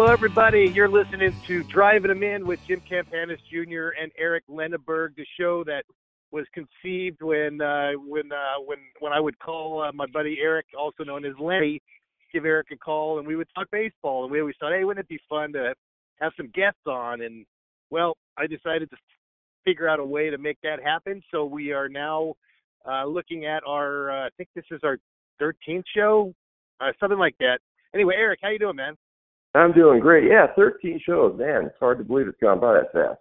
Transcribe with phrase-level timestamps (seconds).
[0.00, 0.66] Hello, everybody.
[0.74, 3.90] You're listening to Driving Them In with Jim Campanis Jr.
[4.00, 5.84] and Eric Lenneberg, the show that
[6.30, 10.64] was conceived when uh, when uh, when when I would call uh, my buddy Eric,
[10.74, 11.82] also known as Lenny,
[12.32, 14.22] give Eric a call, and we would talk baseball.
[14.22, 15.74] And we always thought, hey, wouldn't it be fun to
[16.18, 17.20] have some guests on?
[17.20, 17.44] And
[17.90, 18.96] well, I decided to
[19.66, 21.20] figure out a way to make that happen.
[21.30, 22.32] So we are now
[22.90, 24.96] uh, looking at our, uh, I think this is our
[25.42, 26.32] 13th show,
[26.80, 27.58] uh, something like that.
[27.94, 28.96] Anyway, Eric, how you doing, man?
[29.54, 30.24] I'm doing great.
[30.28, 31.66] Yeah, 13 shows, man.
[31.66, 33.20] It's hard to believe it's gone by that fast.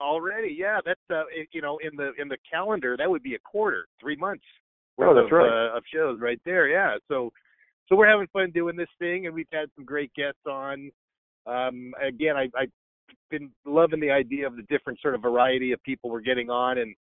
[0.00, 0.80] Already, yeah.
[0.84, 4.16] That's uh, you know, in the in the calendar, that would be a quarter, three
[4.16, 4.44] months.
[4.98, 5.72] Oh, that's of, right.
[5.72, 6.96] Uh, of shows right there, yeah.
[7.08, 7.30] So,
[7.88, 10.90] so we're having fun doing this thing, and we've had some great guests on.
[11.46, 12.70] Um, again, I, I've
[13.30, 16.78] been loving the idea of the different sort of variety of people we're getting on,
[16.78, 16.94] and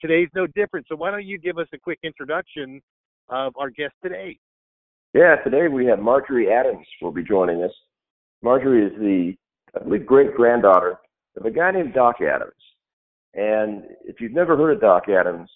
[0.00, 0.86] today's no different.
[0.88, 2.80] So, why don't you give us a quick introduction
[3.28, 4.38] of our guest today?
[5.14, 7.72] Yeah, today we have Marjorie Adams will be joining us.
[8.42, 9.34] Marjorie is the,
[9.78, 10.98] I believe, great granddaughter
[11.36, 12.52] of a guy named Doc Adams.
[13.34, 15.48] And if you've never heard of Doc Adams,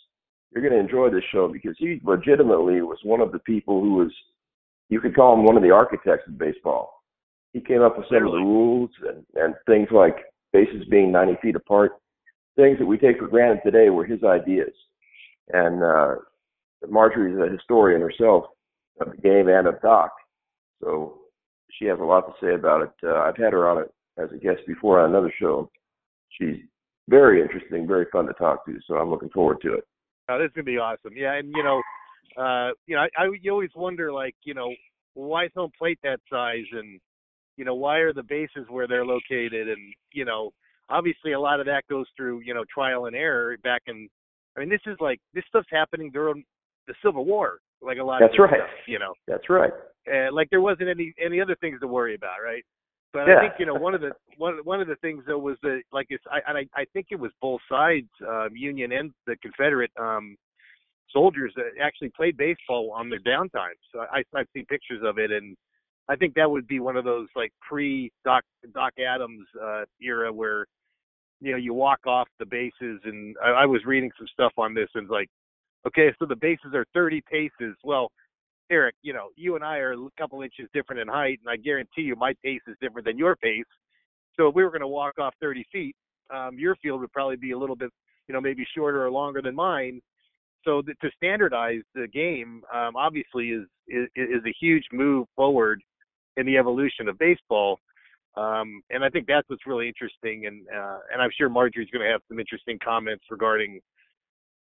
[0.51, 3.95] you're going to enjoy this show because he legitimately was one of the people who
[3.95, 4.13] was,
[4.89, 7.03] you could call him one of the architects of baseball.
[7.53, 10.17] He came up with some of the rules and, and things like
[10.53, 11.93] bases being 90 feet apart.
[12.55, 14.73] Things that we take for granted today were his ideas.
[15.53, 16.15] And uh,
[16.89, 18.45] Marjorie is a historian herself
[19.01, 20.13] of the game and of Doc.
[20.83, 21.19] So
[21.71, 22.93] she has a lot to say about it.
[23.03, 25.71] Uh, I've had her on it as a guest before on another show.
[26.39, 26.57] She's
[27.09, 28.79] very interesting, very fun to talk to.
[28.87, 29.85] So I'm looking forward to it.
[30.29, 31.17] Oh, this is gonna be awesome.
[31.17, 31.81] Yeah, and you know,
[32.37, 34.75] uh, you know, I, I you always wonder like, you know,
[35.15, 37.01] why is home plate that size, and
[37.57, 40.51] you know, why are the bases where they're located, and you know,
[40.89, 43.57] obviously a lot of that goes through you know trial and error.
[43.63, 44.09] Back in,
[44.57, 46.45] I mean, this is like this stuff's happening during
[46.89, 48.21] the Civil War, like a lot.
[48.21, 48.61] That's of right.
[48.61, 49.73] Stuff, you know, That's right.
[50.07, 52.65] And like there wasn't any any other things to worry about, right?
[53.13, 53.37] But Yeah.
[53.37, 55.83] I think you know one of the one one of the things though was the
[55.93, 59.37] like it's I and I, I think it was both sides, um, Union and the
[59.37, 60.37] Confederate um,
[61.11, 63.77] soldiers that actually played baseball on their downtime.
[63.93, 65.57] So I I've seen pictures of it, and
[66.09, 70.33] I think that would be one of those like pre Doc Doc Adams uh, era
[70.33, 70.67] where
[71.41, 74.75] you know you walk off the bases, and I, I was reading some stuff on
[74.75, 75.29] this, and it's like
[75.87, 77.77] okay, so the bases are 30 paces.
[77.85, 78.11] Well,
[78.71, 81.57] Eric, you know, you and I are a couple inches different in height, and I
[81.57, 83.65] guarantee you my pace is different than your pace.
[84.37, 85.95] So if we were going to walk off 30 feet,
[86.35, 87.91] um, your field would probably be a little bit,
[88.29, 90.01] you know, maybe shorter or longer than mine.
[90.65, 95.81] So to standardize the game, um, obviously, is, is is a huge move forward
[96.37, 97.79] in the evolution of baseball.
[98.37, 102.05] Um, and I think that's what's really interesting, and uh, and I'm sure Marjorie's going
[102.05, 103.81] to have some interesting comments regarding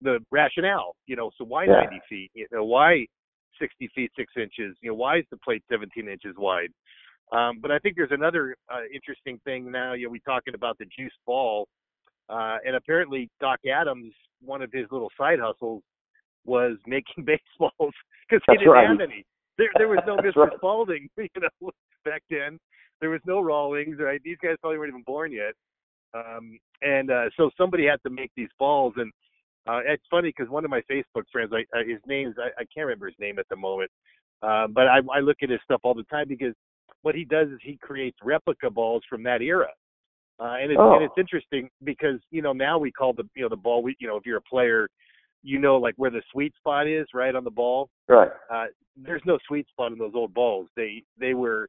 [0.03, 0.97] the rationale.
[1.07, 1.83] You know, so why Yeah.
[1.91, 2.31] 90 feet?
[2.35, 3.07] You know, why
[3.59, 4.77] 60 feet 6 inches?
[4.81, 6.71] You know, why is the plate 17 inches wide?
[7.33, 9.95] Um, but I think there's another uh, interesting thing now.
[9.95, 11.69] You know, we talking about the juice ball,
[12.29, 14.13] uh, and apparently Doc Adams,
[14.43, 15.83] one of his little side hustles
[16.45, 17.73] was making baseballs
[18.29, 18.89] because he That's didn't right.
[18.89, 19.25] have any.
[19.57, 20.37] There, there was no Mr.
[20.37, 20.53] right.
[20.57, 21.71] Spalding, you know,
[22.05, 22.59] back then.
[23.01, 24.21] There was no Rawlings, right?
[24.25, 25.55] These guys probably weren't even born yet.
[26.15, 29.11] Um, and uh, so somebody had to make these balls, and
[29.67, 32.65] uh, it's funny because one of my Facebook friends, I, uh, his name's I, I
[32.75, 33.91] can't remember his name at the moment,
[34.43, 36.55] uh, but I, I look at his stuff all the time because
[37.03, 39.69] what he does is he creates replica balls from that era.
[40.41, 40.95] Uh, and it's Oh.
[40.95, 43.97] and it's interesting because you know now we call the you know the ball we
[44.01, 44.89] you know if you're a player,
[45.43, 47.89] you know like where the sweet spot is right on the ball.
[48.09, 48.31] Right.
[48.53, 50.69] Uh, there's no sweet spot in those old balls.
[50.77, 51.69] They they were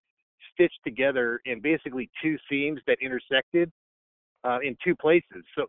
[0.54, 3.72] stitched together in basically two seams that intersected
[4.44, 5.44] uh, in two places.
[5.56, 5.66] So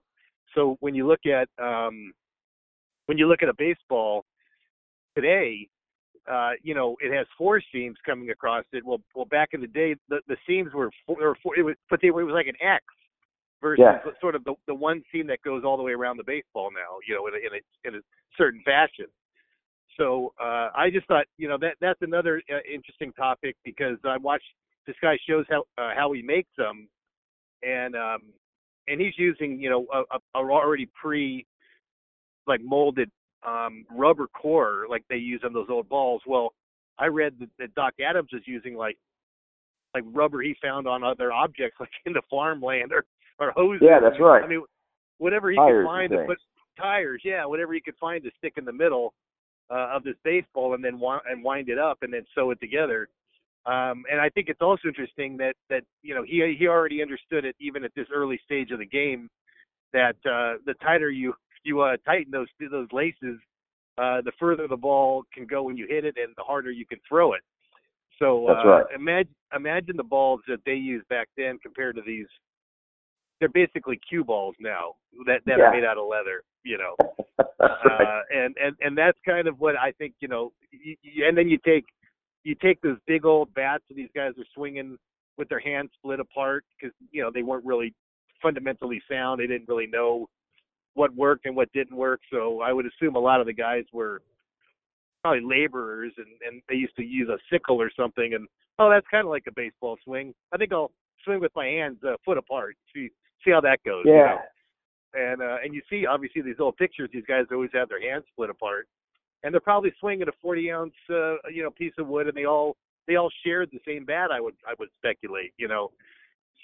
[0.56, 2.12] so when you look at um,
[3.06, 4.24] when you look at a baseball
[5.14, 5.68] today,
[6.30, 8.84] uh, you know it has four seams coming across it.
[8.84, 11.56] Well, well back in the day, the, the seams were four, or four.
[11.56, 12.84] It was but they were it was like an X
[13.60, 14.00] versus Yeah.
[14.20, 16.98] sort of the the one seam that goes all the way around the baseball now.
[17.06, 18.02] You know in a in a, in a
[18.36, 19.06] certain fashion.
[19.96, 24.18] So uh, I just thought, you know, that that's another uh, interesting topic because I
[24.18, 24.44] watched
[24.86, 26.88] this guy shows how uh, how he makes them,
[27.62, 28.20] and um,
[28.88, 31.46] and he's using, you know, a, a, already pre
[32.46, 33.10] like molded
[33.46, 36.22] um, rubber core like they use on those old balls.
[36.26, 36.52] Well,
[36.98, 38.96] I read that, that Doc Adams is using like
[39.94, 43.04] like rubber he found on other objects like in the farmland or
[43.38, 43.86] or hoses.
[43.86, 44.42] Yeah, that's right.
[44.42, 44.62] I mean,
[45.18, 46.38] whatever he Tires could find to put
[46.78, 49.14] tires, yeah, whatever he could find to stick in the middle
[49.70, 52.60] uh, of this baseball and then wi- and wind it up and then sew it
[52.60, 53.08] together.
[53.66, 57.44] Um, and I think it's also interesting that that you know he he already understood
[57.44, 59.28] it even at this early stage of the game
[59.92, 61.34] that uh, the tighter you
[61.64, 63.40] you uh, tighten those those laces,
[63.98, 66.86] uh, the further the ball can go when you hit it and the harder you
[66.86, 67.40] can throw it.
[68.20, 68.84] So That's uh, right.
[68.94, 72.26] imagine imagine the balls that they used back then compared to these.
[73.40, 74.94] They're basically cue balls now
[75.26, 75.64] that that Yeah.
[75.64, 76.42] are made out of leather.
[76.62, 76.94] You know,
[77.38, 78.08] That's right.
[78.08, 80.14] uh, and and and that's kind of what I think.
[80.20, 81.84] You know, you, you, and then you take
[82.46, 84.96] you take those big old bats that these guys are swinging
[85.36, 87.92] with their hands split apart because you know they weren't really
[88.40, 89.40] fundamentally sound.
[89.40, 90.28] They didn't really know
[90.94, 92.20] what worked and what didn't work.
[92.32, 94.22] So I would assume a lot of the guys were
[95.22, 98.34] probably laborers and and they used to use a sickle or something.
[98.34, 98.46] And
[98.78, 100.32] oh, that's kind of like a baseball swing.
[100.54, 100.92] I think I'll
[101.24, 102.76] swing with my hands uh, foot apart.
[102.94, 103.10] See
[103.44, 104.04] see how that goes.
[104.06, 104.36] you yeah.
[104.36, 104.38] know?
[105.14, 107.10] and uh, and you see obviously these old pictures.
[107.12, 108.86] These guys always have their hands split apart,
[109.46, 112.44] and they're probably swinging a 40 ounce uh, you know piece of wood, and they
[112.44, 112.76] all
[113.06, 114.30] they all shared the same bat.
[114.32, 115.92] I would I would speculate, you know.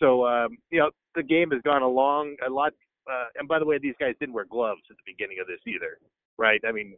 [0.00, 2.72] So um, you know the game has gone along a lot.
[3.10, 5.58] Uh, and by the way, these guys didn't wear gloves at the beginning of this
[5.66, 5.98] either,
[6.38, 6.60] right?
[6.66, 6.94] I mean,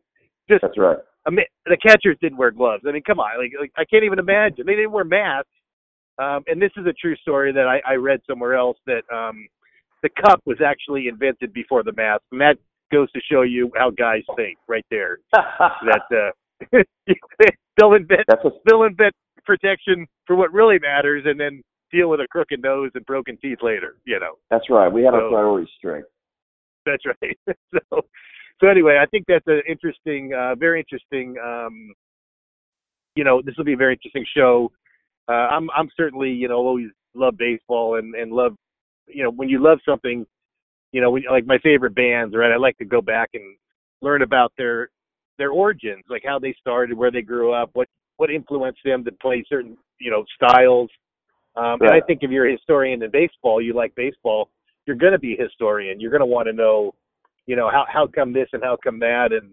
[0.48, 0.98] just That's right.
[1.26, 2.84] I mean, the catchers didn't wear gloves.
[2.86, 5.48] I mean, come on, like, like I can't even imagine they didn't wear masks.
[6.18, 9.48] Um, and this is a true story that I, I read somewhere else that um,
[10.02, 12.56] the cup was actually invented before the mask, and that
[12.94, 15.18] goes to show you how guys think right there.
[15.58, 16.02] That
[16.72, 16.82] uh,
[17.78, 19.14] they'll invent That's a they'll invent
[19.44, 21.62] protection for what really matters, and then
[21.92, 23.96] deal with a crooked nose and broken teeth later.
[24.04, 24.34] You know.
[24.50, 24.90] that's right.
[24.90, 26.04] We have So- a priority straight.
[26.86, 27.38] That's right.
[27.74, 28.02] so,
[28.60, 31.34] so anyway, I think that's an interesting, uh, very interesting.
[31.42, 31.92] Um,
[33.16, 34.70] you know, this will be a very interesting show.
[35.28, 38.54] Uh, I'm, I'm certainly, you know, always love baseball and and love,
[39.08, 40.26] you know, when you love something,
[40.94, 42.52] you know, when, like my favorite bands, right?
[42.52, 43.56] I like to go back and
[44.00, 44.90] learn about their
[45.38, 49.10] their origins, like how they started, where they grew up, what what influenced them to
[49.20, 50.88] play certain, you know, styles.
[51.56, 54.50] Um, And I think if you're a historian in baseball, you like baseball,
[54.86, 55.98] you're going to be a historian.
[55.98, 56.94] You're going to want to know,
[57.46, 59.50] you know, how how come this and how come that, and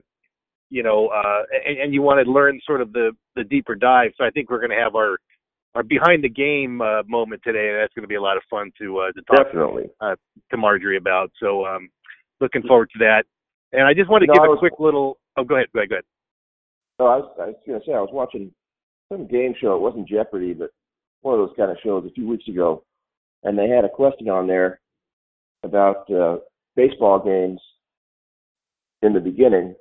[0.70, 4.12] you know, uh, and, and you want to learn sort of the the deeper dive.
[4.16, 5.18] So I think we're going to have our
[5.76, 7.76] our behind the game uh, moment today.
[7.80, 9.86] That's going to be a lot of fun to uh, to talk Definitely.
[10.02, 11.32] to Marjorie about.
[11.42, 11.90] So um,
[12.40, 13.24] looking forward to that.
[13.74, 15.18] And I just want to know, give I a was- quick little.
[15.38, 15.68] Oh, go ahead.
[15.74, 15.90] Go ahead.
[15.90, 16.06] Go ahead.
[17.00, 18.52] So I was, I was going to say I was watching
[19.12, 19.76] some game show.
[19.76, 20.70] It wasn't Jeopardy, but
[21.22, 22.84] one of those kind of shows a few weeks ago,
[23.44, 24.82] and they had a question on there
[25.64, 26.38] about uh,
[26.76, 27.60] baseball games
[29.02, 29.74] in the beginning,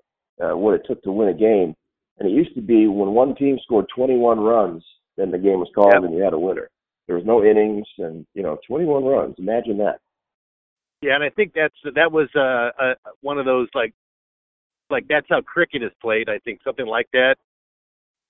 [0.42, 1.74] uh, what it took to win a game.
[2.18, 4.84] And it used to be when one team scored 21 runs,
[5.20, 6.04] then the game was called Yep.
[6.04, 6.70] and you had a winner.
[7.06, 9.34] There was no innings, and you know, 21 runs.
[9.38, 10.00] Imagine that.
[11.02, 13.94] Yeah, and I think that's that was uh, uh one of those like
[14.90, 16.28] like that's how cricket is played.
[16.28, 17.36] I think something like that.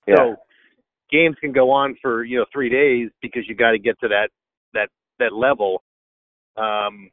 [0.07, 0.17] Yeah.
[0.17, 0.37] So
[1.11, 4.09] games can go on for you know three days because you got to get to
[4.09, 4.29] that
[4.75, 4.89] that
[5.19, 5.83] that level.
[6.57, 7.11] Um,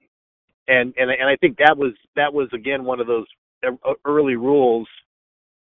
[0.68, 3.26] and and and I think that was that was again one of those
[3.66, 4.88] e- early rules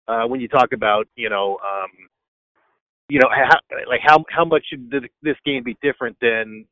[0.07, 1.89] uh, when you talk about you know um,
[3.09, 6.65] you know how, like how how much should this game be different than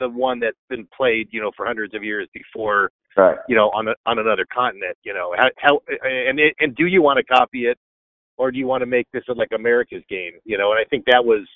[0.00, 3.36] the one that's been played you know for hundreds of years before right.
[3.48, 7.02] you know on a, on another continent you know how how and and do you
[7.02, 7.78] want to copy it
[8.38, 11.04] or do you want to make this like America's game you know and I think
[11.06, 11.46] that was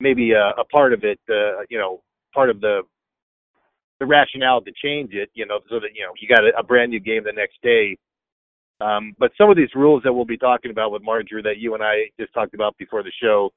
[0.00, 2.02] maybe a, a part of it uh, you know
[2.34, 2.82] part of the
[4.00, 6.62] the rationale to change it you know so that you know you got a, a
[6.62, 7.96] brand new game the next day
[8.82, 11.74] um, but some of these rules that we'll be talking about with Marjorie that you
[11.74, 13.50] and I just talked about before the show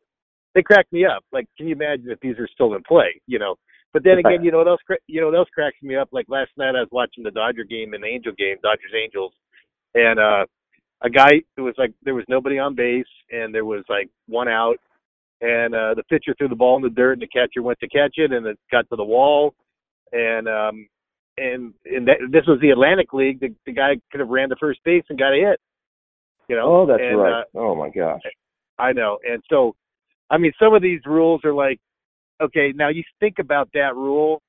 [0.54, 3.40] they crack me up like can you imagine if these are still in play you
[3.40, 3.56] know
[3.96, 4.82] but then again, you know what else?
[5.08, 6.10] You know what else cracks me up?
[6.12, 9.32] Like last night, I was watching the Dodger game and the Angel game, Dodgers Angels,
[9.94, 10.46] and uh
[11.02, 14.50] a guy who was like there was nobody on base and there was like one
[14.50, 14.76] out,
[15.40, 17.88] and uh the pitcher threw the ball in the dirt and the catcher went to
[17.88, 19.56] catch it and it got to the wall,
[20.12, 20.90] and um
[21.38, 23.40] and and that, this was the Atlantic League.
[23.40, 25.60] The, the guy could have ran to first base and got a hit.
[26.48, 26.82] You know?
[26.82, 27.42] Oh, that's and, right.
[27.42, 28.22] Uh, oh my gosh.
[28.78, 29.18] I know.
[29.28, 29.76] And so,
[30.30, 31.80] I mean, some of these rules are like,
[32.42, 34.42] okay, now you think about that rule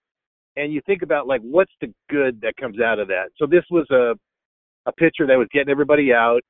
[0.56, 3.30] and you think about like what's the good that comes out of that.
[3.36, 4.14] So this was a
[4.88, 6.40] a pitcher that was getting everybody out.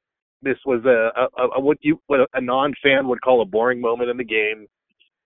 [0.42, 4.10] This was a, a, a what you what a non-fan would call a boring moment
[4.10, 4.66] in the game.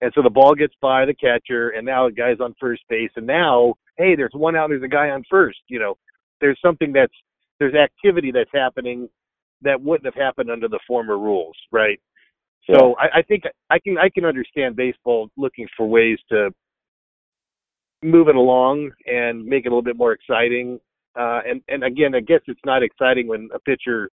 [0.03, 3.11] And so the ball gets by the catcher, and now the guy's on first base.
[3.17, 4.71] And now, hey, there's one out.
[4.71, 5.59] There's a guy on first.
[5.69, 5.99] You know,
[6.41, 7.13] there's something that's
[7.59, 9.09] there's activity that's happening
[9.63, 12.01] that wouldn't have happened under the former rules, right?
[12.69, 16.51] So I, I think I can I can understand baseball looking for ways to
[18.03, 20.79] move it along and make it a little bit more exciting.
[21.19, 24.11] Uh, and and again, I guess it's not exciting when a pitcher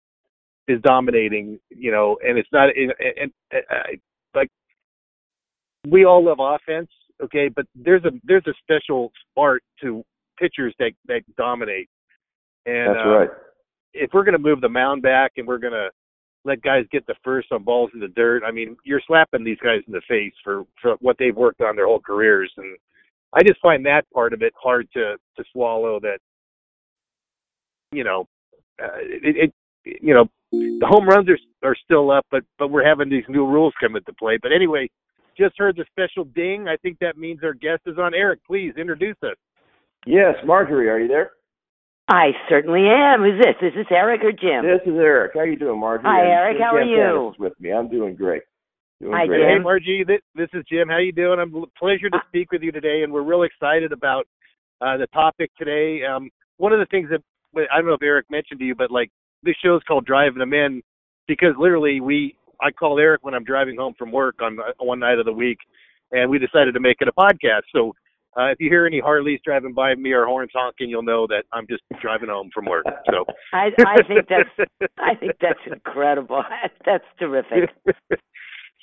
[0.68, 2.68] is dominating, you know, and it's not.
[2.76, 4.00] And, and, and uh, like
[5.88, 6.90] we all love offense,
[7.22, 10.04] okay, but there's a there's a special art to
[10.38, 11.88] pitchers that that dominate.
[12.66, 13.28] And That's uh, right.
[13.92, 15.90] if we're going to move the mound back and we're going to
[16.44, 18.42] let guys get the first on balls in the dirt.
[18.44, 21.76] I mean, you're slapping these guys in the face for for what they've worked on
[21.76, 22.76] their whole careers, and
[23.32, 26.00] I just find that part of it hard to to swallow.
[26.00, 26.18] That
[27.92, 28.26] you know,
[28.82, 29.52] uh, it,
[29.84, 33.24] it you know the home runs are are still up, but but we're having these
[33.28, 34.38] new rules come into play.
[34.40, 34.88] But anyway,
[35.36, 36.68] just heard the special ding.
[36.68, 38.14] I think that means our guest is on.
[38.14, 39.36] Eric, please introduce us.
[40.06, 41.32] Yes, Marjorie, are you there?
[42.08, 43.22] I certainly am.
[43.22, 43.54] Who's this?
[43.62, 44.66] Is this Eric or Jim?
[44.66, 45.32] This is Eric.
[45.34, 46.10] How you doing, Marjorie?
[46.10, 46.58] Hi, Eric.
[46.60, 47.32] How are you?
[47.38, 48.42] With me, I'm doing great.
[49.00, 49.40] Doing Hi, great.
[49.40, 49.58] Jim.
[49.58, 50.88] Hey, Margie, this, this is Jim.
[50.88, 51.38] How you doing?
[51.38, 54.26] I'm pleasure to speak with you today, and we're real excited about
[54.80, 56.04] uh, the topic today.
[56.04, 57.22] Um, one of the things that
[57.70, 59.10] I don't know if Eric mentioned to you, but like
[59.42, 60.82] this show is called Driving Them In
[61.28, 65.00] because literally we I call Eric when I'm driving home from work on uh, one
[65.00, 65.58] night of the week,
[66.12, 67.62] and we decided to make it a podcast.
[67.74, 67.92] So
[68.38, 71.44] uh, if you hear any Harleys driving by me or horns honking, you'll know that
[71.52, 72.86] I'm just driving home from work.
[73.10, 76.42] So I I think that's I think that's incredible.
[76.86, 77.70] That's terrific.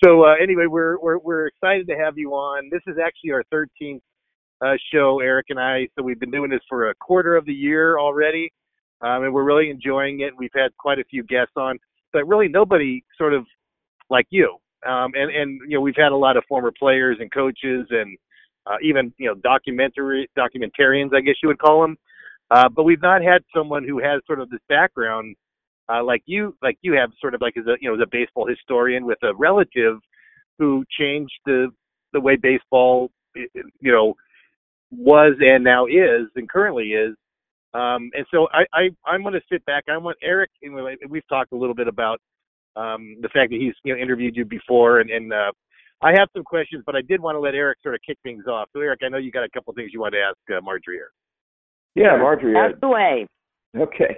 [0.03, 2.69] so uh, anyway, we're we're we're excited to have you on.
[2.71, 4.01] This is actually our 13th
[4.61, 5.87] uh, show, Eric and I.
[5.97, 8.51] So we've been doing this for a quarter of the year already,
[9.01, 10.33] um, and we're really enjoying it.
[10.37, 11.79] We've had quite a few guests on,
[12.13, 13.45] but really nobody sort of
[14.09, 14.57] like you.
[14.85, 18.17] Um, and and you know we've had a lot of former players and coaches and
[18.65, 21.97] uh, even you know documentary documentarians, I guess you would call them.
[22.51, 25.35] Uh, but we've not had someone who has sort of this background
[25.89, 28.09] uh, like you like you have sort of like as a you know as a
[28.11, 29.97] baseball historian with a relative
[30.57, 31.67] who changed the
[32.13, 34.13] the way baseball you know
[34.91, 37.15] was and now is and currently is
[37.73, 40.73] um and so i i i'm going to sit back i want eric and
[41.09, 42.19] we've talked a little bit about
[42.75, 45.51] um the fact that he's you know interviewed you before and and uh
[46.01, 48.45] i have some questions but i did want to let eric sort of kick things
[48.47, 50.37] off so eric i know you got a couple of things you want to ask
[50.55, 51.11] uh, marjorie here
[51.95, 52.55] Yeah, Marjorie.
[52.55, 53.27] uh, That's the way.
[53.75, 54.17] Okay.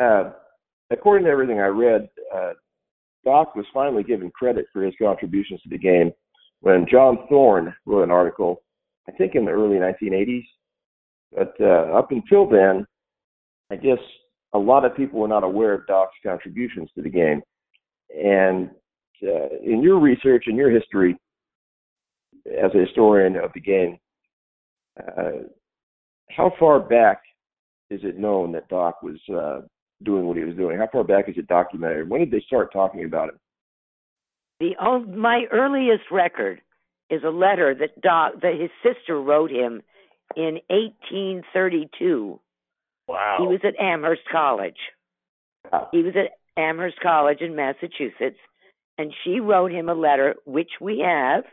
[0.00, 0.32] Uh,
[0.90, 2.52] according to everything I read, uh,
[3.24, 6.10] Doc was finally given credit for his contributions to the game
[6.60, 8.62] when John Thorn wrote an article,
[9.08, 10.44] I think in the early 1980s.
[11.32, 12.84] But uh, up until then,
[13.70, 13.98] I guess
[14.52, 17.40] a lot of people were not aware of Doc's contributions to the game.
[18.14, 18.70] And
[19.22, 21.16] uh, in your research and your history
[22.46, 23.98] as a historian of the game,
[25.00, 25.48] uh,
[26.30, 27.22] how far back
[27.90, 29.66] is it known that Doc was uh,
[30.02, 30.78] doing what he was doing?
[30.78, 32.08] How far back is it documented?
[32.08, 33.34] When did they start talking about it?
[34.60, 36.60] The oh, my earliest record
[37.10, 39.82] is a letter that Doc that his sister wrote him
[40.36, 42.40] in 1832.
[43.08, 44.76] wow He was at Amherst College.
[45.92, 48.38] He was at Amherst College in Massachusetts,
[48.98, 51.44] and she wrote him a letter, which we have.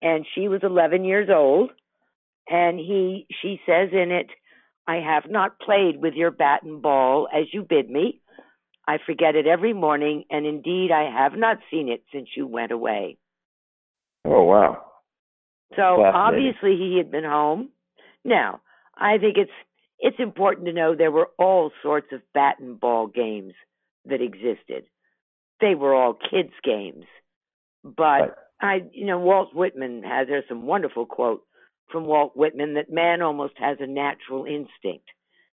[0.00, 1.70] And she was 11 years old,
[2.48, 4.30] and he she says in it,
[4.86, 8.20] "I have not played with your bat and ball as you bid me.
[8.86, 12.72] I forget it every morning, and indeed I have not seen it since you went
[12.72, 13.16] away."
[14.24, 14.84] Oh wow.
[15.76, 17.70] So obviously he had been home.
[18.24, 18.60] Now,
[18.96, 19.50] I think it's
[20.00, 23.54] it's important to know there were all sorts of bat and ball games
[24.06, 24.84] that existed.
[25.60, 27.04] They were all kids games.
[27.84, 28.32] But Right.
[28.60, 31.44] I you know Walt Whitman has there's some wonderful quote
[31.90, 35.06] from Walt Whitman that man almost has a natural instinct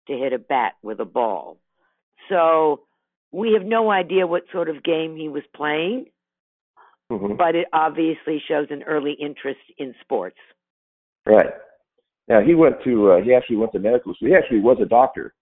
[0.06, 1.58] to hit a bat with a ball.
[2.28, 2.82] So
[3.32, 6.06] we have no idea what sort of game he was playing,
[7.10, 7.36] Mhm.
[7.36, 10.38] but it obviously shows an early interest in sports.
[11.26, 11.52] Right.
[12.28, 14.28] Now he went to uh, he actually went to medical school.
[14.28, 15.34] He actually was a doctor.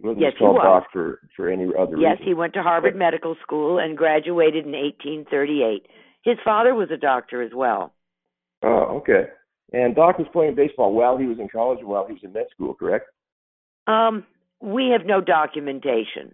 [0.00, 0.84] He wasn't Yes, just he was.
[0.92, 2.26] for for any other Yes, reason.
[2.26, 5.86] he went to Harvard Medical School and graduated in 1838.
[6.22, 7.92] His father was a doctor as well.
[8.62, 9.28] Oh, okay.
[9.72, 12.32] And Doc was playing baseball while he was in college and while he was in
[12.32, 13.06] med school, correct?
[13.86, 14.24] Um,
[14.60, 16.32] we have no documentation.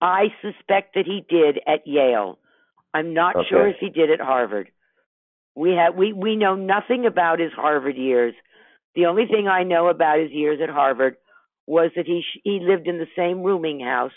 [0.00, 2.38] I suspect that he did at Yale.
[2.92, 3.48] I'm not Okay.
[3.48, 4.70] sure if he did at Harvard.
[5.56, 8.34] We have we we know nothing about his Harvard years.
[8.94, 11.16] The only thing I know about his years at Harvard
[11.66, 14.12] was that he he lived in the same rooming house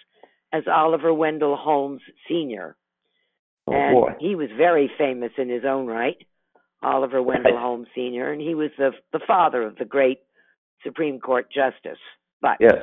[0.54, 2.76] as Oliver Wendell Holmes Sr.
[3.68, 4.12] Oh and boy.
[4.20, 6.18] he was very famous in his own right,
[6.82, 7.62] Oliver Wendell Right.
[7.62, 10.20] Holmes Sr., and he was the the father of the great
[10.84, 12.00] Supreme Court justice.
[12.42, 12.76] But Yes.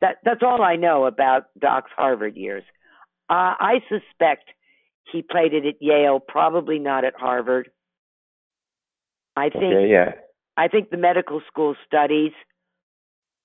[0.00, 2.64] that that's all I know about Doc's Harvard years.
[3.28, 4.44] Uh, I suspect
[5.10, 7.70] he played it at Yale, probably not at Harvard.
[9.36, 10.12] I think Okay, yeah.
[10.56, 12.32] I think the medical school studies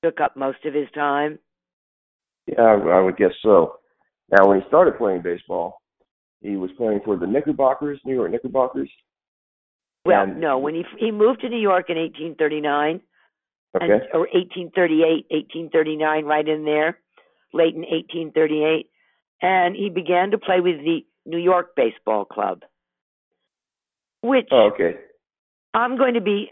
[0.07, 1.39] took up most of his time.
[2.47, 3.75] Yeah, I, I would guess so.
[4.31, 5.81] Now when he started playing baseball,
[6.41, 8.89] he was playing for the Knickerbockers, New York Knickerbockers.
[10.05, 13.01] Well, And- no, when he he moved to New York in 1839,
[13.75, 13.83] Okay.
[13.85, 16.99] and, or 1838, 1839, right in there,
[17.53, 18.89] late in 1838.
[19.41, 22.63] and he began to play with the New York Baseball Club,
[24.21, 24.95] which Oh, okay.
[25.73, 26.49] I'm going to be.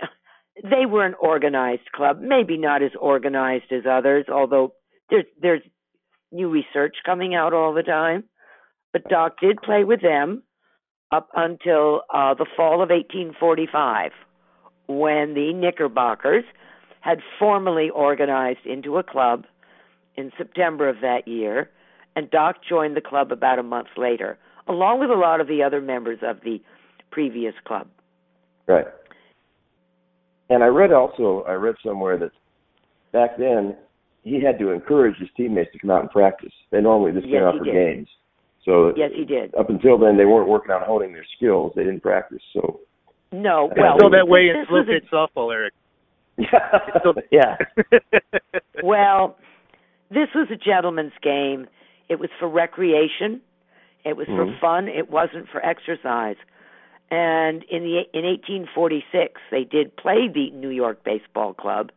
[0.63, 4.73] They were an organized club, maybe not as organized as others, although
[5.09, 5.61] there's there's
[6.31, 8.23] new research coming out all the time.
[8.93, 10.43] But Doc did play with them
[11.11, 14.11] up until uh, the fall of 1845,
[14.87, 16.43] when the Knickerbockers
[17.01, 19.45] had formally organized into a club
[20.15, 21.69] in September of that year,
[22.15, 25.61] and Doc joined the club about a month later, along with a lot of the
[25.61, 26.61] other members of the
[27.11, 27.87] previous club.
[28.67, 28.87] Right.
[30.49, 32.31] And I read also, I read somewhere that
[33.11, 33.75] back then
[34.23, 36.53] he had to encourage his teammates to come out and practice.
[36.71, 37.73] They normally just Yes, came out for did.
[37.73, 38.07] games.
[38.63, 39.53] So Yes, he did.
[39.55, 41.73] up until then, they weren't working on honing their skills.
[41.75, 42.41] They didn't practice.
[42.53, 42.79] So
[43.31, 45.73] No, Yeah, well, Still that way this in slow was a- pitch softball, Eric.
[47.31, 47.57] yeah,
[48.83, 49.37] Well,
[50.09, 51.67] this was a gentleman's game.
[52.09, 53.41] It was for recreation.
[54.03, 54.59] It was for Mhm.
[54.59, 54.87] fun.
[54.87, 56.35] It wasn't for exercise.
[57.11, 61.91] And in the in 1846, they did play the New York Baseball Club,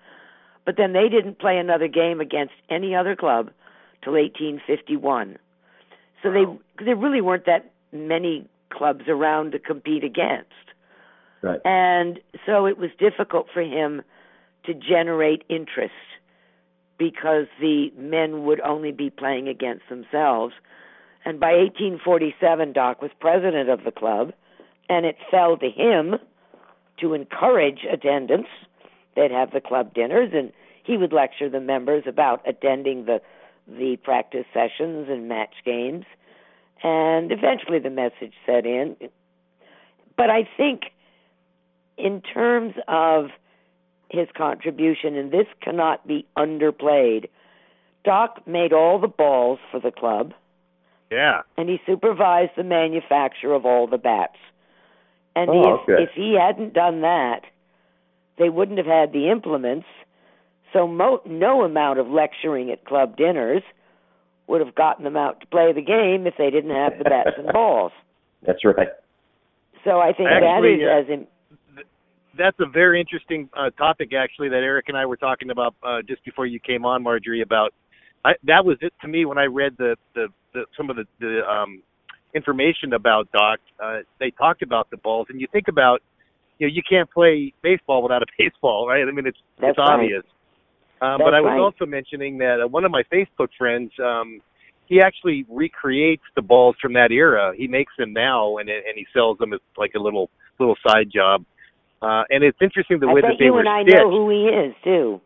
[0.65, 3.51] but then they didn't play another game against any other club
[4.03, 5.39] till 1851.
[6.23, 6.45] So they
[6.85, 10.53] there really weren't that many clubs around to compete against.
[11.43, 11.61] right.
[11.65, 14.03] And so it was difficult for him
[14.65, 15.95] to generate interest
[16.99, 20.53] because the men would only be playing against themselves.
[21.25, 24.33] And by 1847, Doc was president of the club,
[24.89, 26.17] and it fell to him
[27.01, 28.49] to encourage attendance.
[29.15, 30.53] They'd have the club dinners, and
[30.85, 33.21] he would lecture the members about attending the
[33.67, 36.07] the practice sessions and match games.
[36.83, 38.97] And eventually, the message set in.
[40.17, 40.85] But I think
[41.99, 43.27] in terms of
[44.11, 47.29] his contribution, and this cannot be underplayed,
[48.05, 50.33] Doc made all the balls for the club,
[51.11, 51.43] yeah.
[51.57, 54.39] and he supervised the manufacture of all the bats.
[55.39, 56.03] And Oh, if, okay.
[56.03, 57.43] if he hadn't done that,
[58.39, 59.87] they wouldn't have had the implements.
[60.73, 63.63] So mo- no amount of lecturing at club dinners
[64.49, 67.31] would have gotten them out to play the game if they didn't have the bats
[67.39, 67.93] and balls.
[68.45, 68.89] That's right.
[69.85, 71.85] So I think Actually, that is uh, as in,
[72.37, 76.03] That's a very interesting uh, topic, actually, that Eric and I were talking about uh,
[76.03, 77.43] just before you came on, Marjorie.
[77.43, 77.73] About
[78.25, 81.05] I, that was it to me when I read the the, the some of the
[81.21, 81.83] the um,
[82.35, 83.61] information about Doc.
[83.83, 86.01] Uh, they talked about the balls, and you think about,
[86.59, 89.07] you know, you can't play baseball without a baseball, right?
[89.07, 89.95] I mean, it's That's it's right.
[89.95, 90.25] obvious.
[91.01, 91.61] Um, but I was right.
[91.61, 94.41] also mentioning that uh, one of my Facebook friends, um,
[94.87, 97.53] he actually recreates the balls from that era.
[97.57, 101.09] He makes them now, and and he sells them as like a little little side
[101.15, 101.45] job.
[102.03, 103.97] Uh, and it's interesting the I way bet that they you were and I stitched.
[103.99, 105.21] know who he is too.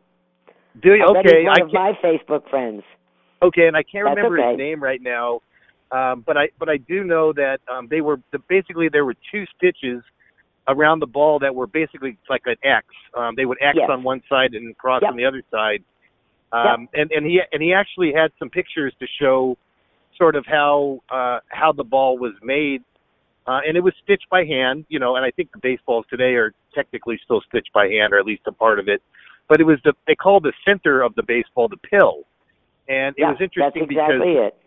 [0.82, 1.04] Do you?
[1.04, 2.82] I bet Okay, he's one I of my Facebook friends.
[3.42, 4.50] okay, and I can't That's remember okay.
[4.52, 5.40] his name right now.
[5.92, 9.14] Um, but I but I do know that um, they were the, basically there were
[9.30, 10.02] two stitches
[10.68, 12.86] around the ball that were basically like an X.
[13.16, 13.90] Um, they would X Yes.
[13.90, 15.10] on one side and cross Yep.
[15.10, 15.84] on the other side.
[16.52, 19.56] Um, and and he and he actually had some pictures to show
[20.16, 22.82] sort of how uh, how the ball was made.
[23.46, 26.34] Uh, and it was stitched by hand, you know, and I think the baseballs today
[26.34, 29.02] are technically still stitched by hand, or at least a part of it.
[29.48, 32.22] But it was the they called the center of the baseball the pill,
[32.88, 34.61] and it yeah, was interesting that's exactly because it.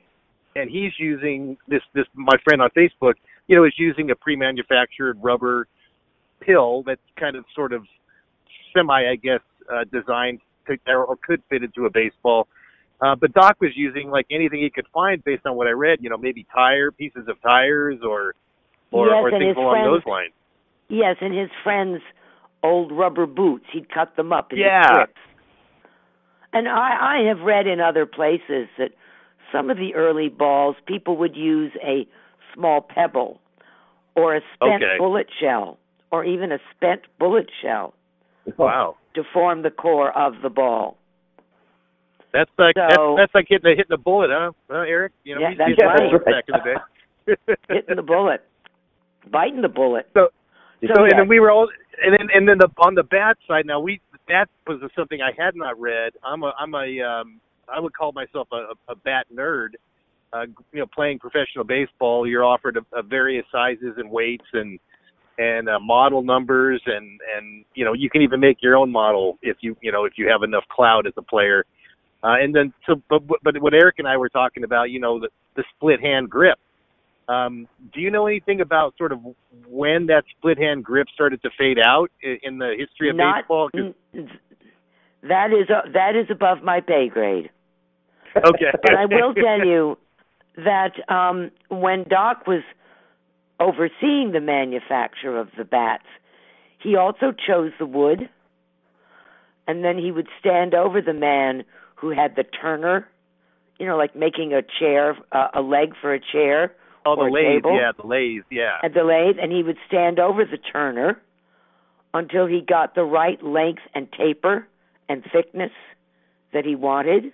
[0.55, 3.13] And he's using this this my friend on Facebook,
[3.47, 5.67] you know, is using a pre-manufactured rubber
[6.39, 7.85] pill that's kind of sort of
[8.73, 9.41] semi, I guess,
[9.71, 12.47] uh, designed to or, could fit into a baseball.
[13.01, 15.99] Uh, but Doc was using like anything he could find based on what I read,
[16.01, 18.33] you know, maybe tire pieces of tires or
[18.91, 20.33] or, Yes, or things along friends- those lines.
[20.87, 22.01] Yes, and his friends'
[22.63, 23.65] old rubber boots.
[23.71, 24.85] He'd cut them up into Yeah.
[24.85, 25.19] strips.
[26.53, 28.91] And I, I have read in other places that
[29.51, 32.07] some of the early balls people would use a
[32.53, 33.39] small pebble
[34.15, 34.97] or a spent Okay.
[34.97, 35.77] bullet shell
[36.11, 37.93] or even a spent bullet shell
[38.57, 40.97] Wow, to form the core of the ball.
[42.31, 45.13] that's like that's, So- that's like hitting a hitting a bullet, huh, huh Eric?
[45.23, 46.25] You know, Yeah, that's right.
[46.25, 46.75] back in the day.
[47.69, 48.41] Hitting the bullet.
[49.31, 50.07] Biting the bullet.
[50.13, 50.29] So,
[50.81, 51.67] So, so and then we were all,
[52.03, 53.65] and then and then the on the bat side.
[53.65, 56.13] Now we that was something I had not read.
[56.23, 57.41] I'm a I'm a um
[57.73, 59.69] I would call myself a, a bat nerd.
[60.33, 64.79] Uh, you know, playing professional baseball, you're offered a, a various sizes and weights and
[65.37, 69.37] and uh, model numbers and and you know you can even make your own model
[69.41, 71.65] if you you know if you have enough clout as a player.
[72.23, 75.19] Uh, and then so but but what Eric and I were talking about, you know,
[75.19, 76.57] the, the split hand grip.
[77.27, 79.19] Um, do you know anything about sort of
[79.67, 83.69] when that split hand grip started to fade out in the history of Not, baseball?
[85.27, 87.49] That is uh, that is above my pay grade.
[88.35, 89.97] okay, But I will tell you
[90.57, 92.63] that um, when Doc was
[93.59, 96.05] overseeing the manufacture of the bats,
[96.81, 98.29] he also chose the wood,
[99.67, 101.63] and then he would stand over the man
[101.95, 103.07] who had the turner,
[103.79, 106.73] you know, like making a chair, uh, a leg for a chair.
[107.05, 107.77] Oh, the lathe, table.
[107.79, 108.77] yeah, the lathe, yeah.
[108.83, 111.21] at the lathe, and he would stand over the turner
[112.13, 114.67] until he got the right length and taper
[115.09, 115.71] and thickness
[116.53, 117.31] that he wanted.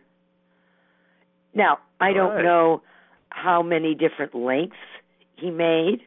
[1.54, 2.44] Now, I don't Right.
[2.44, 2.82] know
[3.30, 4.78] how many different lengths
[5.36, 6.02] he made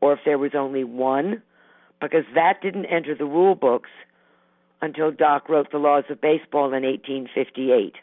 [0.00, 1.42] or if there was only one
[2.00, 3.90] because that didn't enter the rule books
[4.80, 7.94] until Doc wrote the laws of baseball in 1858.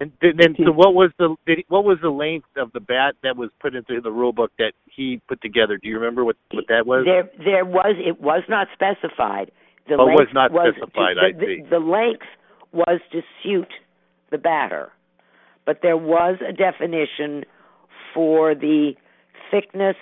[0.00, 2.80] And then, then so what was the did he, what was the length of the
[2.80, 5.78] bat that was put into the rule book that he put together?
[5.78, 7.04] Do you remember what what that was?
[7.04, 7.94] There, there was.
[8.04, 9.52] It was not specified.
[9.88, 11.62] The Oh, was length not was specified, The, I the, see.
[11.68, 12.26] the length
[12.72, 13.68] was to suit
[14.30, 14.90] the batter,
[15.66, 17.44] but there was a definition
[18.12, 18.94] for the
[19.50, 19.96] thickness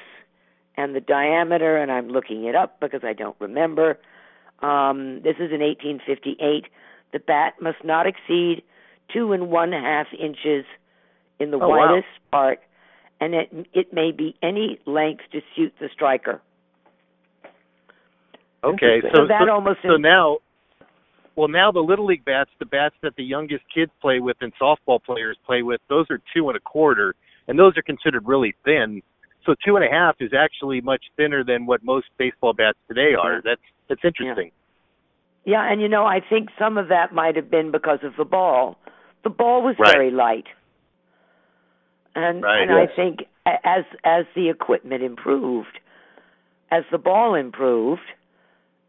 [0.76, 3.98] and the diameter, and I'm looking it up because I don't remember.
[4.60, 6.66] Um, this is in 1858.
[7.12, 8.62] The bat must not exceed
[9.12, 10.64] two and one half inches
[11.38, 11.78] in the Oh, wow.
[11.88, 12.60] widest part,
[13.20, 16.40] and it it may be any length to suit the striker.
[18.64, 20.38] Okay, so So that so, almost so now,
[21.34, 24.52] well, now the little league bats, the bats that the youngest kids play with and
[24.60, 27.14] softball players play with, those are two and a quarter,
[27.48, 29.02] and those are considered really thin.
[29.44, 33.14] So two and a half is actually much thinner than what most baseball bats today
[33.20, 33.42] are.
[33.42, 34.52] That's that's interesting.
[35.44, 38.24] Yeah, and you know, I think some of that might have been because of the
[38.24, 38.76] ball.
[39.24, 39.92] The ball was Right.
[39.92, 40.46] very light,
[42.14, 42.90] and Right, and yes.
[42.92, 45.80] I think as as the equipment improved,
[46.70, 48.02] as the ball improved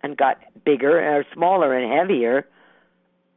[0.04, 2.46] and got bigger or smaller and heavier,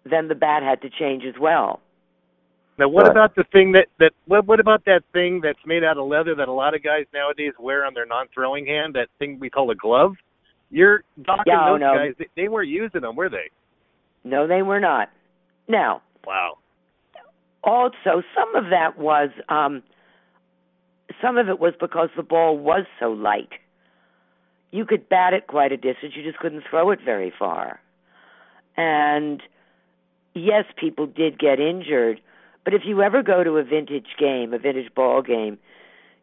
[0.05, 1.81] then the bat had to change as well.
[2.79, 3.12] Now, what Right.
[3.12, 6.35] about the thing that that what what about that thing that's made out of leather
[6.35, 8.94] that a lot of guys nowadays wear on their non-throwing hand?
[8.94, 10.14] That thing we call a glove.
[10.70, 11.94] You're Doc Yeah, oh, those no.
[11.94, 12.14] guys.
[12.18, 13.50] They, they weren't using them, were they?
[14.24, 15.09] No, they were not.
[15.68, 16.59] Now, Wow.
[17.64, 19.83] also some of that was um
[21.22, 23.52] some of it was because the ball was so light
[24.72, 26.14] you could bat it quite a distance.
[26.16, 27.81] You just couldn't throw it very far.
[28.76, 29.42] And
[30.37, 32.20] yes people did get injured
[32.64, 35.59] but if you ever go to a vintage game a vintage ball game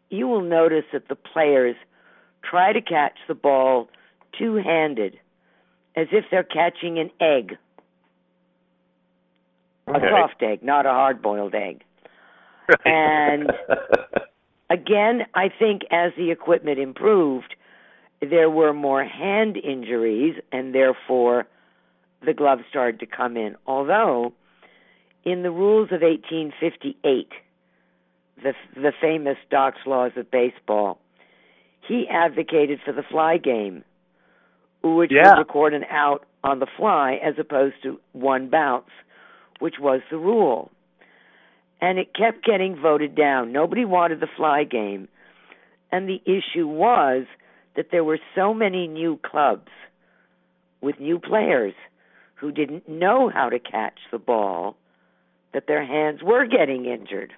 [0.10, 1.76] you will notice that the players
[2.44, 3.90] try to catch the ball
[4.38, 5.18] two handed
[5.96, 7.58] as if they're catching an egg.
[9.88, 11.84] A soft egg not a hard boiled egg
[12.86, 13.52] And-
[14.70, 17.56] again, I think as the equipment improved,
[18.26, 21.46] there were more hand injuries, and therefore
[22.26, 23.56] the gloves started to come in.
[23.68, 24.34] Although,
[25.24, 27.30] in the rules of 1858,
[28.42, 31.00] the the famous Doc's laws of baseball,
[31.88, 33.84] he advocated for the fly game,
[34.82, 35.32] which Yeah.
[35.32, 38.90] would record an out on the fly as opposed to one bounce,
[39.60, 40.72] which was the rule
[41.84, 43.52] and it kept getting voted down.
[43.52, 45.10] Nobody wanted the fly game.
[45.92, 47.26] And the issue was
[47.76, 49.70] that there were so many new clubs
[50.82, 51.74] with new players
[52.36, 54.76] who didn't know how to catch the ball
[55.54, 57.32] that their hands were getting injured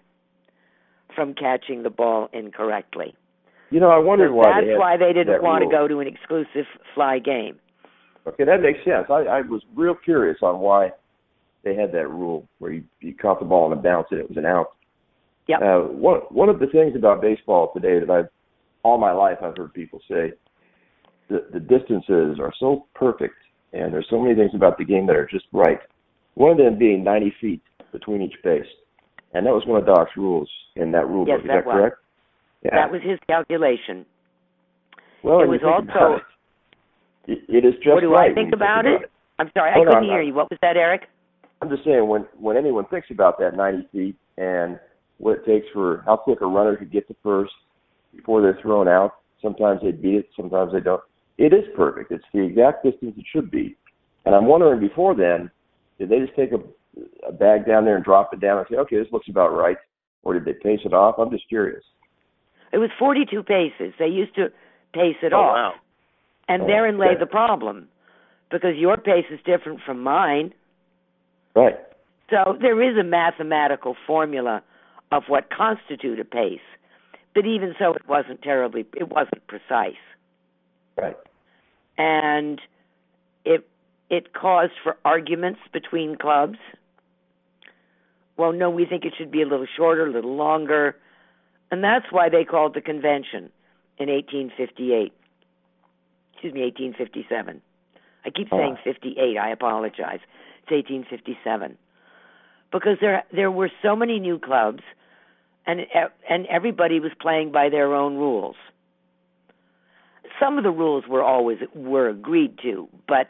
[1.15, 3.13] from catching the ball incorrectly.
[3.69, 6.07] you know, I wondered why That's they why they didn't want to go to an
[6.07, 7.57] exclusive fly game.
[8.27, 9.05] Okay, that makes sense.
[9.09, 10.91] I, I was real curious on why
[11.63, 14.37] they had that rule where you, you caught the ball and bounced it, it was
[14.37, 14.71] an out.
[15.47, 15.61] Yep.
[15.61, 18.29] Uh, one one of the things about baseball today that I've
[18.85, 20.31] all my life I've heard people say
[21.27, 23.33] the the distances are so perfect
[23.73, 25.79] and there's so many things about the game that are just right.
[26.35, 28.65] One of them being 90 feet between each base,
[29.33, 31.45] and that was one of Doc's rules in that rule Yes, book.
[31.45, 31.73] Is that that, was.
[31.73, 31.97] correct?
[32.63, 32.75] Yeah.
[32.75, 34.05] That was his calculation.
[35.23, 36.21] well, it was also- about
[37.27, 39.09] it, it is just what do right I when think you about it?
[39.39, 40.33] I'm sorry, I Hold on, couldn't uh, hear I'm- you.
[40.35, 41.01] What was that, Eric?
[41.61, 44.79] I'm just saying when when anyone thinks about that 90 feet and
[45.17, 47.53] what it takes for how quick a runner could get to first
[48.15, 49.11] before they're thrown out.
[49.41, 51.01] Sometimes they beat it, sometimes they don't.
[51.37, 52.11] It is perfect.
[52.11, 53.75] It's the exact distance it should be.
[54.25, 55.51] And I'm wondering before then,
[55.99, 56.59] did they just take a,
[57.27, 59.77] a bag down there and drop it down and say, okay, this looks about right,
[60.23, 61.15] or did they pace it off?
[61.19, 61.83] I'm just curious.
[62.71, 63.93] It was 42 paces.
[63.99, 64.47] They used to
[64.93, 65.55] pace it oh off.
[65.55, 65.73] wow.
[66.47, 67.19] And Oh, therein lay okay.
[67.19, 67.87] the problem
[68.51, 70.53] because your pace is different from mine.
[71.55, 71.75] Right.
[72.29, 74.63] So there is a mathematical formula
[75.11, 76.59] of what constitutes a pace.
[77.35, 80.01] But even so it wasn't terribly it wasn't precise.
[80.97, 81.17] Right.
[81.97, 82.59] And
[83.43, 83.67] it
[84.09, 86.57] it caused for arguments between clubs
[88.37, 90.95] well, no, we think it should be a little shorter, a little longer.
[91.71, 93.49] And that's why they called the convention
[93.97, 95.13] in 1858.
[96.33, 97.61] Excuse me, 1857.
[98.25, 99.37] I keep saying 58.
[99.37, 100.19] I apologize.
[100.63, 101.77] It's 1857
[102.71, 104.81] because there there were so many new clubs,
[105.67, 105.81] and
[106.29, 108.55] and everybody was playing by their own rules.
[110.39, 113.27] Some of the rules were always were agreed to, but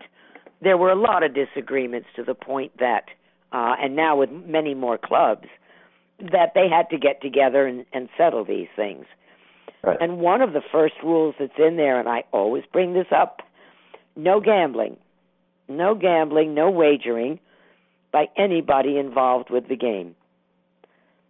[0.61, 3.05] there were a lot of disagreements to the point that,
[3.51, 5.47] uh, and now with many more clubs,
[6.19, 9.05] that they had to get together and, and settle these things.
[9.83, 9.97] Right.
[10.01, 13.41] And one of the first rules that's in there, and I always bring this up
[14.15, 14.97] no gambling.
[15.67, 17.39] No gambling, no wagering
[18.11, 20.15] by anybody involved with the game.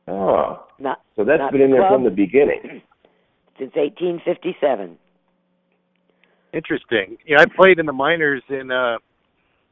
[0.07, 0.65] Oh.
[0.79, 1.93] Not, so that's not been in there club.
[1.93, 2.61] from the beginning.
[3.57, 4.97] Since 1857.
[6.53, 7.17] Interesting.
[7.25, 8.97] You know, I played in the minors in uh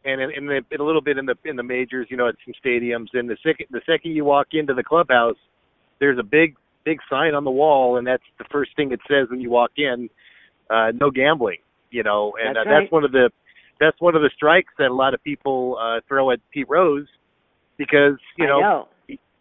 [0.06, 2.28] and in, in the in a little bit in the in the majors, you know,
[2.28, 3.08] at some stadiums.
[3.14, 5.38] And the second the second you walk into the clubhouse,
[6.00, 9.28] there's a big big sign on the wall, and that's the first thing it says
[9.30, 10.10] when you walk in:
[10.70, 11.60] uh, no gambling.
[11.92, 12.82] You know, and That's uh, right.
[12.82, 13.30] that's one of the
[13.80, 17.08] that's one of the strikes that a lot of people uh, throw at Pete Rose
[17.78, 18.88] because you know, know.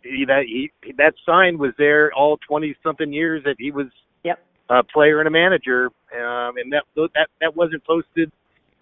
[0.03, 3.87] He, that he that sign was there all twenty something years that he was
[4.25, 4.38] Yep.
[4.69, 8.31] a player and a manager, um, and that that that wasn't posted,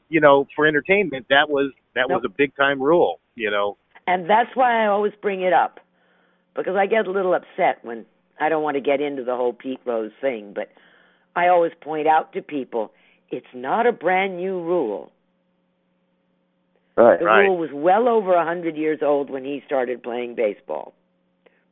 [0.08, 1.26] you know, for entertainment.
[1.28, 3.76] That was that was a big time rule, you know.
[4.06, 5.80] And that's why I always bring it up
[6.56, 8.06] because I get a little upset when
[8.40, 10.70] I don't want to get into the whole Pete Rose thing, but
[11.36, 12.92] I always point out to people
[13.30, 15.12] it's not a brand new rule.
[16.96, 17.18] Right.
[17.18, 17.44] The Right.
[17.44, 20.94] rule was well over a hundred years old when he started playing baseball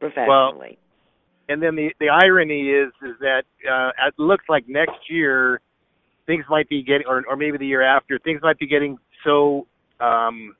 [0.00, 0.78] professionally.
[1.48, 5.60] And then the the irony is is that uh, it looks like next year
[6.26, 9.66] things might be getting, or or maybe the year after, things might be getting so.
[10.00, 10.54] um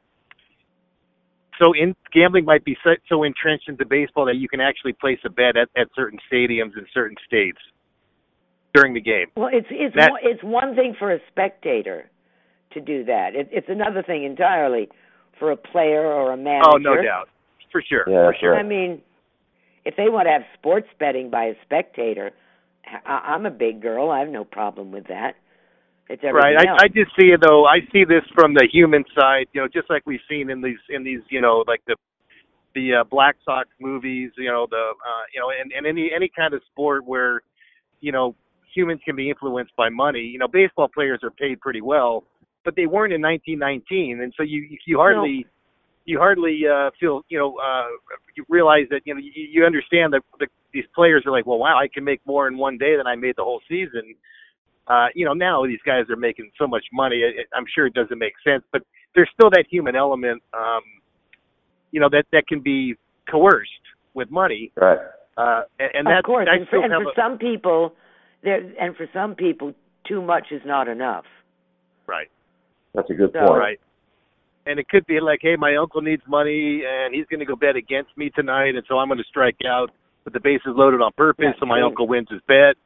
[1.61, 5.18] so in gambling might be so, so entrenched into baseball that you can actually place
[5.24, 7.59] a bet at, at certain stadiums in certain states
[8.74, 9.27] during the game.
[9.37, 12.09] Well, it's it's That- one, it's one thing for a spectator
[12.74, 13.35] to do that.
[13.35, 14.88] It, it's another thing entirely
[15.38, 16.70] for a player or a manager.
[16.74, 17.29] Oh, no doubt,
[17.72, 18.57] for sure, Yeah, for sure.
[18.57, 19.03] I mean,
[19.88, 22.31] if they want to have sports betting by a spectator,
[23.07, 24.11] I, I'm a big girl.
[24.11, 25.35] I have no problem with that.
[26.11, 26.57] It's Right.
[26.57, 26.79] else.
[26.79, 27.64] I, I just see it though.
[27.64, 29.46] I see this from the human side.
[29.53, 31.96] You know, just like we've seen in these in these you know like the
[32.74, 34.31] the uh, Black Sox movies.
[34.37, 37.40] You know the uh, you know and, and any any kind of sport where
[38.01, 38.35] you know
[38.74, 40.20] humans can be influenced by money.
[40.20, 42.24] You know, baseball players are paid pretty well,
[42.64, 45.46] but they weren't in 1919, and so you you hardly.
[46.09, 47.88] You hardly uh, feel, you know, uh,
[48.35, 51.59] you realize that you know you, you understand that the, these players are like, well,
[51.59, 54.14] wow, I can make more in one day than I made the whole season
[54.88, 57.16] uh, you know, now these guys are making so much money.
[57.16, 58.83] It, I'm sure it doesn't make sense, but
[59.14, 60.81] there's still that human element, um,
[61.90, 62.94] you know, that that can be
[63.31, 63.71] coerced
[64.14, 64.99] with money, Right.
[65.37, 67.94] uh, and, and of course, and for, and for a, some people,
[68.42, 69.75] there and for some people,
[70.07, 71.25] too much is not enough.
[72.07, 72.29] right,
[72.94, 73.59] That's a good So- point.
[73.61, 73.81] right.
[74.68, 77.57] And it could be like, hey, my uncle needs money, and he's going to go
[77.57, 79.90] bet against me tonight, and so I'm going to strike out
[80.24, 82.76] with the bases loaded on purpose, Yeah, so my uncle wins his bet.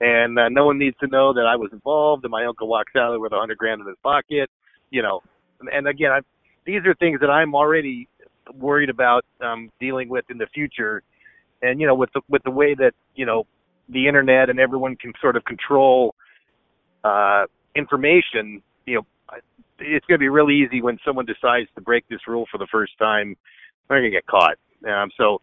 [0.00, 2.92] And uh, no one needs to know that I was involved, and my uncle walks
[2.96, 4.48] out with a hundred grand in his pocket,
[4.90, 5.22] you know.
[5.60, 6.20] And, and again, I,
[6.64, 8.08] these are things that I'm already
[8.54, 11.02] worried about um, dealing with in the future.
[11.62, 13.44] And you know, with the with the way that you know
[13.88, 16.14] the internet and everyone can sort of control
[17.02, 17.44] uh,
[17.74, 19.06] information, you know,
[19.78, 22.66] it's going to be really easy when someone decides to break this rule for the
[22.70, 23.36] first time.
[23.88, 24.56] They're going to get caught.
[24.88, 25.40] Um, so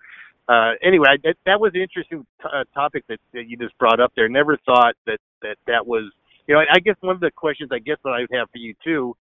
[0.48, 3.78] uh, anyway, I, that, that was an interesting t- uh, topic that, that you just
[3.78, 4.28] brought up there.
[4.28, 6.12] Never thought that that that was.
[6.48, 8.58] You know, I guess one of the questions I guess that I would have for
[8.58, 9.16] you too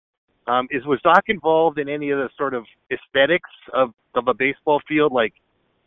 [0.46, 4.34] um, is was Doc involved in any of the sort of aesthetics of of a
[4.34, 5.34] baseball field, like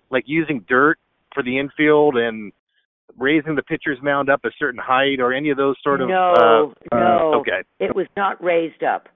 [0.09, 0.99] like using dirt
[1.33, 2.51] for the infield and
[3.17, 6.73] raising the pitcher's mound up a certain height or any of those sort of no,
[6.91, 9.09] uh, no, okay it was not raised up.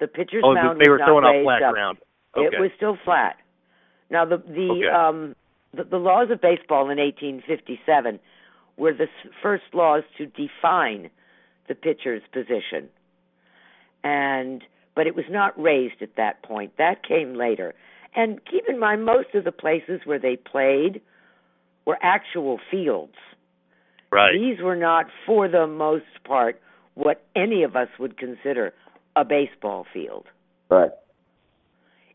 [0.00, 1.72] The pitcher's oh mound they were throwing raised flat up.
[1.72, 1.98] ground
[2.36, 3.36] okay It was still flat.
[4.10, 4.88] Now the the Okay.
[4.88, 5.34] um
[5.74, 8.18] the, the laws of baseball in 1857
[8.76, 9.08] were the
[9.42, 11.10] first laws to define
[11.68, 12.88] the pitcher's position.
[14.02, 14.62] And
[14.94, 16.72] but it was not raised at that point.
[16.78, 17.74] That came later.
[18.16, 21.00] And keep in mind most of the places where they played
[21.88, 23.14] were actual fields.
[24.12, 26.60] right These were not for the most part
[26.94, 28.74] what any of us would consider
[29.16, 30.26] a baseball field.
[30.68, 30.90] Right.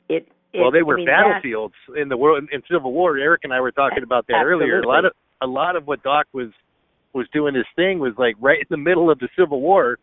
[0.08, 3.18] It, it well they I were mean, that- battlefields in the world in Civil War
[3.18, 6.04] Eric and I were talking about that earlier a lot of a lot of what
[6.04, 6.50] Doc was
[7.14, 9.98] was doing his thing was like right in the middle of the Civil War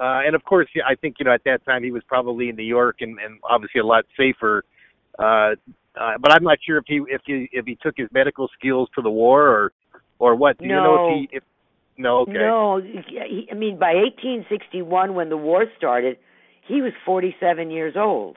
[0.00, 2.48] uh and of course yeah, I think you know at that time he was probably
[2.48, 4.64] in New York and and obviously a lot safer
[5.20, 5.50] uh
[5.98, 8.88] uh, but I'm not sure if he if he if he took his medical skills
[8.96, 9.72] to the war or
[10.18, 10.58] or what.
[10.58, 10.74] Do no.
[10.74, 11.42] you know if he if
[11.96, 16.18] no okay No, he, I mean by 1861 when the war started,
[16.66, 18.36] he was 47 years old.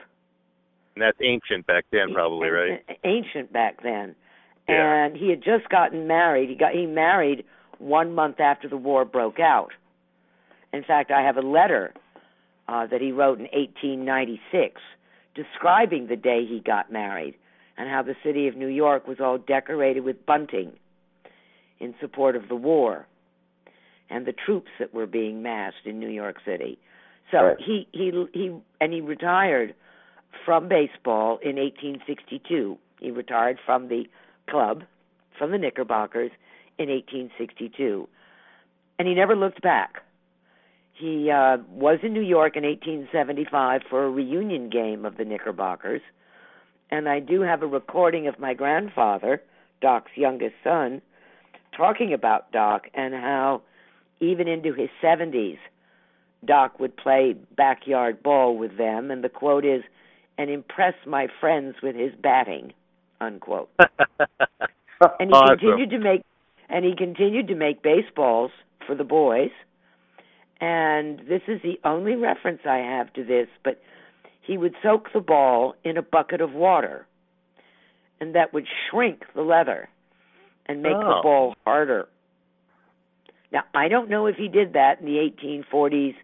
[0.94, 2.84] And that's ancient back then, probably, right?
[3.04, 4.14] Ancient back then.
[4.68, 5.06] Yeah.
[5.06, 6.48] And he had just gotten married.
[6.48, 7.44] He got he married
[7.78, 9.70] one month after the war broke out.
[10.72, 11.94] In fact, I have a letter
[12.68, 14.80] uh, that he wrote in 1896
[15.34, 17.36] describing the day he got married
[17.78, 20.72] and how the city of New York was all decorated with bunting
[21.78, 23.06] in support of the war
[24.10, 26.78] and the troops that were being massed in New York City.
[27.30, 27.56] So Right.
[27.60, 29.74] he he he and he retired
[30.44, 32.78] from baseball in 1862.
[33.00, 34.06] He retired from the
[34.48, 34.82] club,
[35.36, 36.32] from the Knickerbockers
[36.78, 38.08] in 1862.
[38.98, 40.02] And he never looked back.
[40.94, 46.00] He uh, was in New York in 1875 for a reunion game of the Knickerbockers.
[46.90, 49.42] And I do have a recording of my grandfather,
[49.80, 51.02] Doc's youngest son,
[51.76, 53.62] talking about Doc and how
[54.20, 55.58] even into his 70s,
[56.44, 59.10] Doc would play backyard ball with them.
[59.10, 59.82] And the quote is,
[60.38, 62.72] and impress my friends with his batting,
[63.20, 63.70] unquote.
[65.20, 65.58] And he Awesome.
[65.58, 66.24] continued to make
[66.68, 68.50] and he continued to make baseballs
[68.86, 69.50] for the boys.
[70.60, 73.80] And this is the only reference I have to this, but
[74.48, 77.06] he would soak the ball in a bucket of water.
[78.18, 79.90] And that would shrink the leather
[80.66, 81.22] and make the Oh.
[81.22, 82.08] ball harder.
[83.52, 86.16] Now, I don't know if he did that in the 1840s,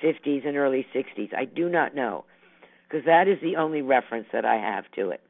[0.00, 1.32] 50s, and early 60s.
[1.34, 2.24] I do not know,
[2.88, 5.22] because that is the only reference that I have to it.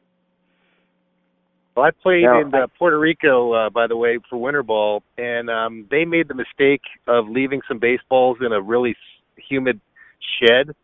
[1.77, 5.03] Well, I played Now, in uh, Puerto Rico, uh, by the way, for winter ball,
[5.17, 8.95] and um, they made the mistake of leaving some baseballs in a really
[9.37, 9.81] humid
[10.39, 10.75] shed.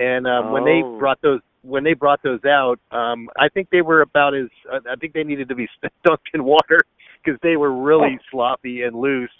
[0.00, 0.98] And um, when they Oh.
[0.98, 4.96] brought those when they brought those out, um, I think they were about as I
[4.96, 5.68] think they needed to be
[6.06, 6.80] dunked in water
[7.22, 8.24] because they were really Oh.
[8.30, 9.30] sloppy and loose,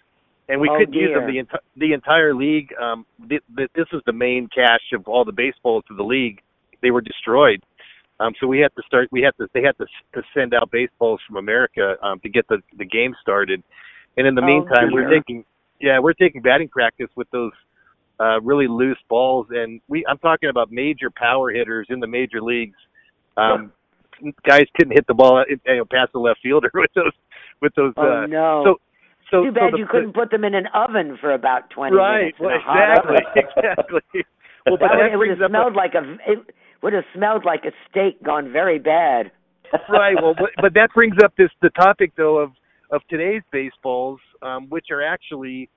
[0.51, 1.43] and we Oh, couldn't use them dear.
[1.45, 2.75] the enti- the entire league.
[2.79, 6.43] Um, th- th- this was the main cache of all the baseballs of the league.
[6.83, 7.63] They were destroyed.
[8.21, 9.09] Um, so we had to start.
[9.11, 9.49] We had to.
[9.55, 13.15] They had to to send out baseballs from America um, to get the the game
[13.23, 13.63] started.
[14.19, 15.43] And in the Oh, meantime, we're taking
[15.81, 17.53] yeah we're taking batting practice with those
[18.21, 19.47] uh, really loose balls.
[19.51, 22.77] And we I'm talking about major power hitters in the major leagues.
[23.37, 23.73] Um,
[24.47, 27.13] guys couldn't hit the ball you know, past the left fielder with those
[27.63, 27.95] with those.
[27.97, 28.63] Oh uh, no!
[28.65, 28.77] So
[29.31, 31.97] so Too bad so the, you couldn't put them in an oven for about twenty
[31.97, 32.35] right.
[32.35, 32.39] minutes.
[32.41, 33.17] in Well, exactly.
[33.37, 34.25] exactly.
[34.67, 36.93] Well, but that that it would brings have up a- smelled like a it would
[36.93, 39.31] have smelled like a steak gone very bad.
[39.89, 40.17] right.
[40.21, 42.51] Well, but, but that brings up this the topic though of
[42.91, 45.71] of today's baseballs, um, which are actually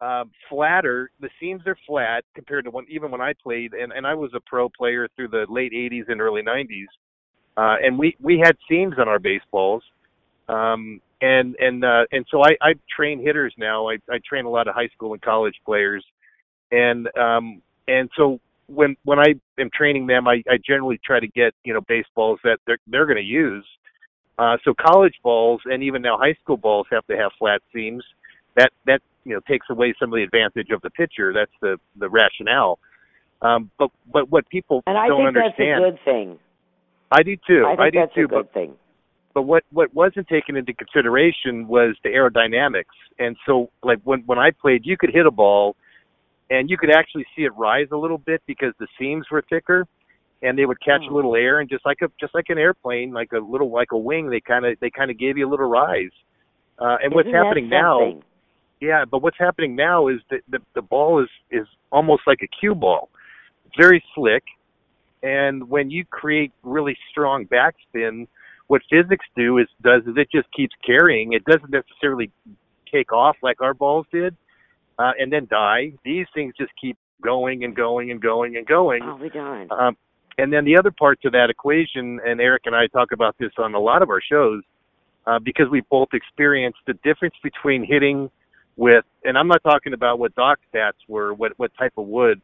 [0.00, 1.10] um, flatter.
[1.20, 4.32] The seams are flat compared to when even when I played, and and I was
[4.34, 6.86] a pro player through the late '80s and early '90s,
[7.56, 9.82] uh, and we we had seams on our baseballs.
[10.48, 13.88] Um, and and uh, and so I, I train hitters now.
[13.88, 16.04] I, I train a lot of high school and college players,
[16.70, 21.28] and um, and so when when I am training them, I, I generally try to
[21.28, 23.64] get you know baseballs that they're they're going to use.
[24.38, 28.04] Uh, so college balls and even now high school balls have to have flat seams.
[28.56, 31.32] That that you know takes away some of the advantage of the pitcher.
[31.32, 32.78] That's the the rationale.
[33.42, 36.38] Um, but but what people And I don't think that's a good thing.
[37.10, 37.66] I do too.
[37.66, 38.24] I think do that's too.
[38.24, 38.74] a but good thing.
[39.34, 42.94] but what what wasn't taken into consideration was the aerodynamics.
[43.18, 45.76] And so like when when I played, you could hit a ball
[46.50, 49.86] and you could actually see it rise a little bit because the seams were thicker
[50.42, 51.12] and they would catch Hmm.
[51.12, 53.92] a little air and just like a just like an airplane, like a little like
[53.92, 56.10] a wing, they kind of they kind of gave you a little rise.
[56.78, 58.20] Uh, and what's Isn't that happening now?
[58.84, 62.46] Yeah, but what's happening now is that the, the ball is is almost like a
[62.60, 63.08] cue ball.
[63.64, 64.44] It's very slick,
[65.22, 68.26] and when you create really strong backspin,
[68.66, 71.32] what physics do is does is it just keeps carrying.
[71.32, 72.30] It doesn't necessarily
[72.92, 74.36] take off like our balls did,
[74.98, 75.92] uh, and then die.
[76.04, 79.02] These things just keep going and going and going and going.
[79.02, 79.30] Oh, we.
[79.70, 79.96] Um,
[80.36, 83.52] and then the other part to that equation, and Eric and I talk about this
[83.56, 84.62] on a lot of our shows,
[85.26, 88.30] uh, because we both experienced the difference between hitting
[88.76, 92.40] with, and I'm not talking about what Doc's bats were, what what type of wood,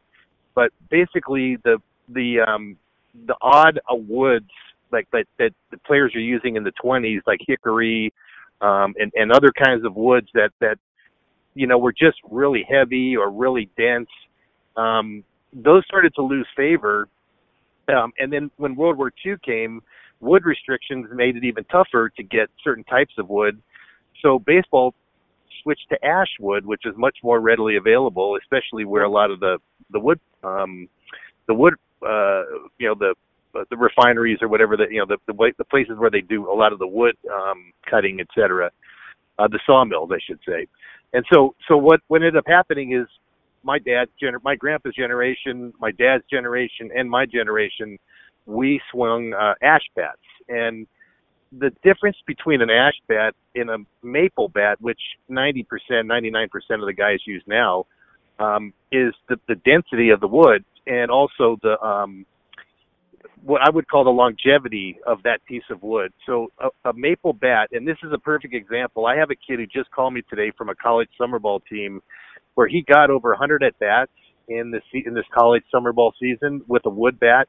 [0.55, 1.77] but basically the
[2.09, 2.77] the um,
[3.25, 4.49] the odd woods
[4.91, 8.13] like that that the players are using in the 20s, like hickory,
[8.61, 10.77] um, and and other kinds of woods that that
[11.53, 14.09] you know were just really heavy or really dense.
[14.77, 15.23] Um,
[15.53, 17.09] those started to lose favor
[17.91, 19.81] um, and then when World War II came,
[20.19, 23.61] wood restrictions made it even tougher to get certain types of wood.
[24.21, 24.93] So baseball
[25.63, 29.39] switched to ash wood, which is much more readily available, especially where a lot of
[29.39, 29.57] the
[29.91, 30.87] the wood um,
[31.47, 31.73] the wood
[32.03, 32.43] uh,
[32.77, 33.13] you know the
[33.69, 36.55] the refineries or whatever the you know the the, the places where they do a
[36.55, 38.71] lot of the wood um, cutting, etc.
[39.39, 40.67] Uh, the sawmills, I should say.
[41.13, 43.07] And so so what what ended up happening is
[43.63, 47.97] my dad's gener- my grandpa's generation, my dad's generation, and my generation,
[48.45, 50.19] we swung uh, ash bats.
[50.49, 50.87] And
[51.51, 54.99] the difference between an ash bat and a maple bat, which
[55.29, 57.85] 90%, 99% of the guys use now,
[58.39, 62.25] um, is the, the density of the wood and also the um,
[63.43, 66.13] what I would call the longevity of that piece of wood.
[66.25, 69.05] So a, a maple bat, and this is a perfect example.
[69.05, 72.01] I have a kid who just called me today from a college summer ball team
[72.55, 74.11] where he got over 100 at bats
[74.47, 77.47] in this in this college summer ball season with a wood bat,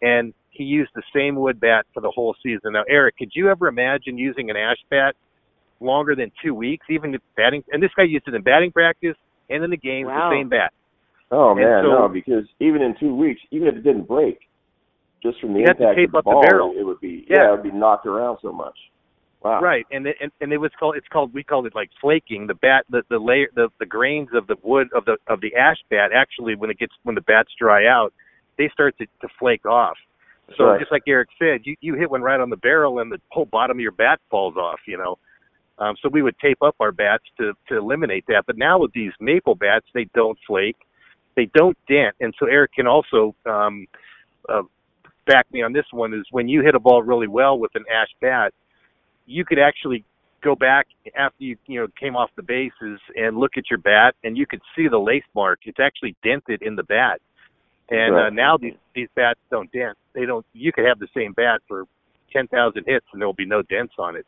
[0.00, 2.72] and he used the same wood bat for the whole season.
[2.72, 5.14] Now, Eric, could you ever imagine using an ash bat
[5.80, 7.64] longer than two weeks, even batting?
[7.72, 9.16] And this guy used it in batting practice
[9.48, 10.30] and in the game wow.
[10.30, 10.72] the same bat.
[11.30, 14.38] Oh man, so, no, because even in two weeks, even if it didn't break,
[15.22, 16.74] just from the impact to tape of the up ball, the barrel.
[16.76, 17.36] it would be yeah.
[17.36, 18.76] yeah, it would be knocked around so much.
[19.42, 19.60] Wow.
[19.60, 22.46] Right, and it, and, and it was called it's called we called it like flaking.
[22.46, 25.54] The bat the the layer the the grains of the wood of the of the
[25.56, 28.12] ash bat actually when it gets when the bats dry out,
[28.58, 29.96] they start to to flake off.
[30.56, 30.80] So right.
[30.80, 33.46] just like Eric said, you you hit one right on the barrel and the whole
[33.46, 34.80] bottom of your bat falls off.
[34.86, 35.18] You know,
[35.78, 38.44] um, so we would tape up our bats to to eliminate that.
[38.46, 40.76] But now with these maple bats, they don't flake,
[41.36, 43.86] they don't dent, and so Eric can also um,
[44.48, 44.62] uh,
[45.26, 46.12] back me on this one.
[46.12, 48.52] Is when you hit a ball really well with an ash bat
[49.26, 50.04] you could actually
[50.42, 50.86] go back
[51.16, 54.46] after you you know came off the bases and look at your bat and you
[54.46, 57.20] could see the lace mark it's actually dented in the bat
[57.92, 58.26] and right.
[58.26, 61.60] uh, now these these bats don't dent they don't you could have the same bat
[61.68, 61.84] for
[62.32, 64.26] 10,000 hits and there'll be no dents on it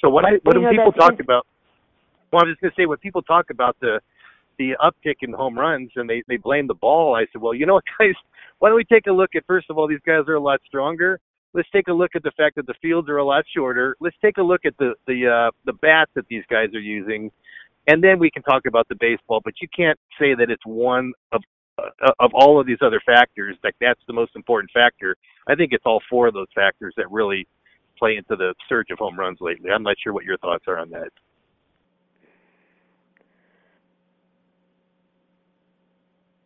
[0.00, 1.46] so what i when you know, people talk about
[2.32, 4.00] well i'm just going to say when people talk about the
[4.58, 7.66] the uptick in home runs and they they blame the ball i said well you
[7.66, 8.14] know what guys
[8.58, 10.60] why don't we take a look at first of all these guys are a lot
[10.66, 11.18] stronger
[11.56, 13.96] let's take a look at the fact that the fields are a lot shorter.
[13.98, 17.32] Let's take a look at the the uh, the bats that these guys are using,
[17.86, 19.40] and then we can talk about the baseball.
[19.42, 21.42] But you can't say that it's one of
[21.78, 23.54] Uh, of all of these other factors.
[23.62, 25.14] Like that's the most important factor.
[25.46, 27.46] I think it's all four of those factors that really
[27.98, 29.70] play into the surge of home runs lately.
[29.70, 31.10] I'm not sure what your thoughts are on that.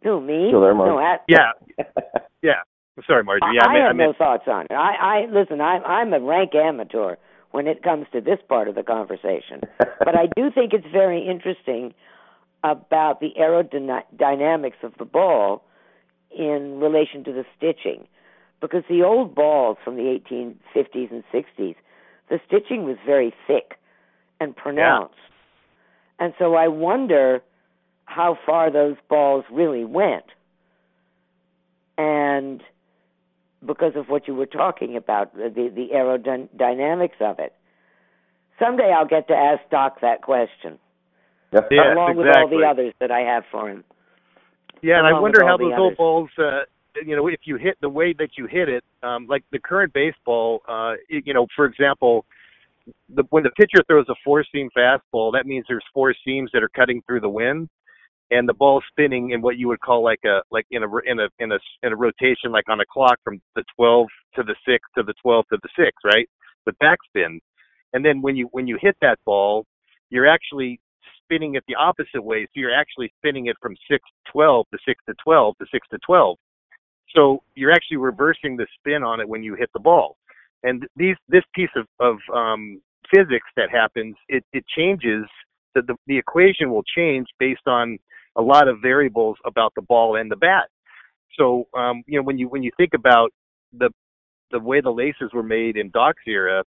[0.02, 0.48] Who me?
[0.48, 0.88] Still there, Mark?
[0.88, 1.52] No, I, Yeah,
[2.42, 2.52] yeah.
[2.96, 3.54] I'm sorry, Marjorie.
[3.54, 4.72] Yeah, I, I, mean, have I mean, no thoughts on it.
[4.72, 5.60] I, I listen.
[5.60, 7.16] I'm I'm a rank amateur
[7.52, 11.24] when it comes to this part of the conversation, but I do think it's very
[11.24, 11.94] interesting
[12.62, 15.62] about the aerodynamics of the ball
[16.36, 18.06] in relation to the stitching,
[18.60, 21.76] because the old balls from the 1850s and 60s,
[22.28, 23.78] the stitching was very thick
[24.38, 25.14] and pronounced,
[26.18, 27.42] and so I wonder
[28.04, 30.26] how far those balls really went,
[31.98, 32.62] and
[33.66, 37.52] because of what you were talking about, the the aerodynamics of it.
[38.58, 40.78] Someday I'll get to ask Doc that question,
[41.52, 41.60] Yeah.
[41.70, 41.94] Yeah.
[41.94, 43.84] along with all the others that I have for him.
[44.82, 46.60] Yeah, and I wonder how the those old balls, uh,
[47.04, 49.92] you know, if you hit the way that you hit it, um, like the current
[49.92, 52.24] baseball, uh, y- you know, for example,
[53.14, 56.62] the, when the pitcher throws a four seam fastball, that means there's four seams that
[56.62, 57.68] are cutting through the wind,
[58.30, 61.20] and the ball's spinning in what you would call like a like in a in
[61.20, 64.54] a in a in a rotation, like on a clock from the 12 to the
[64.66, 66.28] 6 to the 12 to the 6, right?
[66.64, 67.38] With backspin,
[67.92, 69.66] and then when you when you hit that ball,
[70.08, 70.80] you're actually
[71.30, 72.44] spinning it the opposite way.
[72.46, 75.88] So you're actually spinning it from 6 to 12 to 6 to 12 to 6
[75.90, 76.36] to 12.
[77.14, 80.16] So you're actually reversing the spin on it when you hit the ball.
[80.62, 82.80] And these this piece of, of um,
[83.12, 85.24] physics that happens, it, it changes
[85.74, 87.98] the, the the equation will change based on
[88.36, 90.68] a lot of variables about the ball and the bat.
[91.38, 93.30] So um, you know when you when you think about
[93.72, 93.90] the
[94.50, 96.62] the way the laces were made in Doc's era,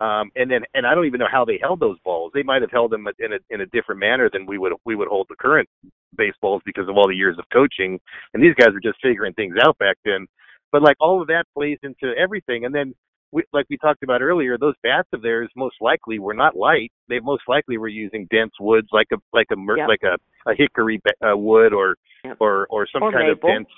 [0.00, 2.30] um, and then and I don't even know how they held those balls.
[2.34, 4.94] They might have held them in a in a different manner than we would we
[4.94, 5.68] would hold the current
[6.16, 7.98] baseballs because of all the years of coaching.
[8.34, 10.26] And these guys were just figuring things out back then.
[10.72, 12.64] But like all of that plays into everything.
[12.64, 12.94] And then
[13.30, 16.90] we, like we talked about earlier, those bats of theirs most likely were not light.
[17.08, 19.88] They most likely were using dense woods like a like a mer- Yep.
[19.88, 22.36] like a a hickory ba- uh, wood or Yep.
[22.40, 23.50] or or some Or kind maple.
[23.50, 23.68] of dense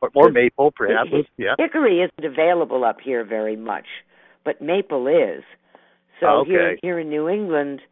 [0.00, 1.10] or, or maple perhaps.
[1.36, 1.54] Yeah.
[1.58, 3.86] Hickory isn't available up here very much,
[4.46, 5.42] but maple is.
[6.20, 6.78] So Oh, here okay.
[6.80, 7.82] here in New England,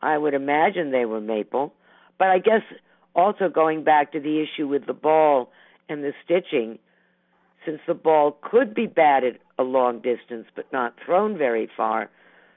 [0.00, 1.72] I would imagine they were maple.
[2.18, 2.62] But I guess
[3.16, 5.50] also going back to the issue with the ball
[5.88, 6.78] and the stitching,
[7.66, 12.10] since the ball could be batted a long distance but not thrown very far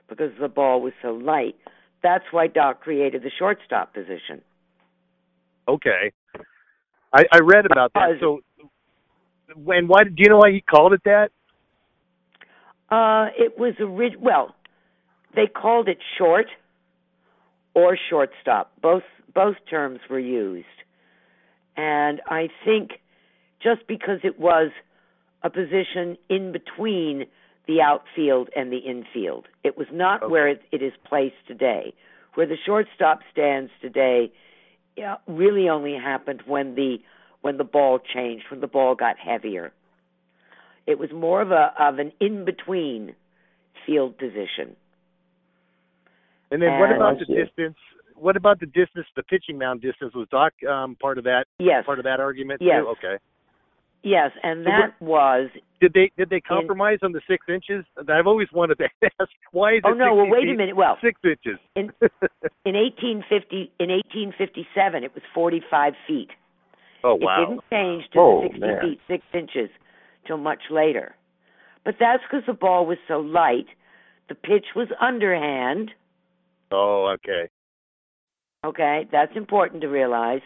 [0.09, 1.55] because the ball was so light,
[2.03, 4.41] that's why Doc created the shortstop position.
[5.67, 6.11] Okay.
[7.13, 8.17] I, I read about that.
[8.19, 8.41] So
[9.55, 11.31] when why do you know why he called it that?
[12.89, 14.55] Uh, it was orig- well,
[15.35, 16.47] they called it short
[17.73, 18.71] or shortstop.
[18.81, 20.65] Both both terms were used,
[21.75, 22.91] and I think
[23.61, 24.71] just because it was
[25.43, 27.25] a position in between
[27.67, 30.31] the outfield and the infield, it was not Okay.
[30.31, 31.93] where it, it is placed today.
[32.35, 34.31] Where the shortstop stands today,
[34.95, 36.97] yeah, really only happened when the
[37.41, 39.71] when the ball changed, when the ball got heavier.
[40.87, 43.13] It was more of a of an in between
[43.85, 44.75] field position.
[46.49, 47.75] And then what about the distance?
[48.15, 50.13] What about the distance, the pitching mound distance?
[50.15, 51.45] Was Doc um, part of that?
[51.59, 51.85] Yes.
[51.85, 52.81] Part of that argument Yes.
[52.81, 52.87] too.
[52.89, 53.17] Okay.
[54.03, 55.49] Yes, and So that was
[55.81, 57.83] Did they did they compromise on the six inches?
[58.07, 58.87] I've always wanted to
[59.19, 60.75] ask why is Oh it no, well wait a minute.
[60.77, 61.59] Well, six inches?
[61.75, 61.91] in
[62.65, 66.29] in 1850 in 1857 it was 45 feet.
[67.03, 67.41] oh wow!
[67.41, 68.79] It didn't change to Oh, 60 man.
[68.81, 69.69] feet 6 inches
[70.27, 71.15] till much later.
[71.85, 73.67] But that's because the ball was so light.
[74.29, 75.91] The pitch was underhand.
[76.71, 77.49] Oh okay.
[78.65, 80.41] Okay, that's important to realize.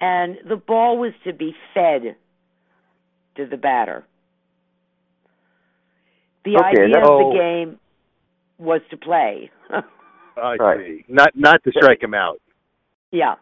[0.00, 2.16] And the ball was to be fed
[3.36, 4.04] to the batter.
[6.44, 7.78] The Okay, idea that- of the game
[8.58, 9.50] was to play.
[10.36, 10.78] I Right.
[10.86, 11.04] see.
[11.08, 12.40] Not not to strike him out.
[13.10, 13.34] yeah,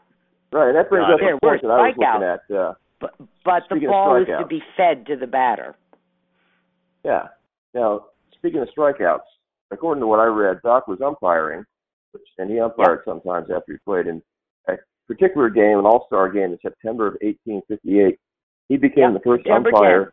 [0.51, 0.73] Right.
[0.73, 1.23] That brings Got up it.
[1.23, 2.51] a There point that I was looking strikeouts.
[2.51, 2.57] at.
[2.57, 5.77] Uh, but but the Speaking of ball is to be fed to the batter.
[7.05, 7.29] yeah.
[7.75, 9.21] Now, speaking of strikeouts,
[9.71, 11.65] according to what I read, Doc was umpiring,
[12.13, 14.23] which, and he umpired sometimes after he played in
[14.69, 14.75] a
[15.07, 18.19] particular game, an All-Star game in September of 1858.
[18.69, 20.05] He became the first September umpire.
[20.05, 20.11] 10th.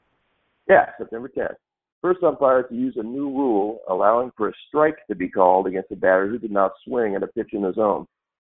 [0.67, 1.55] Yeah, September 10th.
[2.01, 5.91] First umpire to use a new rule allowing for a strike to be called against
[5.91, 8.05] a batter who did not swing at a pitch in the zone.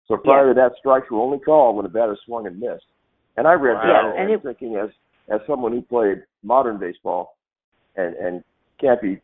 [0.09, 2.87] So prior to that, strikes were only called when a batter swung and missed.
[3.37, 3.83] And I read Wow.
[3.83, 4.91] that and, and it- thinking as
[5.29, 7.37] as someone who played modern baseball,
[7.97, 8.45] and and
[8.81, 9.21] Cappy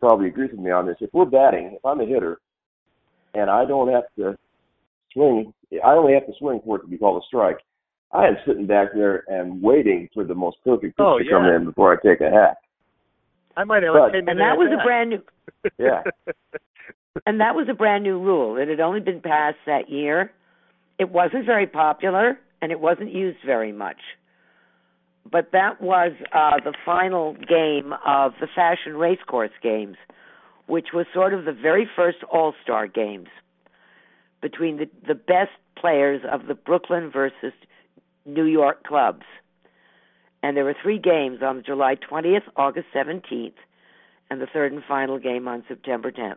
[0.00, 0.96] probably agrees with me on this.
[1.00, 2.40] If we're batting, if I'm a hitter,
[3.34, 4.36] and I don't have to
[5.12, 5.52] swing,
[5.84, 7.58] I only have to swing for it to be called a strike.
[8.12, 11.44] I am sitting back there and waiting for the most perfect pitch Oh, to come
[11.46, 12.56] in before I take a hack.
[13.56, 15.22] I might have But- like And that was at a brand new
[15.78, 16.02] Yeah.
[17.26, 18.56] and that was a brand new rule.
[18.56, 20.32] It had only been passed that year.
[20.98, 23.98] It wasn't very popular and it wasn't used very much.
[25.30, 29.98] But that was uh, the final game of the Fashion Racecourse Games,
[30.66, 33.28] which was sort of the very first All Star games
[34.40, 37.52] between the, the best players of the Brooklyn versus
[38.24, 39.24] New York clubs.
[40.42, 43.52] And there were three games on July 20th, August 17th,
[44.30, 46.36] and the third and final game on September 10th.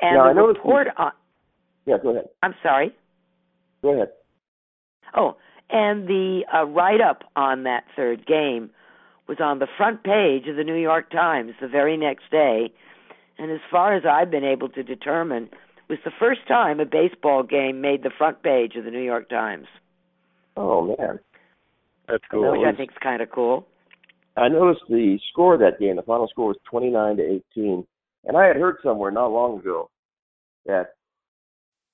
[0.00, 1.10] And Now, the report on,
[1.86, 2.28] Yeah, go ahead.
[2.40, 2.94] I'm sorry.
[3.82, 4.08] Go ahead.
[5.16, 5.36] Oh,
[5.70, 8.70] and the uh, write up on that third game
[9.28, 12.72] was on the front page of the New York Times the very next day.
[13.38, 16.84] And as far as I've been able to determine, it was the first time a
[16.86, 19.66] baseball game made the front page of the New York Times,
[20.58, 21.20] Oh man.
[22.08, 22.50] That's cool.
[22.52, 23.66] which I think is kind of cool.
[24.36, 25.96] I noticed the score of that game.
[25.96, 27.22] The final score was 29 to
[27.56, 27.86] 18,
[28.24, 29.90] and I had heard somewhere not long ago
[30.66, 30.94] that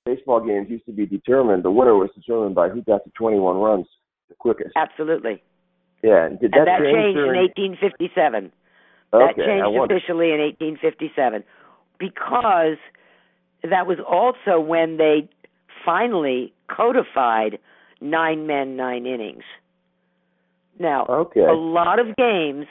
[0.04, 1.62] baseball games used to be determined.
[1.62, 3.86] The winner was determined by who got to 21 runs
[4.28, 4.72] the quickest.
[4.76, 5.42] Absolutely.
[6.02, 7.36] Yeah, and did and that, that change changed in
[7.80, 8.52] 1857.
[9.12, 11.44] that okay, I changed officially in 1857
[11.98, 12.76] because
[13.62, 15.28] that was also when they
[15.84, 17.58] finally codified
[18.00, 19.44] nine men, nine innings.
[20.78, 21.40] Now, Okay.
[21.40, 22.66] a lot of games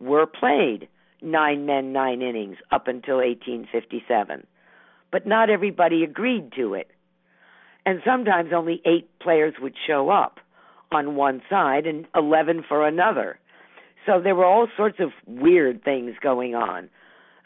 [0.00, 0.88] were played
[1.20, 4.46] nine men, nine innings up until 1857,
[5.12, 6.90] but not everybody agreed to it.
[7.86, 10.40] And sometimes only eight players would show up
[10.90, 13.38] on one side and 11 for another.
[14.06, 16.88] So there were all sorts of weird things going on.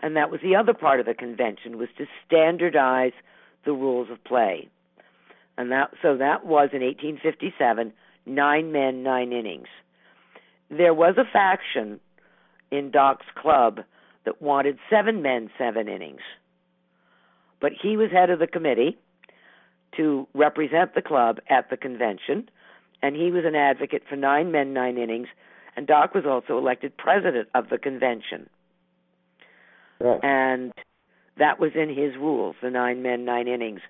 [0.03, 3.13] And that was the other part of the convention was to standardize
[3.65, 4.69] the rules of play.
[5.59, 7.93] And that so that was in 1857,
[8.27, 9.69] nine men, nine innings.
[10.71, 11.99] There was a faction
[12.71, 13.81] in Doc's club
[14.25, 16.21] that wanted seven men, seven innings.
[17.61, 18.97] But he was head of the committee
[19.97, 22.49] to represent the club at the convention,
[23.03, 25.29] and he was an advocate for nine men, nine innings,
[25.77, 28.49] and Doc was also elected president of the convention.
[30.01, 30.21] Right.
[30.23, 30.73] And
[31.39, 33.81] that was in his rules, the nine men, nine innings,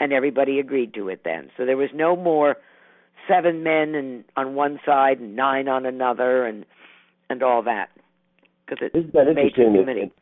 [0.00, 1.50] and everybody agreed to it then.
[1.56, 2.56] So there was no more
[3.28, 6.64] seven men and on one side and nine on another and
[7.28, 7.88] and all that
[8.66, 9.72] because it Isn't that made the interesting?
[9.72, 10.12] that- committee.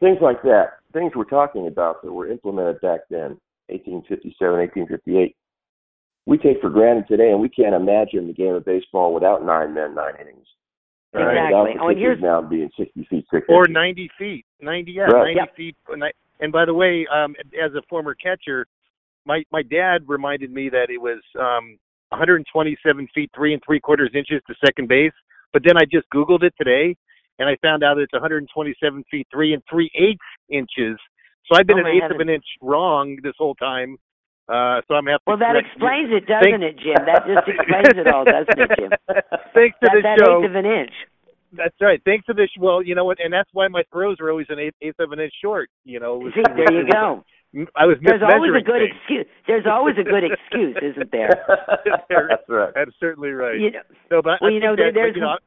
[0.00, 3.36] things like that, things we're talking about that were implemented back then,
[3.68, 4.32] 1857,
[4.88, 5.36] 1858,
[6.26, 9.74] we take for granted today, and we can't imagine the game of baseball without nine
[9.74, 10.46] men, nine innings.
[11.12, 11.36] Right.
[11.36, 11.74] Exactly.
[11.74, 14.46] The Oh, and here's- pitcher's mound being 60 feet, 6 or 90 feet.
[14.60, 15.34] 90, yeah, Right.
[15.34, 15.54] 90 Yep.
[15.56, 15.76] feet.
[15.88, 16.04] And,
[16.40, 18.66] and by the way, um, as a former catcher,
[19.26, 21.78] my my dad reminded me that it was um,
[22.10, 25.12] 127 feet three and three quarters inches to second base.
[25.52, 26.96] But then I just Googled it today,
[27.38, 30.98] and I found out it's 127 feet three and three eighths inches.
[31.46, 33.96] So I've been Oh, an my eighth of an inch wrong this whole time.
[34.48, 35.22] Uh, so I'm happy.
[35.26, 35.72] Well, that correct you.
[35.72, 37.00] explains it, doesn't Thank- it, Jim?
[37.06, 38.90] That just explains it all, doesn't it, Jim?
[39.54, 40.40] Thanks to That, the that show.
[40.44, 40.92] eighth of an inch.
[41.56, 42.02] That's right.
[42.04, 42.50] Thanks to this.
[42.58, 45.12] Well, you know what, and that's why my throws are always an eighth, eighth of
[45.12, 45.70] an inch short.
[45.84, 47.24] You know, was- See, there you go.
[47.76, 48.96] I was There's always a good things.
[48.98, 49.26] excuse.
[49.46, 51.30] There's always a good excuse, isn't there?
[52.10, 52.72] That's right.
[52.74, 53.54] That's certainly right.
[53.60, 53.80] You know,
[54.10, 55.38] no, but well, I you know, there- that, but, there's you know,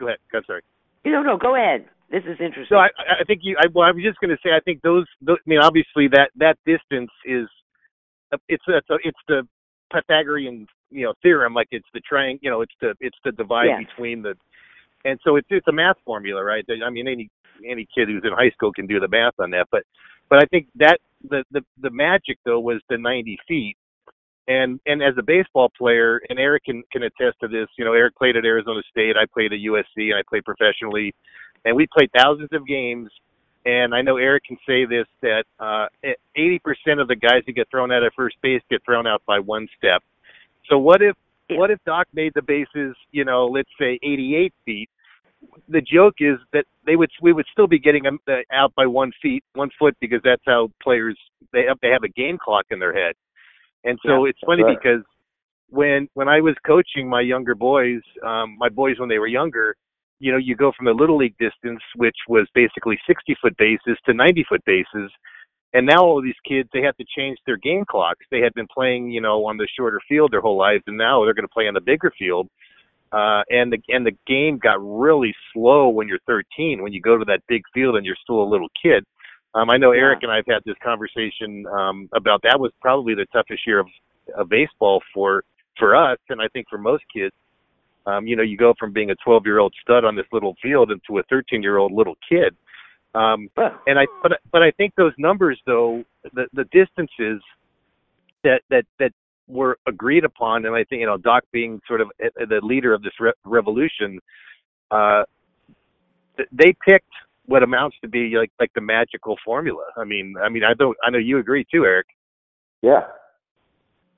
[0.00, 0.18] go ahead.
[0.34, 0.62] I'm sorry.
[1.04, 1.86] You know, no, go ahead.
[2.10, 2.66] This is interesting.
[2.70, 2.88] So I,
[3.20, 3.56] I think you.
[3.58, 4.50] I, well, I was just going to say.
[4.54, 5.36] I think those, those.
[5.38, 7.46] I mean, obviously that that distance is.
[8.32, 9.42] Uh, it's a, it's, a, it's the
[9.92, 11.54] Pythagorean you know theorem.
[11.54, 12.40] Like it's the triangle.
[12.42, 13.84] You know, it's the it's the divide Yes.
[13.88, 14.34] between the.
[15.04, 16.64] And so it's it's a math formula, right?
[16.84, 17.30] I mean, any
[17.68, 19.66] any kid who's in high school can do the math on that.
[19.70, 19.82] But
[20.28, 23.76] but I think that the the the magic though was the 90 feet.
[24.48, 27.68] And and as a baseball player, and Eric can can attest to this.
[27.76, 29.16] You know, Eric played at Arizona State.
[29.16, 31.14] I played at USC, and I played professionally.
[31.64, 33.10] And we played thousands of games.
[33.66, 35.88] And I know Eric can say this that uh,
[36.36, 39.38] 80% of the guys who get thrown out at first base get thrown out by
[39.38, 40.02] one step.
[40.70, 41.14] So what if
[41.50, 44.90] what if Doc made the bases, you know, let's say 88 feet?
[45.68, 48.86] The joke is that they would we would still be getting them uh, out by
[48.86, 51.18] one feet, one foot, because that's how players
[51.52, 53.14] they have they have a game clock in their head.
[53.84, 54.78] And so Yeah, it's funny right.
[54.80, 55.02] because
[55.70, 59.76] when when I was coaching my younger boys, um, my boys when they were younger,
[60.18, 63.96] you know, you go from the little league distance, which was basically 60 foot bases,
[64.06, 65.10] to 90 foot bases.
[65.74, 68.24] And now all of these kids, they have to change their game clocks.
[68.30, 71.24] They had been playing, you know, on the shorter field their whole lives, and now
[71.24, 72.48] they're going to play on the bigger field.
[73.12, 76.82] Uh, and the and the game got really slow when you're 13.
[76.82, 79.04] When you go to that big field and you're still a little kid.
[79.58, 80.02] Um, I know Yeah.
[80.02, 83.88] Eric and I've had this conversation um, about that was probably the toughest year of,
[84.36, 85.42] of baseball for
[85.78, 87.34] for us, and I think for most kids.
[88.06, 90.56] Um, you know, you go from being a 12 year old stud on this little
[90.62, 92.56] field into a 13 year old little kid.
[93.14, 93.50] Um,
[93.86, 96.04] and I but but I think those numbers though
[96.34, 97.42] the the distances
[98.44, 99.12] that that that
[99.48, 102.94] were agreed upon, and I think you know Doc being sort of uh, the leader
[102.94, 104.20] of this re- revolution,
[104.90, 105.24] uh,
[106.52, 107.12] they picked
[107.48, 109.84] what amounts to be like like the magical formula.
[109.96, 112.06] I mean, I mean, I don't I know you agree too, Eric.
[112.82, 113.00] Yeah.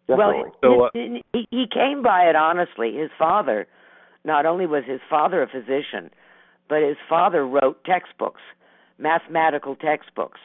[0.08, 0.42] Definitely.
[0.42, 2.96] Well, So, uh, he, he he came by it honestly.
[2.96, 3.66] His father,
[4.24, 6.10] not only was his father a physician,
[6.68, 8.40] but his father wrote textbooks,
[8.98, 10.40] mathematical textbooks,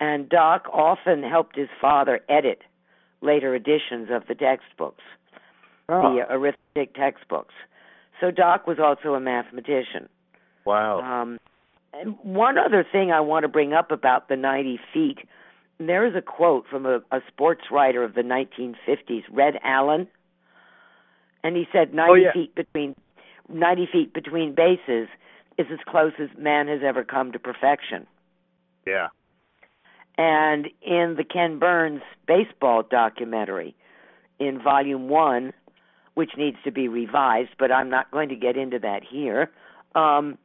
[0.00, 2.60] and Doc often helped his father edit
[3.22, 5.02] later editions of the textbooks,
[5.88, 7.54] Oh, the arithmetic textbooks.
[8.20, 10.08] So Doc was also a mathematician.
[10.66, 11.00] wow.
[11.00, 11.38] Um,
[11.92, 15.18] and one other thing I want to bring up about the 90 feet,
[15.78, 20.06] there is a quote from a, a sports writer of the 1950s, Red Allen,
[21.42, 22.32] and he said 90 Oh, yeah.
[22.32, 22.94] feet between
[23.48, 25.08] 90 feet between bases
[25.56, 28.06] is as close as man has ever come to perfection.
[28.86, 29.08] yeah.
[30.20, 33.76] And in the Ken Burns baseball documentary,
[34.40, 35.52] in volume one,
[36.14, 39.48] which needs to be revised, but I'm not going to get into that here.
[39.94, 40.36] Um,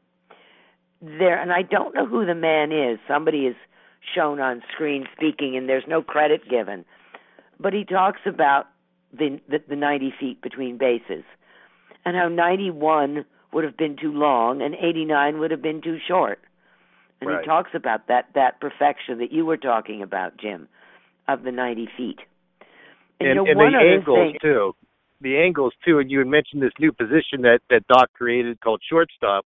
[1.04, 2.98] there, and I don't know who the man is.
[3.08, 3.56] Somebody is
[4.16, 6.86] shown on screen speaking, and there's no credit given.
[7.60, 8.68] But he talks about
[9.12, 11.24] the the, the 90 feet between bases,
[12.06, 16.40] and how 91 would have been too long, and 89 would have been too short.
[17.22, 17.42] And Right.
[17.42, 20.68] he talks about that that perfection that you were talking about, Jim,
[21.28, 22.20] of the 90 feet.
[23.20, 24.76] And, and, you know, and one the angles thing, too.
[25.22, 28.82] The angles too, and you had mentioned this new position that that Doc created called
[28.90, 29.46] shortstop,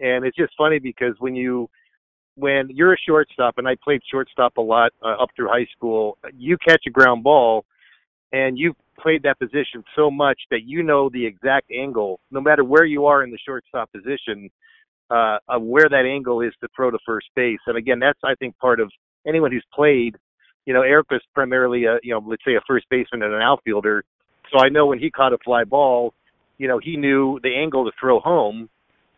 [0.00, 1.68] and it's just funny because when you
[2.36, 6.16] when you're a shortstop, and I played shortstop a lot uh, up through high school,
[6.36, 7.64] you catch a ground ball,
[8.32, 12.64] and you've played that position so much that you know the exact angle, no matter
[12.64, 14.50] where you are in the shortstop position,
[15.10, 17.58] uh, of where that angle is to throw to first base.
[17.66, 18.90] And again, that's I think part of
[19.26, 20.16] anyone who's played.
[20.66, 23.42] You know, Eric was primarily a you know let's say a first baseman and an
[23.42, 24.04] outfielder,
[24.52, 26.14] so I know when he caught a fly ball,
[26.58, 28.68] you know he knew the angle to throw home.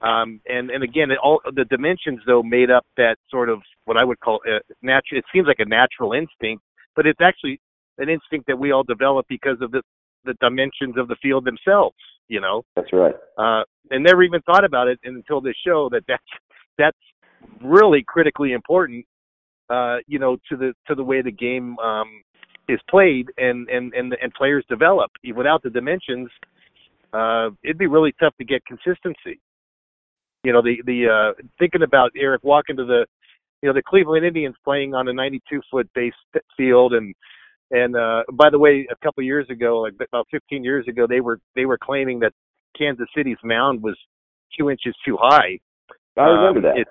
[0.03, 4.01] Um, and and again, it all the dimensions though made up that sort of what
[4.01, 5.19] I would call a natural.
[5.19, 6.65] It seems like a natural instinct,
[6.97, 7.61] but it's actually
[7.99, 9.83] an instinct that we all develop because of the
[10.25, 11.97] the dimensions of the field themselves.
[12.29, 13.15] You know, That's right.
[13.39, 16.23] uh, and never even thought about it until this show that that's
[16.79, 16.99] that's
[17.63, 19.05] really critically important.
[19.71, 22.23] Uh, you know, to the to the way the game um,
[22.69, 25.11] is played and and and and players develop.
[25.35, 26.29] Without the dimensions,
[27.13, 29.41] uh, it'd be really tough to get consistency.
[30.45, 33.07] You know, the the uh, thinking about Eric walking to the,
[33.63, 36.13] you know, the Cleveland Indians playing on a 92 foot base
[36.57, 37.15] field, and
[37.71, 41.21] and uh, by the way, a couple years ago, like about 15 years ago, they
[41.21, 42.33] were they were claiming that
[42.77, 43.97] Kansas City's mound was
[44.59, 45.59] two inches too high.
[46.17, 46.81] I remember um, that.
[46.81, 46.91] It's,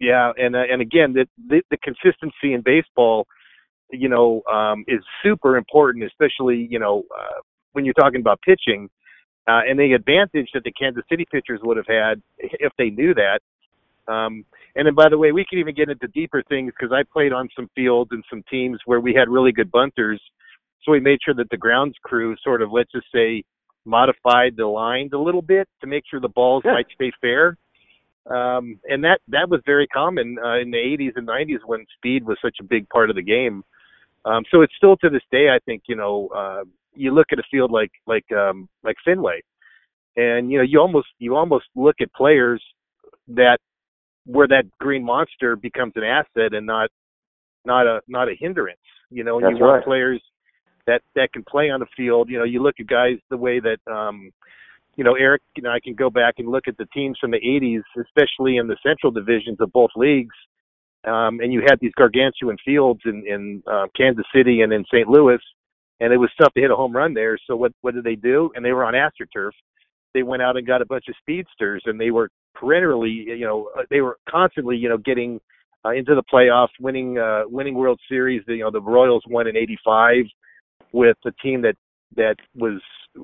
[0.00, 3.26] yeah, and uh, and again, the, the the consistency in baseball,
[3.90, 7.40] you know, um, is super important, especially you know uh,
[7.72, 8.88] when you're talking about pitching,
[9.46, 13.14] uh, and the advantage that the Kansas City pitchers would have had if they knew
[13.14, 13.40] that.
[14.06, 14.44] Um,
[14.76, 17.32] and then, by the way, we can even get into deeper things because I played
[17.32, 20.20] on some fields and some teams where we had really good bunters.
[20.82, 23.44] So we made sure that the grounds crew sort of, let's just say,
[23.84, 26.72] modified the lines a little bit to make sure the balls yeah.
[26.72, 27.56] might stay fair.
[28.26, 32.24] Um, and that that was very common uh, in the 80s and 90s when speed
[32.24, 33.62] was such a big part of the game.
[34.24, 36.64] Um, so it's still to this day, I think, you know, uh,
[36.94, 39.40] you look at a field like like um, like Fenway,
[40.16, 42.62] and you know, you almost you almost look at players
[43.28, 43.58] that
[44.26, 46.90] where that green monster becomes an asset and not
[47.64, 48.78] not a not a hindrance.
[49.10, 49.84] You know, and you want right.
[49.84, 50.22] players
[50.86, 52.28] that that can play on the field.
[52.28, 54.30] You know, you look at guys the way that um
[54.96, 55.42] you know Eric.
[55.56, 58.66] and I can go back and look at the teams from the '80s, especially in
[58.66, 60.34] the Central divisions of both leagues.
[61.06, 65.08] Um, and you had these gargantuan fields in in uh, Kansas City and in St.
[65.08, 65.38] Louis,
[66.04, 67.38] and it was tough to hit a home run there.
[67.46, 68.50] So what what did they do?
[68.54, 69.52] And they were on AstroTurf.
[70.12, 73.70] They went out and got a bunch of speedsters, and they were perennially, you know,
[73.76, 75.40] uh, they were constantly, you know, getting
[75.84, 78.42] uh, into the playoffs, winning uh, winning World Series.
[78.46, 80.24] You know, the Royals won in '85
[80.92, 81.76] with a team that
[82.16, 82.80] that was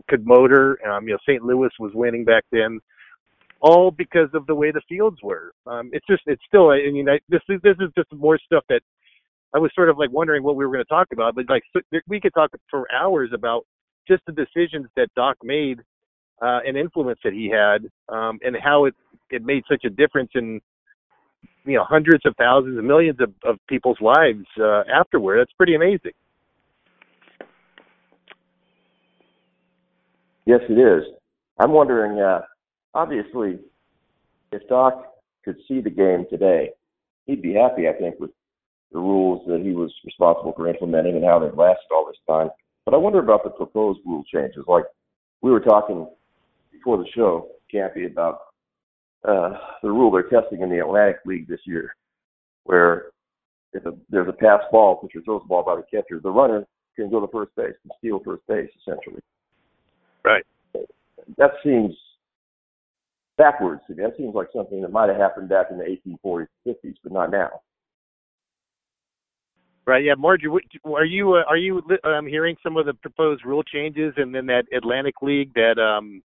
[0.08, 0.78] could motor.
[0.88, 1.42] Um, you know, St.
[1.42, 2.80] Louis was winning back then,
[3.60, 5.52] all because of the way the fields were.
[5.66, 6.70] Um, it's just, it's still.
[6.70, 8.80] I mean, I, this is this is just more stuff that
[9.54, 11.62] I was sort of like wondering what we were going to talk about, but like
[12.06, 13.66] we could talk for hours about
[14.06, 15.80] just the decisions that Doc made
[16.40, 18.94] uh, and influence that he had, um, and how it
[19.30, 20.60] it made such a difference in
[21.64, 25.40] you know hundreds of thousands and millions of, of people's lives uh, afterward.
[25.40, 26.12] That's pretty amazing.
[30.46, 31.04] Yes, it is.
[31.58, 32.20] I'm wondering.
[32.20, 32.42] Uh,
[32.94, 33.58] obviously,
[34.52, 35.12] if Doc
[35.44, 36.70] could see the game today,
[37.26, 37.88] he'd be happy.
[37.88, 38.30] I think with
[38.92, 42.48] the rules that he was responsible for implementing and how they've lasted all this time.
[42.84, 44.64] But I wonder about the proposed rule changes.
[44.66, 44.84] Like
[45.42, 46.08] we were talking
[46.72, 48.40] before the show, Campy, about
[49.26, 51.94] uh, the rule they're testing in the Atlantic League this year,
[52.64, 53.10] where
[53.72, 56.66] if a, there's a pass ball, pitcher throws the ball by the catcher, the runner
[56.96, 59.20] can go to first base and steal first base, essentially.
[60.24, 60.44] Right.
[61.36, 61.94] That seems
[63.36, 64.02] backwards to me.
[64.02, 67.30] That seems like something that might have happened back in the 1840s, 50s, but not
[67.30, 67.60] now.
[69.90, 70.04] Right.
[70.04, 70.46] Yeah, Margie,
[70.84, 74.46] are you uh, are you um, hearing some of the proposed rule changes, and then
[74.46, 76.22] that Atlantic League that um,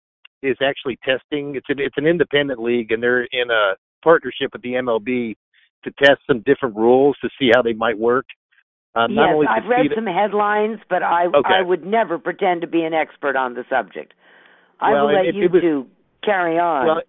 [0.42, 1.56] is actually testing.
[1.56, 5.36] It's an it's an independent league, and they're in a partnership with the MLB
[5.84, 8.24] to test some different rules to see how they might work.
[8.94, 11.60] Um, yes, I've read some headlines, but I okay.
[11.60, 14.14] I would never pretend to be an expert on the subject.
[14.80, 15.86] I well, will let it, you it was, two
[16.24, 16.86] carry on.
[16.86, 17.02] Well,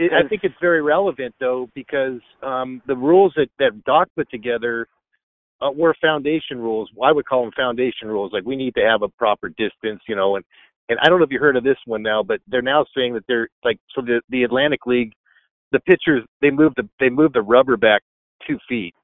[0.00, 4.30] it, I think it's very relevant though because um, the rules that that Doc put
[4.30, 4.88] together
[5.62, 6.90] uh, were foundation rules.
[7.02, 8.32] I would call them foundation rules.
[8.32, 10.44] Like we need to have a proper distance, you know, and
[10.88, 13.14] and I don't know if you heard of this one now, but they're now saying
[13.14, 15.12] that they're like so the the Atlantic League,
[15.72, 18.02] the pitchers they moved the they moved the rubber back
[18.46, 18.94] two feet,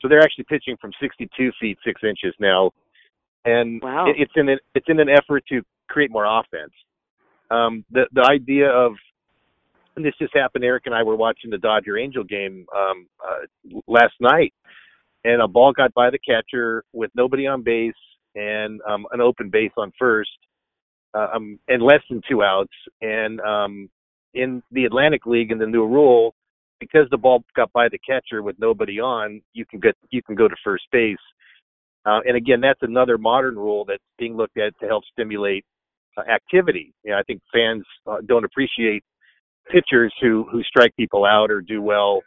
[0.00, 2.70] so they're actually pitching from 62 feet six inches now,
[3.44, 4.06] and wow.
[4.08, 6.72] it, it's in an it's in an effort to create more offense.
[7.50, 8.92] Um, the the idea of
[9.96, 10.64] and this just happened.
[10.64, 14.52] Eric and I were watching the Dodger Angel game um, uh, last night,
[15.26, 17.92] and a ball got by the catcher with nobody on base
[18.36, 20.30] and um, an open base on first
[21.14, 22.72] uh, um, and less than two outs.
[23.00, 23.90] And um,
[24.34, 26.34] in the Atlantic League, in the new rule,
[26.78, 30.36] because the ball got by the catcher with nobody on, you can get you can
[30.36, 31.16] go to first base.
[32.04, 35.64] Uh, and again, that's another modern rule that's being looked at to help stimulate
[36.16, 36.94] uh, activity.
[37.04, 39.02] You know, I think fans uh, don't appreciate
[39.72, 42.20] pitchers who who strike people out or do well.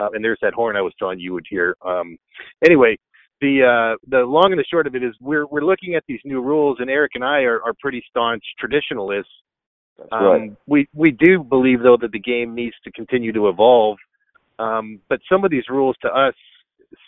[0.00, 1.76] Uh, and there's that horn I was telling you would hear.
[1.84, 2.16] Um,
[2.64, 2.96] anyway,
[3.40, 6.20] the uh, the long and the short of it is we're we're looking at these
[6.24, 9.32] new rules, and Eric and I are, are pretty staunch traditionalists.
[10.12, 10.52] Um, right.
[10.66, 13.98] We we do believe though that the game needs to continue to evolve,
[14.58, 16.34] um, but some of these rules to us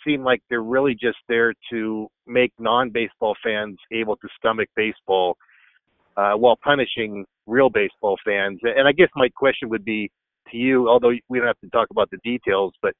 [0.05, 5.35] seem like they're really just there to make non-baseball fans able to stomach baseball
[6.15, 8.59] uh, while punishing real baseball fans.
[8.63, 10.09] And I guess my question would be
[10.51, 12.93] to you, although we don't have to talk about the details, but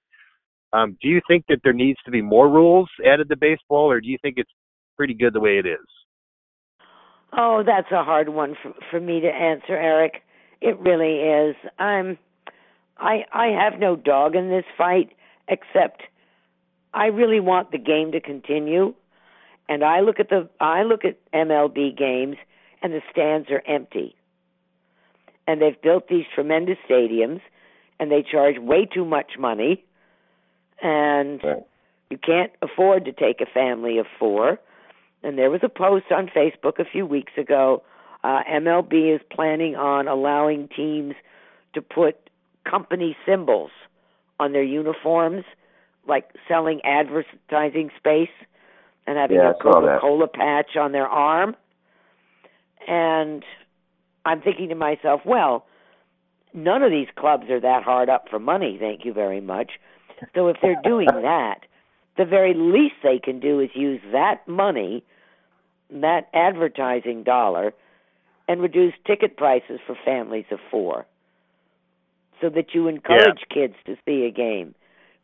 [0.74, 4.02] um, do you think that there needs to be more rules added to baseball, or
[4.02, 4.52] do you think it's
[4.98, 5.86] pretty good the way it is?
[7.36, 10.24] Oh, that's a hard one for, for me to answer, Eric.
[10.62, 11.56] It really is.
[11.80, 12.18] I'm
[12.98, 15.12] I I have no dog in this fight
[15.48, 16.04] except
[16.94, 18.94] I really want the game to continue.
[19.68, 22.38] And I look at the I look at MLB games
[22.82, 24.16] and the stands are empty.
[25.48, 27.42] And they've built these tremendous stadiums
[28.00, 29.84] and they charge way too much money
[30.82, 31.64] and Right.
[32.10, 34.60] you can't afford to take a family of 4.
[35.24, 37.84] And there was a post on Facebook a few weeks ago
[38.24, 41.14] uh, MLB is planning on allowing teams
[41.74, 42.30] to put
[42.70, 43.72] company symbols
[44.40, 45.44] on their uniforms,
[46.08, 48.30] like selling advertising space
[49.06, 50.00] and having Yeah, a I saw that.
[50.00, 51.56] Coca Cola patch on their arm.
[52.88, 53.44] And
[54.26, 55.66] I'm thinking to myself, well,
[56.54, 59.74] none of these clubs are that hard up for money, thank you very much.
[60.36, 61.62] So if they're doing that,
[62.18, 65.04] the very least they can do is use that money,
[65.90, 67.74] that advertising dollar,
[68.48, 71.06] and reduce ticket prices for families of four
[72.42, 74.76] so that you encourage kids to see a game.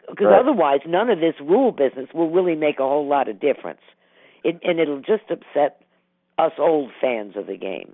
[0.09, 0.39] Because Right.
[0.39, 3.81] otherwise, none of this rule business will really make a whole lot of difference.
[4.43, 5.81] It, and it'll just upset
[6.37, 7.93] us old fans of the game.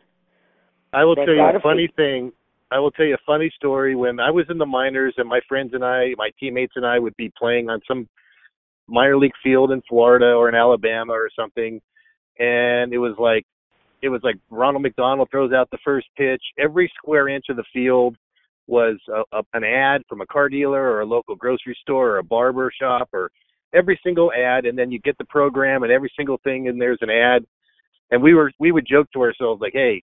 [0.95, 2.31] I will They've tell you a funny thing.
[2.71, 3.95] I will tell you a funny story.
[3.95, 6.99] When I was in the minors, and my friends and I, my teammates and I,
[6.99, 8.07] would be playing on some
[8.87, 11.81] minor league field in Florida or in Alabama or something,
[12.39, 13.45] and it was like,
[14.01, 16.41] it was like Ronald McDonald throws out the first pitch.
[16.57, 18.15] Every square inch of the field
[18.67, 22.17] was a, a, an ad from a car dealer or a local grocery store or
[22.19, 23.31] a barber shop or
[23.73, 26.99] every single ad, and then you get the program and every single thing, and there's
[27.01, 27.45] an ad.
[28.11, 30.01] And we were we would joke to ourselves like, hey,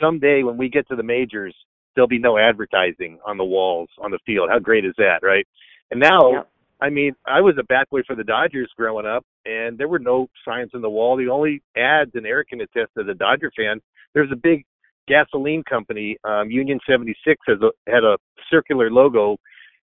[0.00, 1.54] someday when we get to the majors,
[1.94, 4.48] there'll be no advertising on the walls on the field.
[4.50, 5.46] How great is that, right?
[5.90, 6.48] And now, Yep.
[6.82, 9.98] I mean, I was a bat boy for the Dodgers growing up, and there were
[9.98, 11.14] no signs on the wall.
[11.16, 13.80] The only ads, and Eric can attest as a Dodger fan,
[14.14, 14.64] there's a big
[15.06, 18.16] gasoline company, um, Union 76, has a, had a
[18.50, 19.36] circular logo,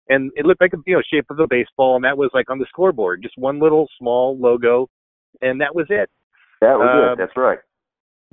[0.09, 2.49] and it looked like a you know shape of a baseball, and that was like
[2.49, 4.87] on the scoreboard, just one little small logo,
[5.41, 6.09] and that was it.
[6.61, 7.17] That was Um, it.
[7.17, 7.59] That's right.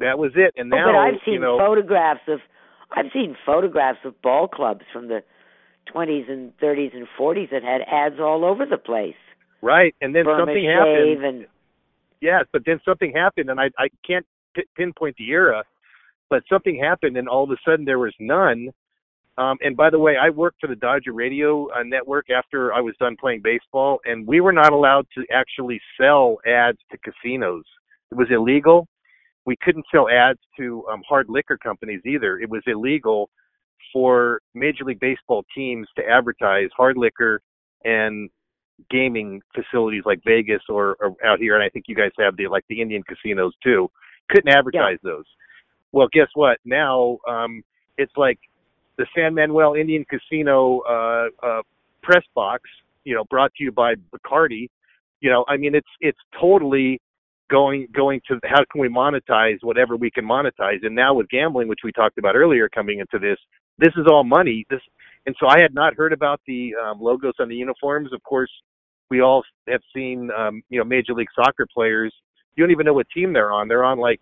[0.01, 0.55] That was it.
[0.57, 2.40] And Oh, now, but I've seen you know, photographs of
[2.92, 5.22] I've seen photographs of ball clubs from the
[5.94, 9.14] 20s and 30s and 40s that had ads all over the place.
[9.62, 11.24] right, and then Burma something happened.
[11.24, 11.46] and
[12.20, 15.62] Yes, but then something happened, and I I can't p- pinpoint the era,
[16.28, 18.70] but something happened, and all of a sudden there was none.
[19.38, 22.80] Um, and by the way, I worked for the Dodger Radio uh, Network after I
[22.80, 27.64] was done playing baseball, and we were not allowed to actually sell ads to casinos.
[28.11, 28.86] It was illegal.
[29.47, 32.38] We couldn't sell ads to um, hard liquor companies either.
[32.38, 33.30] It was illegal
[33.93, 37.41] for Major League Baseball teams to advertise hard liquor
[37.84, 38.30] and
[38.91, 42.49] gaming facilities like Vegas or, or out here, and I think you guys have the
[42.49, 43.91] like the Indian casinos too.
[44.30, 45.24] Couldn't advertise those.
[45.93, 46.59] Well, guess what?
[46.64, 47.62] Now um,
[47.99, 48.38] it's like
[48.97, 51.62] the San Manuel Indian Casino uh, uh,
[52.03, 52.62] press box.
[53.05, 54.68] You know, brought to you by Bacardi.
[55.20, 57.01] You know, I mean, it's it's totally
[57.51, 60.84] going going to how can we monetize whatever we can monetize.
[60.84, 63.38] And now with gambling, which we talked about earlier, coming into this,
[63.78, 64.64] this is all money.
[64.70, 64.80] This
[65.26, 68.12] and so I had not heard about the um, logos on the uniforms.
[68.12, 68.51] Of course,
[69.11, 72.14] we all have seen, um, you know, Major League Soccer players.
[72.57, 73.68] You don't even know what team they're on.
[73.68, 74.20] They're on like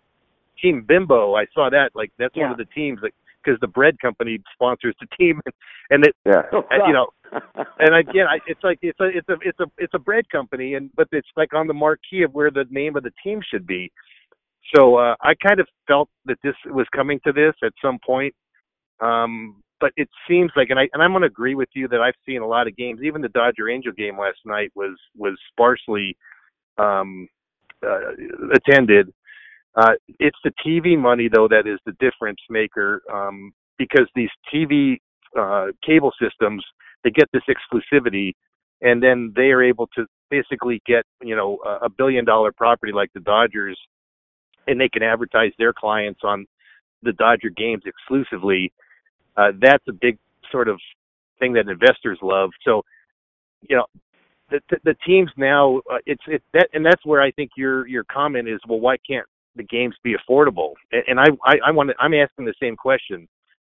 [0.61, 1.35] Team Bimbo.
[1.35, 1.91] I saw that.
[1.95, 3.15] Like that's one of the teams, like
[3.49, 5.41] because the bread company sponsors the team,
[5.89, 6.43] and it, Yeah.
[6.71, 7.07] And, you know,
[7.79, 10.75] and again, I, it's like it's a it's a it's a it's a bread company,
[10.75, 13.65] and but it's like on the marquee of where the name of the team should
[13.65, 13.91] be.
[14.75, 18.33] So uh, I kind of felt that this was coming to this at some point.
[18.99, 22.01] Um, but it seems like, and I and I'm going to agree with you that
[22.01, 22.99] I've seen a lot of games.
[23.03, 26.17] Even the Dodger Angel game last night was was sparsely
[26.77, 27.27] um,
[27.85, 28.11] uh,
[28.53, 29.13] attended.
[29.79, 34.97] Uh, it's the TV money though that is the difference maker um, because these TV
[35.39, 36.63] uh, cable systems
[37.03, 38.33] they get this exclusivity,
[38.81, 43.09] and then they are able to basically get you know a, billion dollar property like
[43.13, 43.79] the Dodgers,
[44.67, 46.45] and they can advertise their clients on
[47.03, 48.73] the Dodger games exclusively.
[49.37, 50.17] Uh, that's a big
[50.51, 50.77] sort of
[51.39, 52.49] thing that investors love.
[52.65, 52.81] So,
[53.61, 53.85] you know,
[54.49, 57.87] the the, the teams now uh, it's it that and that's where I think your
[57.87, 58.59] your comment is.
[58.67, 59.25] Well, why can't
[59.55, 60.73] the games be affordable?
[60.91, 63.27] And, and I I, I want to, I'm asking the same question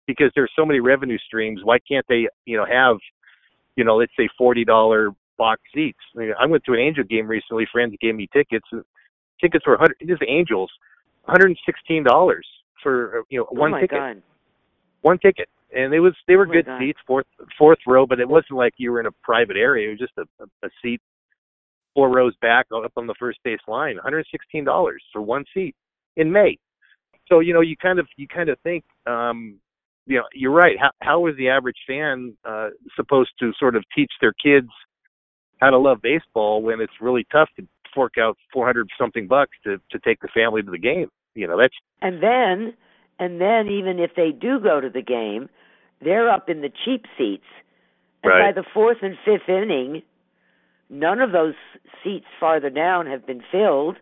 [0.07, 1.61] because there's so many revenue streams.
[1.63, 2.97] Why can't they you know have
[3.75, 5.99] you know let's say forty dollar box seats?
[6.15, 7.67] I, mean, I went to an Angel game recently.
[7.71, 8.67] Friends gave me tickets.
[9.41, 9.97] Tickets were hundred.
[9.99, 10.71] Is Angels,
[11.23, 12.47] one hundred and sixteen dollars
[12.81, 14.21] for uh, you know oh one my ticket God.
[15.01, 16.79] one ticket, and it was they were Oh good God.
[16.79, 19.89] seats, fourth fourth row, but it wasn't like you were in a private area.
[19.89, 21.01] It was just a, a seat
[21.95, 23.95] four rows back up on the first base line.
[23.95, 25.75] One hundred sixteen dollars for one seat
[26.17, 26.59] in May.
[27.27, 29.59] So you know you kind of you kind of think um,
[30.05, 30.77] you know, you're right.
[30.79, 34.69] How how is the average fan uh, supposed to sort of teach their kids
[35.59, 39.77] how to love baseball when it's really tough to fork out 400 something bucks to
[39.91, 41.09] to take the family to the game?
[41.33, 42.73] You know, that's And then
[43.19, 45.49] and then even if they do go to the game,
[46.01, 47.45] they're up in the cheap seats.
[48.23, 48.53] And Right.
[48.53, 50.01] by the fourth and fifth inning,
[50.89, 51.53] none of those
[52.03, 53.97] seats farther down have been filled,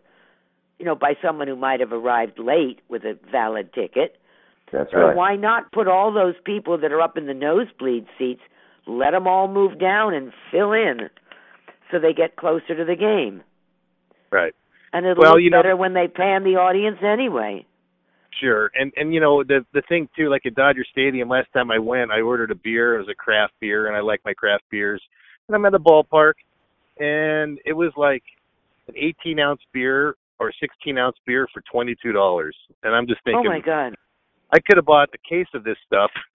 [0.78, 4.16] you know, by someone who might have arrived late with a valid ticket.
[4.72, 5.16] That's So right.
[5.16, 8.40] why not put all those people that are up in the nosebleed seats,
[8.86, 11.08] let them all move down and fill in
[11.90, 13.42] so they get closer to the game.
[14.30, 14.54] right.
[14.92, 17.66] And it'll Well, look you know- better when they pan the audience anyway.
[18.40, 21.70] Sure, and and you know the the thing too, like at Dodger Stadium, last time
[21.70, 22.96] I went, I ordered a beer.
[22.96, 25.00] It was a craft beer, and I like my craft beers.
[25.48, 26.34] And I'm at the ballpark,
[26.98, 28.22] and it was like
[28.88, 32.56] an 18 ounce beer or 16 ounce beer for 22 dollars.
[32.82, 33.94] And I'm just thinking, Oh thinking, my god.
[34.52, 36.10] I could have bought a case of this stuff.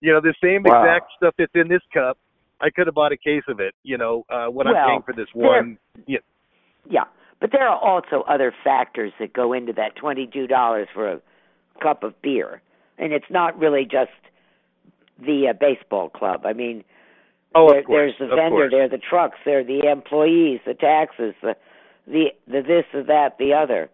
[0.00, 0.82] you know, the same Wow.
[0.82, 2.18] exact stuff that's in this cup.
[2.60, 3.74] I could have bought a case of it.
[3.82, 5.78] You know, uh, what I'm paying for this there- one.
[6.06, 6.18] Yeah,
[6.88, 7.04] Yeah,
[7.40, 11.20] but there are also other factors that go into that twenty-two dollars for a
[11.82, 12.62] cup of beer,
[12.98, 14.10] and it's not really just
[15.18, 16.42] the uh, baseball club.
[16.44, 16.84] I mean,
[17.54, 20.74] oh, of course, there's the vendor, there are the trucks, there are the employees, the
[20.74, 21.54] taxes, the
[22.06, 23.90] the the this, the that, the other.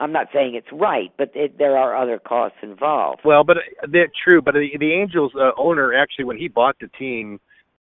[0.00, 3.20] I'm not saying it's right, but it, there are other costs involved.
[3.22, 4.40] Well, but uh, that's true.
[4.40, 7.38] But the, the Angels uh, owner actually, when he bought the team,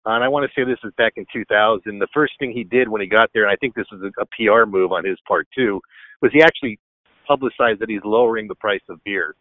[0.06, 2.00] uh, and I want to say this is back in 2000.
[2.00, 4.22] The first thing he did when he got there, and I think this was a,
[4.22, 5.80] a PR move on his part too,
[6.22, 6.78] was he actually
[7.26, 9.36] publicized that he's lowering the price of beer.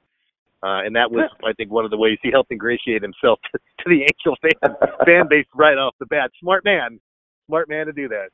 [0.62, 3.58] Uh, and that was, I think, one of the ways he helped ingratiate himself to,
[3.80, 6.30] to the Angel fan fan base right off the bat.
[6.40, 7.00] Smart man,
[7.46, 8.28] smart man to do that.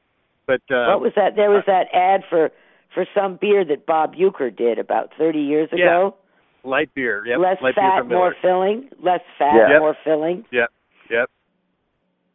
[0.46, 1.36] But uh, what was that?
[1.36, 2.50] There was that ad for
[2.94, 5.76] for some beer that Bob Uecker did about 30 years ago.
[5.78, 6.06] Yeah.
[6.08, 6.16] ago.
[6.64, 8.88] light beer, yep, less light beer fat, from more filling.
[9.02, 9.78] Less fat, Yeah.
[9.78, 10.44] more filling.
[10.52, 10.68] Yep.
[11.10, 11.30] Yep.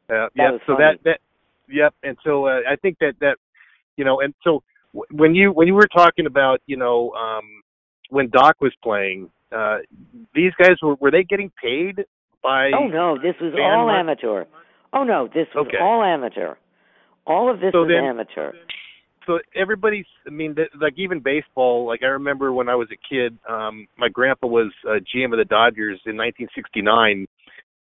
[0.09, 0.61] Uh, That yep.
[0.65, 0.77] so funny.
[0.85, 1.19] that that
[1.69, 1.93] yep.
[2.03, 3.37] And so uh, I think that that
[3.97, 4.63] you know, and so
[4.93, 7.43] w- when you when you were talking about you know um,
[8.09, 9.77] when Doc was playing, uh,
[10.33, 12.05] these guys were were they getting paid
[12.41, 12.71] by?
[12.77, 14.45] Oh no, this was all mon- amateur.
[14.93, 15.77] Oh no, this was Okay.
[15.81, 16.55] all amateur.
[17.25, 18.51] All of this So was then- amateur.
[19.25, 22.97] so everybody's i mean th- like even baseball like i remember when i was a
[23.09, 27.25] kid um my grandpa was uh, gm of the dodgers in 1969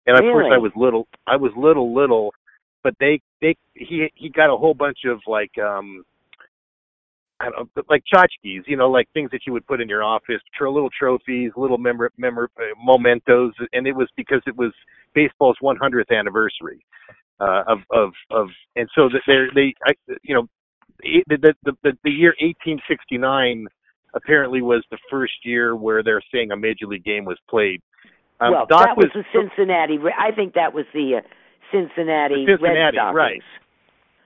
[0.08, 2.34] and of course i was little i was little little
[2.82, 6.02] but they they he he got a whole bunch of like um
[7.40, 10.02] I don't know, like tchotchkes, you know, like things that you would put in your
[10.02, 14.72] office, tr- little trophies, little memor- memor- uh, mementos, and it was because it was
[15.14, 16.84] baseball's 100th anniversary
[17.40, 20.48] uh, of of of, and so that they're they, I, you know,
[21.28, 23.66] the the the, the, year 1869
[24.14, 27.80] apparently was the first year where they're saying a major league game was played.
[28.40, 29.98] Um, well, Doc that was, the Cincinnati.
[29.98, 31.28] Re- I think that was the uh,
[31.70, 33.16] Cincinnati, The Cincinnati, Red Stockings.
[33.16, 33.42] right.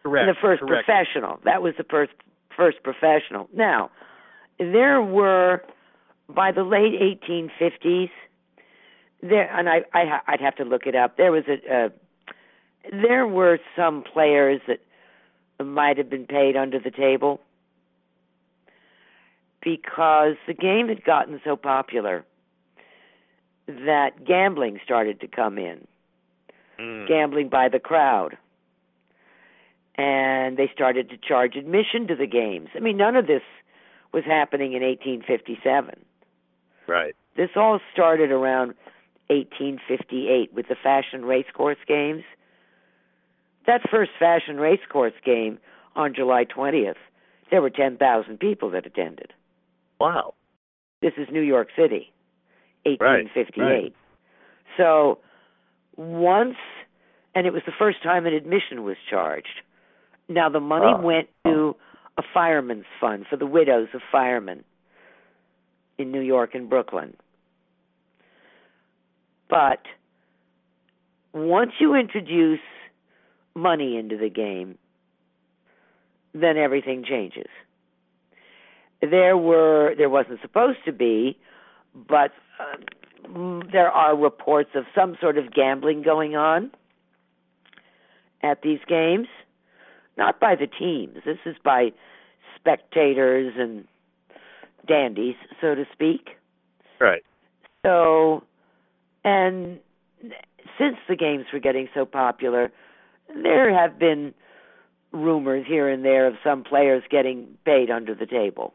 [0.02, 0.28] correct.
[0.28, 0.86] the first correct.
[0.86, 1.40] professional.
[1.44, 2.12] That was the first
[2.57, 3.48] first professional.
[3.55, 3.90] Now,
[4.59, 5.62] there were
[6.28, 8.11] by the late 1850s.
[9.22, 11.16] There, and I I I'd have to look it up.
[11.16, 11.88] There was a, uh,
[12.90, 14.80] there were some players that
[15.64, 17.40] might have been paid under the table
[19.62, 22.24] because the game had gotten so popular
[23.68, 25.86] that gambling started to come in
[26.78, 27.07] Mm.
[27.07, 28.36] gambling by the crowd.
[29.97, 32.68] And they started to charge admission to the games.
[32.74, 33.43] I mean, none of this
[34.12, 35.95] was happening in 1857.
[36.86, 37.14] Right.
[37.36, 38.74] This all started around
[39.28, 42.22] 1858 with the Fashion Racecourse Games.
[43.66, 45.59] That first Fashion Racecourse game
[45.95, 46.97] on July 20th,
[47.51, 49.32] there were 10,000 people that attended.
[50.01, 50.34] Wow.
[51.01, 52.12] This is New York City,
[52.84, 53.01] 1858.
[53.01, 53.62] Right, 1858.
[53.62, 53.95] right.
[54.76, 55.18] So
[55.97, 56.57] once,
[57.34, 59.62] and it was the first time an admission was charged.
[60.28, 61.00] Now the money Ah.
[61.00, 61.76] went to
[62.18, 64.64] a fireman's fund for the widows of firemen
[65.98, 67.16] in New York and Brooklyn.
[69.48, 69.80] But
[71.32, 72.60] once you introduce
[73.54, 74.78] money into the game,
[76.34, 77.48] then everything changes.
[79.00, 81.36] There were there wasn't supposed to be,
[81.94, 82.76] but uh,
[83.70, 86.70] there are reports of some sort of gambling going on
[88.42, 89.26] at these games,
[90.16, 91.18] not by the teams.
[91.24, 91.92] This is by
[92.56, 93.86] spectators and
[94.86, 96.30] dandies, so to speak.
[97.00, 97.22] Right.
[97.84, 98.44] So,
[99.24, 99.78] and
[100.78, 102.70] since the games were getting so popular,
[103.42, 104.34] there have been
[105.12, 108.72] rumors here and there of some players getting paid under the table.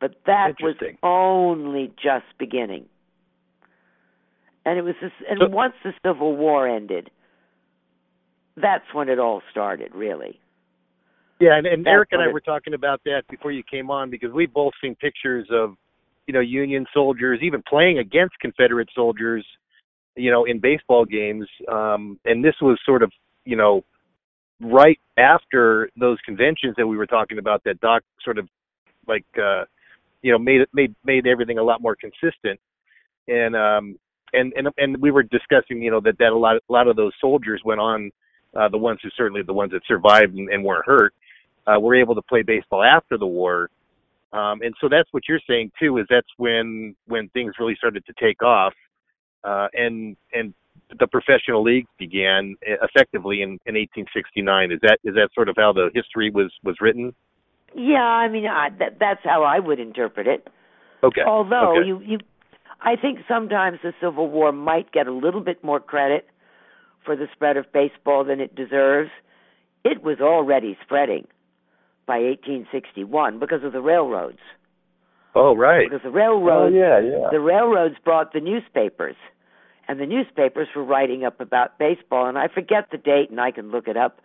[0.00, 2.84] But that was only just beginning.
[4.64, 7.10] And it was this, and So- once the Civil War ended,
[8.56, 10.40] that's when it all started, really.
[11.40, 14.10] Yeah, and, and Eric and I it- were talking about that before you came on
[14.10, 15.74] because we've both seen pictures of,
[16.26, 19.44] you know, Union soldiers even playing against Confederate soldiers,
[20.16, 21.46] you know, in baseball games.
[21.70, 23.12] Um, and this was sort of,
[23.44, 23.84] you know,
[24.60, 28.48] right after those conventions that we were talking about that Doc sort of
[29.06, 29.64] like, uh,
[30.22, 32.58] you know, made it made made everything a lot more consistent.
[33.28, 33.98] And um,
[34.32, 36.96] and and and we were discussing, you know, that that a lot a lot of
[36.96, 38.10] those soldiers went on.
[38.56, 41.12] Uh, the ones who certainly the ones that survived and, and weren't hurt
[41.66, 43.70] uh, were able to play baseball after the war.
[44.32, 48.04] Um, and so that's what you're saying too, is that's when when things really started
[48.06, 48.74] to take off,
[49.44, 50.54] uh, and and
[50.98, 54.72] the professional leagues began effectively in, in 1869.
[54.72, 57.14] Is that is that sort of how the history was was written?
[57.74, 60.48] Yeah, I mean, I, that, that's how I would interpret it.
[61.02, 61.20] Okay.
[61.26, 61.86] Although okay.
[61.86, 62.18] you, you,
[62.80, 66.26] I think sometimes the Civil War might get a little bit more credit
[67.06, 69.10] for the spread of baseball than it deserves.
[69.84, 71.26] It was already spreading
[72.06, 74.40] by 1861 because of the railroads.
[75.34, 75.88] oh right.
[75.88, 77.28] Because the Oh railroads, yeah, yeah.
[77.30, 79.16] the railroads brought the newspapers,
[79.88, 82.26] and the newspapers were writing up about baseball.
[82.26, 84.20] And I forget the date, and I can look it up.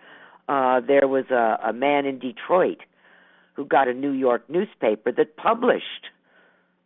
[0.50, 2.80] Uh, there was a, a man in Detroit
[3.54, 6.08] who got a New York newspaper that published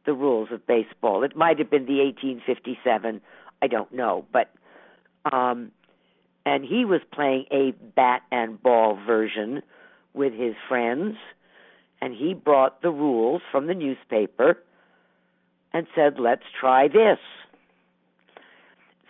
[0.05, 1.23] the rules of baseball.
[1.23, 3.21] It might have been the 1857,
[3.61, 4.51] I don't know, but
[5.33, 5.71] um
[6.45, 9.61] and he was playing a bat and ball version
[10.13, 11.15] with his friends
[12.01, 14.57] and he brought the rules from the newspaper
[15.73, 17.19] and said, "Let's try this."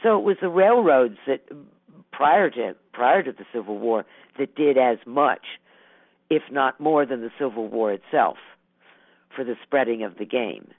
[0.02, 1.42] So it was the railroads that
[2.12, 4.06] prior to prior to the Civil War
[4.38, 5.46] that did as much,
[6.30, 8.38] if not more than the Civil War itself
[9.36, 10.72] for the spreading of the game.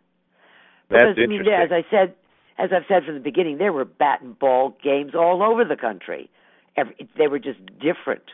[0.88, 2.14] That's Because I mean, as I said,
[2.58, 5.76] as I've said from the beginning, there were bat and ball games all over the
[5.76, 6.30] country.
[6.76, 8.24] Every, they were just different.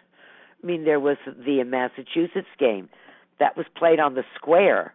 [0.62, 2.88] I mean, there was the Massachusetts game
[3.38, 4.94] that was played on the square,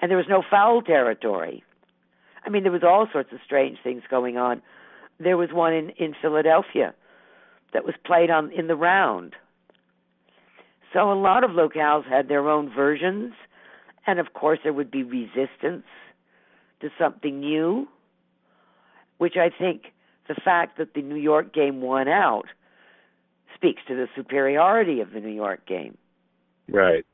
[0.00, 1.62] and there was no foul territory.
[2.44, 4.62] I mean, there was all sorts of strange things going on.
[5.18, 6.94] There was one in in Philadelphia
[7.72, 9.34] that was played on in the round.
[10.92, 13.34] So a lot of locales had their own versions,
[14.06, 15.84] and of course there would be resistance
[16.80, 17.88] to something new,
[19.18, 19.92] which I think
[20.28, 22.46] the fact that the New York game won out
[23.56, 25.96] speaks to the superiority of the New York game.
[26.68, 27.04] Right.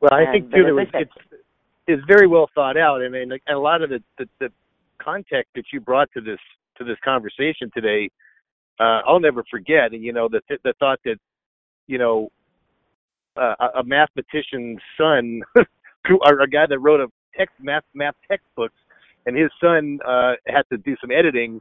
[0.00, 1.42] Well, I And- think too as there was said- it's
[1.86, 4.52] it's very well thought out, and and a lot of the the, the
[4.98, 6.40] context that you brought to this
[6.78, 8.10] to this conversation today,
[8.80, 9.92] uh, I'll never forget.
[9.92, 11.18] And you know the the thought that
[11.86, 12.30] you know
[13.36, 15.42] uh, a- a mathematician's son,
[16.06, 18.76] who or a guy that wrote a text math math textbooks,
[19.26, 21.60] and his son uh, had to do some editing,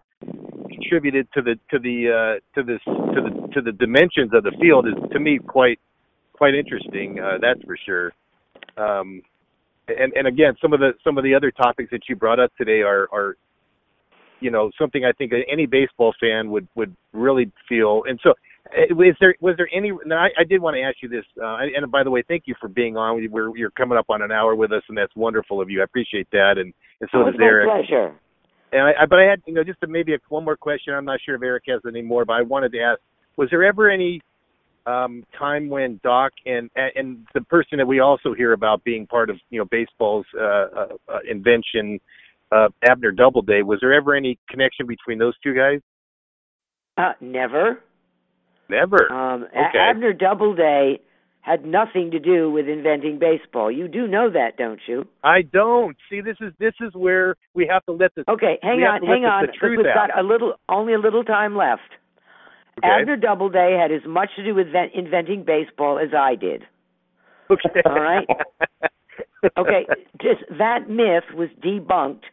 [0.74, 4.52] contributed to the to the uh, to this to the to the dimensions of the
[4.62, 5.80] field is to me quite
[6.34, 7.20] quite interesting.
[7.20, 8.14] Uh, that's for sure.
[8.78, 9.22] Um,
[9.88, 12.52] and and again, some of the some of the other topics that you brought up
[12.58, 13.38] today are are
[14.40, 18.04] you know something I think any baseball fan would would really feel.
[18.08, 18.32] And so,
[18.78, 19.92] uh, is there was there any?
[20.06, 21.26] Now, I, I did want to ask you this.
[21.42, 23.30] Uh, and by the way, thank you for being on.
[23.32, 25.82] We're you're coming up on an hour with us, and that's wonderful of you.
[25.82, 26.58] I appreciate that.
[26.58, 27.70] And and so it does Eric.
[27.70, 28.16] pleasure.
[28.74, 30.94] And I, I, but I had, you know, just to maybe a, one more question.
[30.94, 33.00] I'm not sure if Eric has any more, but I wanted to ask:
[33.38, 34.20] Was there ever any
[34.86, 39.30] um, time when Doc and and the person that we also hear about being part
[39.30, 42.00] of, you know, baseball's uh, uh, uh, invention,
[42.52, 45.80] uh, Abner Doubleday, was there ever any connection between those two guys?
[46.98, 47.80] Uh, never.
[48.70, 49.12] Never.
[49.12, 49.78] Um, Okay.
[49.78, 51.00] Abner Doubleday
[51.44, 53.70] had nothing to do with inventing baseball.
[53.70, 55.06] You do know that, don't you?
[55.26, 56.22] I don't see.
[56.22, 59.28] This is this is where we have to let the Okay, hang on, hang the-
[59.28, 59.46] on.
[59.46, 60.08] the truth We've out.
[60.10, 61.82] got a little, only a little time left.
[62.80, 62.88] okay.
[63.02, 66.64] Abner Doubleday had as much to do with ven- inventing baseball as I did.
[67.52, 67.82] okay.
[67.86, 68.28] All right.
[69.58, 69.86] Okay,
[70.22, 72.24] just that myth was debunked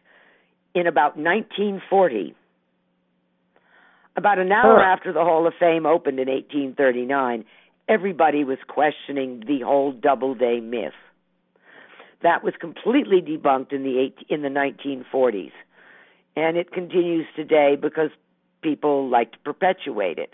[0.73, 2.33] in about 1940.
[4.15, 4.93] About an hour Huh.
[4.93, 7.43] after the Hall of Fame opened in 1839,
[7.91, 10.93] everybody was questioning the whole Doubleday myth.
[12.23, 15.51] That was completely debunked in the eight, in the 1940s,
[16.35, 18.11] and it continues today because
[18.61, 20.31] people like to perpetuate it.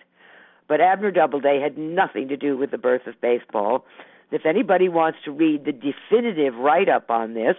[0.68, 3.86] But Abner Doubleday had nothing to do with the birth of baseball.
[4.32, 7.56] If anybody wants to read the definitive write up on this,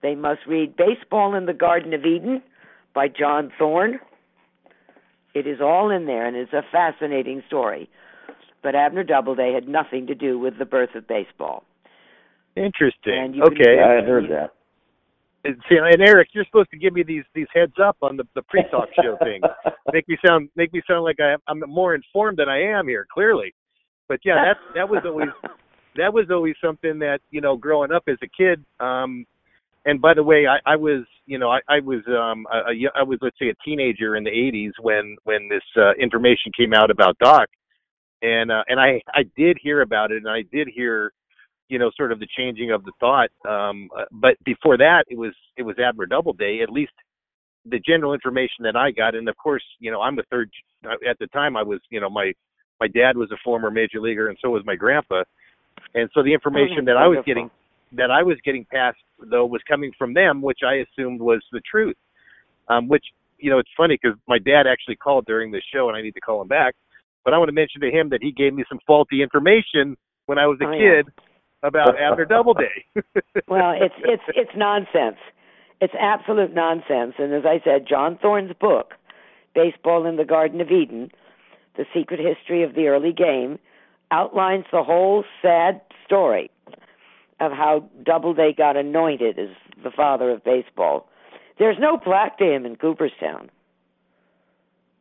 [0.00, 2.40] they must read Baseball in the Garden of Eden
[2.94, 3.98] by John Thorn.
[5.34, 7.90] It is all in there and it's a fascinating story.
[8.62, 11.64] But Abner Doubleday had nothing to do with the birth of baseball.
[12.56, 13.14] Interesting.
[13.16, 13.76] And you okay.
[13.76, 14.54] Yeah, I had heard that.
[15.42, 18.24] And, see, and Eric, you're supposed to give me these these heads up on the
[18.34, 19.40] the pre-talk show thing.
[19.92, 23.06] make me sound make me sound like I, I'm more informed than I am here.
[23.12, 23.54] Clearly,
[24.08, 25.28] but yeah, that that was always
[25.96, 28.64] that was always something that you know growing up as a kid.
[28.80, 29.24] Um,
[29.86, 33.00] and by the way, I, I was you know I, I was um a, a,
[33.00, 36.74] I was let's say a teenager in the 80s when when this uh, information came
[36.74, 37.48] out about Doc,
[38.22, 41.12] and uh, and I I did hear about it, and I did hear
[41.70, 43.30] you know, sort of the changing of the thought.
[43.48, 46.60] Um, uh, but before that, it was it was Abner Doubleday.
[46.62, 46.92] At least
[47.64, 50.50] the general information that I got, and of course, you know, I'm the third.
[50.84, 52.32] Uh, at the time, I was, you know, my
[52.80, 55.22] my dad was a former major leaguer, and so was my grandpa.
[55.94, 57.50] And so the information that I was getting
[57.92, 58.98] that I was getting passed
[59.30, 61.96] though was coming from them, which I assumed was the truth.
[62.68, 63.04] Um, which
[63.38, 66.14] you know, it's funny because my dad actually called during the show, and I need
[66.14, 66.74] to call him back.
[67.24, 70.38] But I want to mention to him that he gave me some faulty information when
[70.38, 71.12] I was a Oh, kid
[71.62, 72.84] about Abner Doubleday.
[73.48, 75.18] well, it's it's it's nonsense.
[75.80, 77.14] It's absolute nonsense.
[77.18, 78.94] And as I said, John Thorn's book,
[79.54, 81.10] Baseball in the Garden of Eden,
[81.76, 83.58] The Secret History of the Early Game,
[84.10, 86.50] outlines the whole sad story
[87.40, 89.48] of how Doubleday got anointed as
[89.82, 91.08] the father of baseball.
[91.58, 93.50] There's no plaque to him in Cooperstown.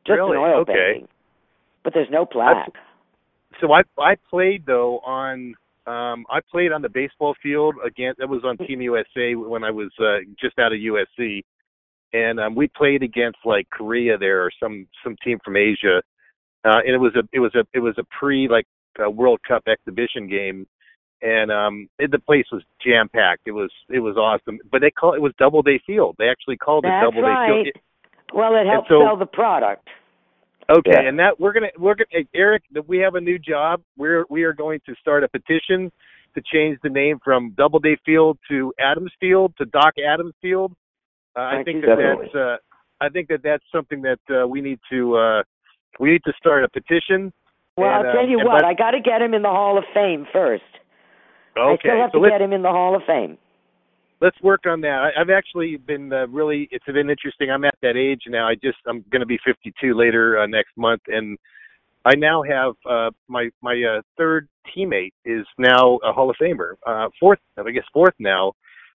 [0.06, 0.38] Just Really?
[0.38, 0.74] an oil Okay.
[0.94, 1.08] painting.
[1.90, 2.70] But there's no plaque.
[3.60, 5.56] so I I played though on
[5.88, 9.72] um I played on the baseball field again that was on Team USA when I
[9.72, 11.42] was uh, just out of USC
[12.14, 16.04] and um we played against like Korea there or some some team from Asia.
[16.64, 18.68] Uh and it was a it was a it was a pre like
[19.04, 20.68] uh, World Cup exhibition game.
[21.24, 24.60] And um it, the place was jam packed it was it was awesome.
[24.72, 26.18] But they call it was Doubleday Field.
[26.20, 27.64] They actually called it That's Doubleday right.
[27.64, 27.84] Field
[28.32, 29.88] well, it helps so- sell the product.
[30.70, 31.08] Okay, Yeah.
[31.10, 33.82] and that we're gonna we're gonna Eric, we have a new job.
[33.98, 35.92] We're we are going to start a petition
[36.36, 40.74] to change the name from Doubleday Field to Adams Field to Doc Adams Field.
[41.36, 42.26] Uh, I think you that Definitely.
[42.34, 42.58] that's uh,
[43.02, 45.44] I think that that's something that uh, we need to uh,
[46.00, 47.34] we need to start a petition.
[47.76, 49.42] Well, And, I'll tell um, you and what, let- I got to get him in
[49.42, 50.64] the Hall of Fame first.
[51.56, 53.38] I Okay, still have so to get him in the Hall of Fame.
[54.22, 55.12] Let's work on that.
[55.16, 57.50] I, I've actually been uh, really it's been interesting.
[57.52, 58.48] I'm at that age now.
[58.48, 61.38] I just I'm going to be 52 later uh, next month, and
[62.06, 66.74] I now have uh, my my uh, third teammate is now a Hall of Famer,
[66.86, 68.54] uh, fourth I guess fourth now,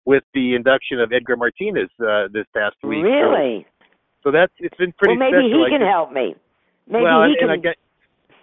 [0.05, 3.03] with the induction of Edgar Martinez uh, this past week.
[3.03, 3.65] So- Really?
[4.23, 5.65] So, that's it's been pretty well, maybe special.
[5.65, 6.35] he can help me.
[6.85, 7.49] Maybe well, he and, can.
[7.49, 7.75] and I get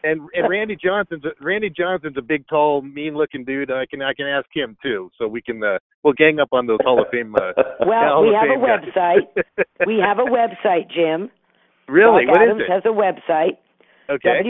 [0.05, 3.71] and and Randy Johnson's a, Randy Johnson's a big, tall, mean-looking dude.
[3.71, 6.67] I can I can ask him too, so we can uh, we'll gang up on
[6.67, 7.35] those Hall of Fame.
[7.35, 7.53] Uh,
[7.87, 9.27] well, Hall we have a Fame website.
[9.87, 11.31] we have a website, Jim.
[11.89, 12.73] really, Doc what is Adams it?
[12.73, 13.59] has a website.
[14.11, 14.43] Okay,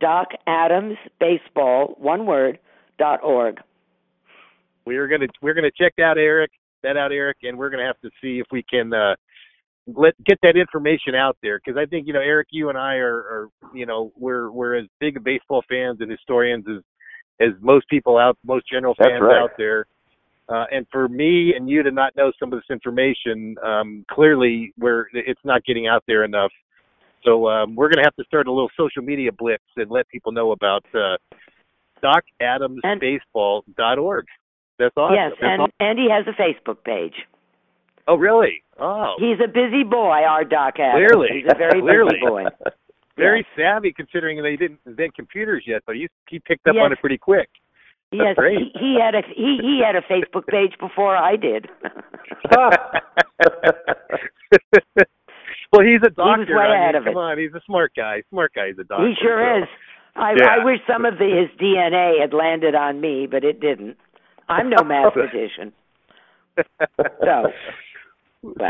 [0.00, 2.58] www.docadamsbaseball, one word,
[2.98, 3.60] dot org.
[4.86, 6.50] we're gonna we're gonna check that Eric
[6.82, 9.14] that out Eric, and we're gonna have to see if we can uh,
[9.94, 12.96] let get that information out there because I think you know Eric, you and I
[12.96, 16.82] are, are you know we're we're as big baseball fans and historians as
[17.40, 19.42] as most people out most general fans right.
[19.42, 19.86] out there.
[20.48, 24.72] Uh, and for me and you to not know some of this information, um, clearly
[24.78, 26.50] we're it's not getting out there enough.
[27.24, 30.08] So um, we're going to have to start a little social media blitz and let
[30.08, 31.16] people know about uh,
[32.02, 34.24] DocAdamsBaseball.org.
[34.78, 35.16] That's awesome.
[35.16, 37.14] yes, That's and aw- and he has a Facebook page.
[38.08, 38.62] Oh, really?
[38.80, 41.06] Oh, He's a busy boy, our Doc Adams.
[41.08, 41.28] Clearly.
[41.32, 42.14] He's a very Clearly.
[42.14, 42.44] busy boy.
[43.16, 46.82] very savvy considering they didn't invent computers yet, but he he picked up Yes.
[46.84, 47.48] on it pretty quick.
[48.12, 48.58] That's Yes, great.
[48.58, 51.68] he, he had a he he had a Facebook page before I did.
[55.72, 56.56] well, he's a doctor.
[56.56, 57.18] way I mean, ahead of come it.
[57.18, 58.22] on, he's a smart guy.
[58.30, 58.68] Smart guy.
[58.68, 59.06] He's a doctor.
[59.08, 59.62] he sure so.
[59.62, 59.68] is.
[60.16, 60.56] I Yeah.
[60.60, 63.96] I wish some of the, his DNA had landed on me, but it didn't.
[64.48, 65.72] I'm no mathematician.
[67.20, 67.52] So,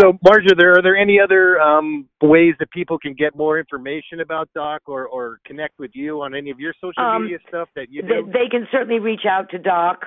[0.01, 4.21] So, Marja, there are there any other um, ways that people can get more information
[4.21, 7.69] about Doc or, or connect with you on any of your social Um, media stuff
[7.77, 8.31] that you they, do?
[8.33, 10.07] they can certainly reach out to Doc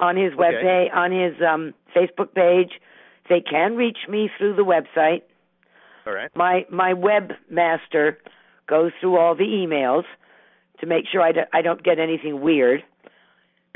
[0.00, 0.62] on his web Okay.
[0.62, 2.72] page, on his um, Facebook page.
[3.28, 5.22] They can reach me through the website.
[6.04, 6.30] All right.
[6.34, 8.16] My my webmaster
[8.66, 10.02] goes through all the emails
[10.80, 12.82] to make sure I, do, I don't get anything weird,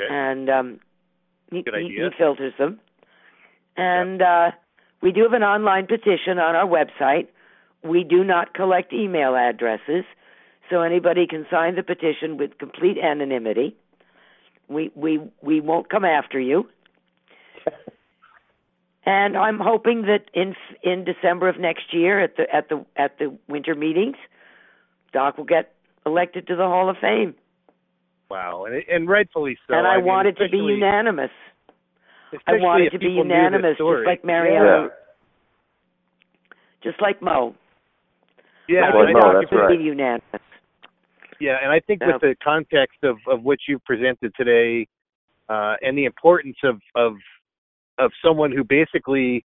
[0.01, 0.09] Okay.
[0.13, 0.81] and um,
[1.53, 2.81] he, he, he filters them.
[3.77, 4.51] And uh,
[5.03, 7.29] we do have an online petition on our website.
[7.83, 10.05] We do not collect email addresses,
[10.71, 13.77] so anybody can sign the petition with complete anonymity.
[14.69, 16.69] We we we won't come after you.
[19.07, 23.19] And I'm hoping that in in December of next year at the at the at
[23.21, 24.17] the winter meetings,
[25.13, 25.73] Doc will get
[26.05, 27.37] elected to the Hall of Fame.
[28.29, 29.75] Wow, and and rightfully so.
[29.75, 30.81] and I, mean, want it to be
[32.37, 34.89] especially- I wanted to be people knew the unanimous, just like Mariano, Yeah.
[36.83, 37.55] just like Mo.
[38.69, 39.79] Yeah, I think and Mo, I- Doc that's is right.
[39.79, 40.43] be unanimous.
[41.39, 44.87] Yeah, and I think So- with the context of of what you presented today,
[45.49, 47.17] uh, and the importance of of
[47.99, 49.45] of someone who basically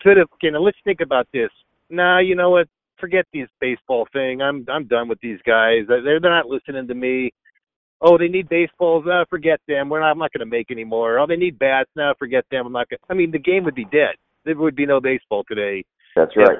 [0.00, 0.28] could have.
[0.34, 1.50] Okay, now let's think about this.
[1.90, 2.68] Nah, you know what?
[2.98, 4.40] Forget this baseball thing.
[4.42, 5.86] I'm I'm done with these guys.
[5.86, 7.32] They're they're not listening to me.
[8.02, 9.06] Oh, they need baseballs.
[9.06, 9.88] Uh, forget them.
[9.88, 10.10] We're not.
[10.10, 11.18] I'm not going to make any more.
[11.18, 11.90] Oh, they need bats.
[11.96, 12.66] Now, forget them.
[12.66, 12.98] I'm not going.
[12.98, 14.14] to I mean, the game would be dead.
[14.44, 16.58] There would be no baseball today That's right.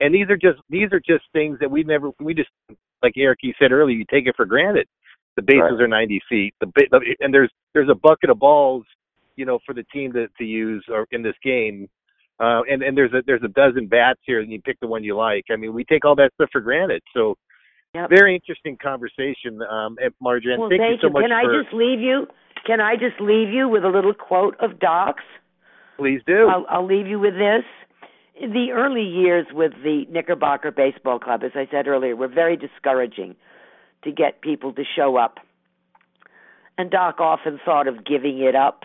[0.00, 2.50] and these are just these are just things that we never we just
[3.02, 4.86] like Eric you said earlier you take it for granted.
[5.36, 5.80] The bases Right.
[5.80, 6.54] are 90 feet.
[6.60, 6.68] The
[7.20, 8.84] and there's there's a bucket of balls,
[9.34, 11.88] you know, for the team to to use or in this game.
[12.38, 15.02] Uh, and and there's a there's a dozen bats here, and you pick the one
[15.02, 15.44] you like.
[15.50, 17.02] I mean, we take all that stuff for granted.
[17.14, 17.36] So,
[17.94, 18.10] Yep.
[18.10, 20.58] very interesting conversation, um, Marjorie.
[20.58, 22.26] Well, thank, thank you so much Can I just leave you?
[22.66, 25.22] Can I just leave you with a little quote of Doc's?
[25.96, 26.48] please do.
[26.48, 27.64] I'll, I'll leave you with this.
[28.40, 32.56] In the early years with the Knickerbocker Baseball Club, as I said earlier, were very
[32.56, 33.36] discouraging
[34.02, 35.38] to get people to show up.
[36.76, 38.82] And Doc often thought of giving it up.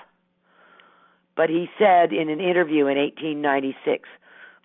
[1.35, 4.07] But he said in an interview in 1896,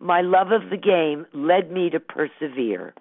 [0.00, 2.92] My love of the game led me to persevere.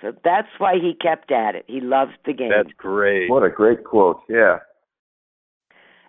[0.00, 1.64] So that's why he kept at it.
[1.66, 2.50] He loved the game.
[2.50, 3.28] That's great.
[3.30, 4.20] What a great quote.
[4.28, 4.58] Yeah.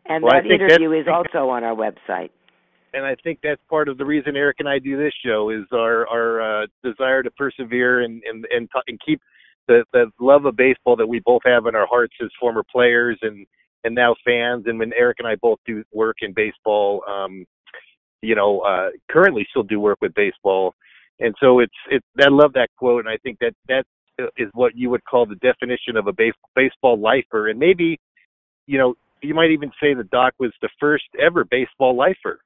[0.05, 2.29] and Well, that interview is also on our website.
[2.93, 5.65] and I think that's part of the reason Eric and I do this show is
[5.71, 9.21] our our uh, desire to persevere and and and, t- and keep
[9.67, 13.17] the the love of baseball that we both have in our hearts as former players
[13.21, 13.45] and
[13.83, 14.65] and now fans.
[14.67, 17.45] And when Eric and I both do work in baseball, um,
[18.21, 20.75] you know, uh, currently still do work with baseball,
[21.19, 22.03] and so it's it.
[22.19, 23.85] I love that quote, and I think that that
[24.37, 27.99] is what you would call the definition of a base, baseball lifer, and maybe,
[28.67, 28.95] you know.
[29.21, 32.39] You might even say that Doc was the first ever baseball lifer.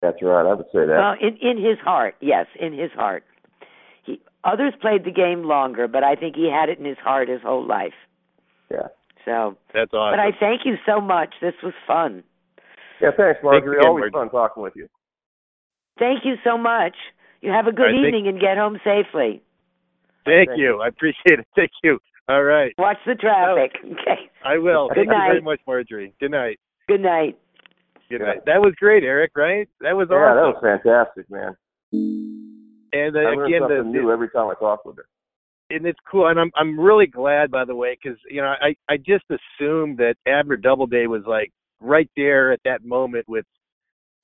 [0.00, 0.46] That's right.
[0.46, 0.88] I would say that.
[0.88, 3.24] Well, in in his heart, yes, in his heart.
[4.04, 7.28] He others played the game longer, but I think he had it in his heart
[7.28, 7.92] his whole life.
[8.70, 8.88] yeah.
[9.26, 10.18] So, That's awesome.
[10.18, 11.34] but I thank you so much.
[11.40, 12.22] This was fun.
[13.00, 13.76] Yeah, thanks, Marjorie.
[13.78, 14.28] again, Always Marjorie.
[14.28, 14.86] fun talking with you.
[15.98, 16.94] Thank you so much.
[17.44, 19.42] You have a good I think- evening and get home safely.
[20.24, 20.80] Thank Thank you.
[20.80, 21.46] I appreciate it.
[21.54, 21.98] Thank you.
[22.28, 22.72] All right.
[22.78, 23.72] Watch the traffic.
[23.84, 24.30] Okay.
[24.42, 24.88] I will.
[24.88, 25.44] Good Thank you very night.
[25.44, 26.14] much, Marjorie.
[26.18, 26.58] Good night.
[26.88, 27.36] Good night.
[28.08, 28.26] Good Yeah.
[28.28, 28.44] night.
[28.46, 29.68] That was great, Eric, right?
[29.82, 30.16] That was awesome.
[30.16, 31.54] Yeah, that was fantastic, man.
[32.94, 35.06] and uh, I learn again, the, something new every time I talk with her.
[35.70, 36.28] and it's cool.
[36.28, 39.98] And I'm I'm really glad, by the way, because you know I I just assumed
[39.98, 43.44] that Abner Doubleday was like right there at that moment with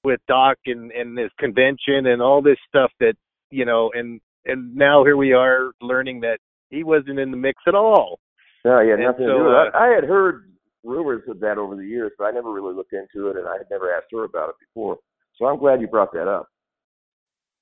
[0.04, 3.14] with Doc and and this convention and all this stuff that
[3.50, 6.38] you know and and now here we are learning that
[6.70, 8.18] he wasn't in the mix at all.
[8.64, 9.74] No, he had And nothing so, to do with uh, it.
[9.74, 10.50] I, I had heard
[10.84, 13.58] rumors of that over the years, but I never really looked into it, and I
[13.58, 14.98] had never asked her about it before.
[15.36, 16.48] So I'm glad you brought that up.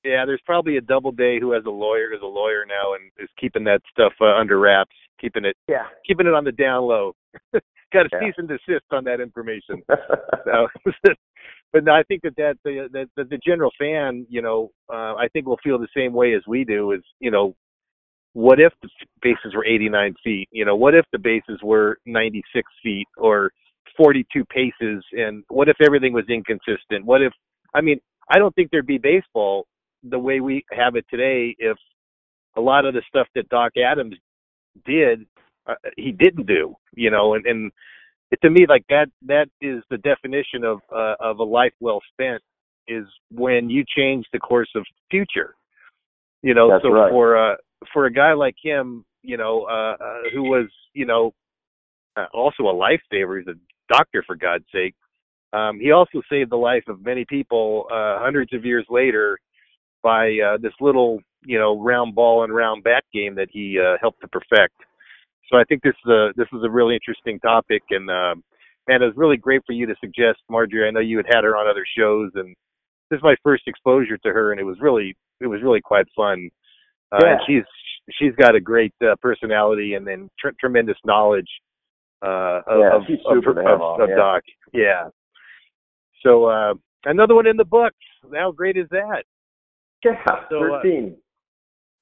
[0.05, 3.29] Yeah, there's probably a Doubleday who has a lawyer, is a lawyer now, and is
[3.41, 5.87] keeping that stuff uh, under wraps, keeping it Yeah.
[6.07, 7.15] keeping it on the down low.
[7.93, 8.21] Got a Yeah.
[8.21, 9.83] cease and desist on that information.
[10.45, 10.67] So,
[11.73, 15.29] but no, I think that that the, the the general fan, you know, uh, I
[15.33, 16.93] think will feel the same way as we do.
[16.93, 17.55] Is you know,
[18.33, 18.89] what if the
[19.23, 20.49] bases were 89 feet?
[20.51, 23.51] You know, what if the bases were 96 feet or
[23.97, 25.05] 42 paces?
[25.13, 27.05] And what if everything was inconsistent?
[27.05, 27.33] What if?
[27.75, 28.01] I mean,
[28.31, 29.67] I don't think there'd be baseball
[30.03, 31.77] the way we have it today if
[32.57, 34.15] a lot of the stuff that Doc Adams
[34.87, 35.27] did,
[35.67, 36.75] uh, he didn't do.
[36.95, 37.73] You know, and and
[38.31, 42.01] it, to me, like that that is the definition of uh, of a life well
[42.13, 42.43] spent
[42.87, 45.55] is when you change the course of future.
[46.43, 47.11] You know, That's so right.
[47.11, 47.57] for uh
[47.93, 51.33] for a guy like him, you know, uh, uh who was, you know,
[52.17, 53.59] uh, also a lifesaver, he's a
[53.93, 54.95] doctor for God's sake.
[55.53, 59.39] Um, he also saved the life of many people uh, hundreds of years later
[60.03, 63.97] by uh, this little, you know, round ball and round bat game that he uh,
[64.01, 64.75] helped to perfect.
[65.51, 68.35] So I think this is a this is a really interesting topic, and uh,
[68.87, 70.87] man, it was really great for you to suggest Marjorie.
[70.87, 72.55] I know you had had her on other shows, and
[73.11, 76.07] this is my first exposure to her, and it was really it was really quite
[76.15, 76.51] fun.
[77.13, 77.39] Uh, Yeah.
[77.47, 77.65] she's
[78.19, 81.49] she's got a great uh, personality and then tr- tremendous knowledge
[82.23, 84.17] uh, of, Yeah, of, of, super of, on, of yeah.
[84.17, 84.43] Doc.
[84.73, 85.09] Yeah.
[86.23, 87.97] So uh, another one in the books.
[88.35, 89.25] How great is that?
[90.05, 90.13] Yeah,
[90.51, 90.83] So, uh,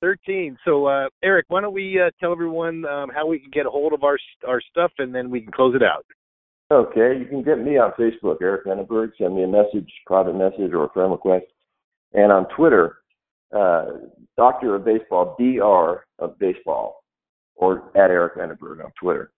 [0.00, 0.16] 13.
[0.26, 0.58] 13.
[0.64, 3.70] So, uh, Eric, why don't we uh, tell everyone um, how we can get a
[3.70, 6.04] hold of our our stuff, and then we can close it out.
[6.72, 9.12] Okay, you can get me on Facebook, Eric Enneberg.
[9.18, 11.46] Send me a message, private message, or a friend request.
[12.12, 12.98] And on Twitter,
[13.56, 13.86] uh,
[14.36, 16.04] Doctor of Baseball, Dr.
[16.18, 17.04] of Baseball,
[17.54, 19.30] or at Eric Enneberg on Twitter.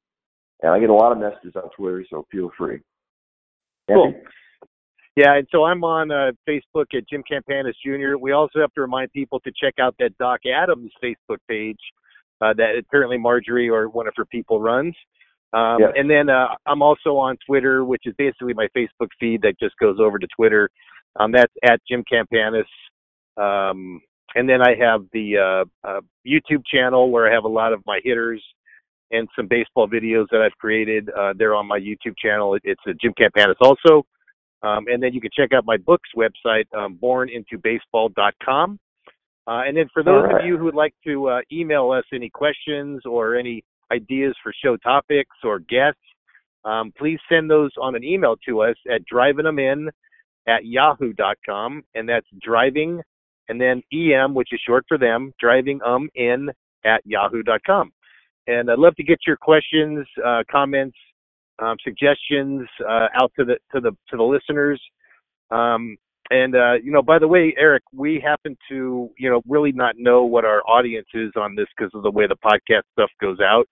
[0.63, 2.81] And I get a lot of messages on Twitter, so feel free.
[3.89, 4.15] Cool.
[5.19, 8.17] Yeah, and so I'm on uh, Facebook at Jim Campanis Jr.
[8.17, 11.81] We also have to remind people to check out that Doc Adams Facebook page
[12.41, 14.95] uh, that apparently Marjorie or one of her people runs.
[15.53, 15.93] Um, Yes.
[15.97, 19.77] And then uh, I'm also on Twitter, which is basically my Facebook feed that just
[19.79, 20.71] goes over to Twitter.
[21.19, 22.63] Um, that's at Jim Campanis.
[23.37, 24.01] Um,
[24.37, 27.83] and then I have the uh, uh, YouTube channel where I have a lot of
[27.87, 28.41] my hitters
[29.11, 31.11] and some baseball videos that I've created.
[31.11, 32.57] Uh, they're on my YouTube channel.
[32.63, 34.07] It's Jim Campanis also.
[34.63, 38.79] Um, and then you can check out my book's website, um, bornintobaseball.com.
[39.47, 40.41] Uh, and then for those right.
[40.41, 43.63] of you who would like to uh, email us any questions or any
[43.93, 46.01] ideas for show topics or guests,
[46.65, 49.91] um, please send those on an email to us at drivingthemin in
[50.47, 51.83] at yahoo.com.
[51.95, 53.01] And that's driving
[53.49, 56.51] and then em, which is short for them, driving um in
[56.85, 57.91] at yahoo.com.
[58.47, 60.97] And I'd love to get your questions, uh, comments,
[61.61, 64.81] um, suggestions uh, out to the to the to the listeners.
[65.51, 65.97] Um,
[66.31, 69.95] and uh, you know, by the way, Eric, we happen to you know really not
[69.97, 73.39] know what our audience is on this because of the way the podcast stuff goes
[73.41, 73.67] out.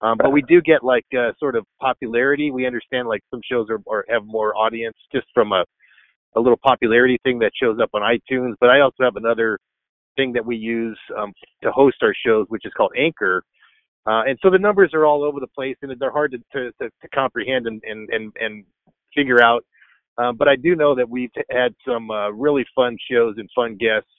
[0.00, 2.50] Um, but we do get like uh, sort of popularity.
[2.50, 5.64] We understand like some shows are, are have more audience just from a
[6.34, 8.54] a little popularity thing that shows up on iTunes.
[8.60, 9.58] But I also have another
[10.16, 11.32] thing that we use um,
[11.62, 13.42] to host our shows, which is called Anchor.
[14.06, 16.72] Uh, and so the numbers are all over the place, and they're hard to to,
[16.80, 18.64] to, to comprehend and, and and and
[19.14, 19.64] figure out.
[20.18, 23.76] Um, but I do know that we've had some uh, really fun shows and fun
[23.76, 24.10] guests,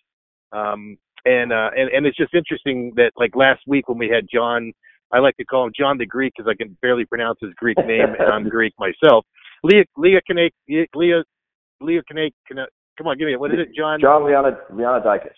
[0.52, 4.26] um, and, uh, and and it's just interesting that like last week when we had
[4.34, 4.74] John,
[5.12, 7.78] I like to call him John the Greek because I can barely pronounce his Greek
[7.78, 9.26] name, and I'm Greek myself.
[9.64, 10.50] Leah Leah Kane
[10.96, 11.24] Leah
[11.82, 12.32] Leah Kane
[12.98, 13.40] come on, give me it.
[13.40, 14.00] What is it, John?
[14.02, 15.32] John Leona Leonidakis.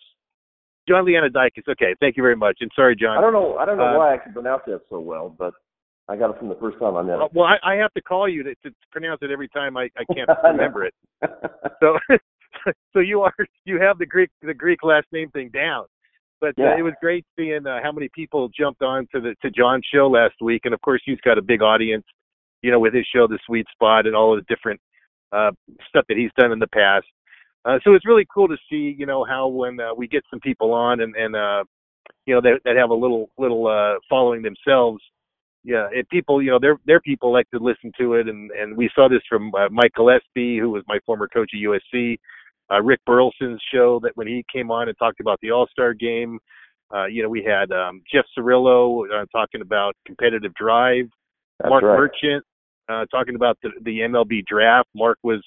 [0.88, 1.68] John Leonidakis.
[1.70, 3.18] Okay, thank you very much, and sorry, John.
[3.18, 3.58] I don't know.
[3.58, 5.54] I don't know Uh, why I can pronounce that so well, but
[6.08, 7.30] I got it from the first time I met Uh, him.
[7.34, 10.04] well, I, I have to call you to, to pronounce it every time I, I
[10.14, 10.94] can't remember it.
[11.82, 11.98] So,
[12.94, 13.34] so you are
[13.66, 15.86] you have the Greek the Greek last name thing down.
[16.42, 16.78] But uh, Yeah.
[16.80, 20.08] it was great seeing uh, how many people jumped on to the to John's show
[20.08, 22.06] last week, and of course he's got a big audience,
[22.62, 24.80] you know, with his show The Sweet Spot and all of the different
[25.32, 25.52] uh,
[25.90, 27.06] stuff that he's done in the past.
[27.66, 30.40] Uh, so it's really cool to see, you know, how when uh, we get some
[30.40, 31.64] people on and and uh,
[32.26, 35.02] you know that that have a little little uh, following themselves,
[35.64, 38.78] yeah, it, people, you know, their their people like to listen to it, and and
[38.78, 42.18] we saw this from uh, Mike Gillespie, who was my former coach at USC,
[42.72, 45.96] uh, Rick Burleson's show that when he came on and talked about the All Star
[45.96, 46.38] game,
[46.94, 51.06] uh, you know, we had um, Jeff Cirillo uh, talking about competitive drive,
[51.60, 51.98] That's Mark right.
[51.98, 52.46] Merchant
[52.90, 54.88] uh, talking about the the MLB draft.
[54.96, 55.44] Mark was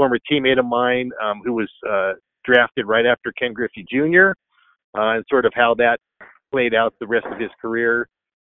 [0.00, 2.12] former teammate of mine um, who was uh,
[2.42, 4.30] drafted right after Ken Griffey Jr.
[4.96, 5.98] Uh, and sort of how that
[6.50, 8.08] played out the rest of his career.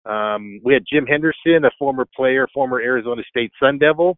[0.07, 4.17] Um, we had Jim Henderson, a former player, former Arizona State Sun Devil.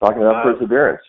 [0.00, 1.02] Talking about uh, perseverance.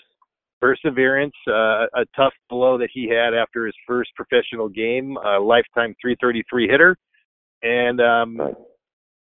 [0.59, 5.93] Perseverance, uh, a tough blow that he had after his first professional game, a lifetime
[6.01, 6.97] 333 hitter,
[7.61, 8.55] and um, Right.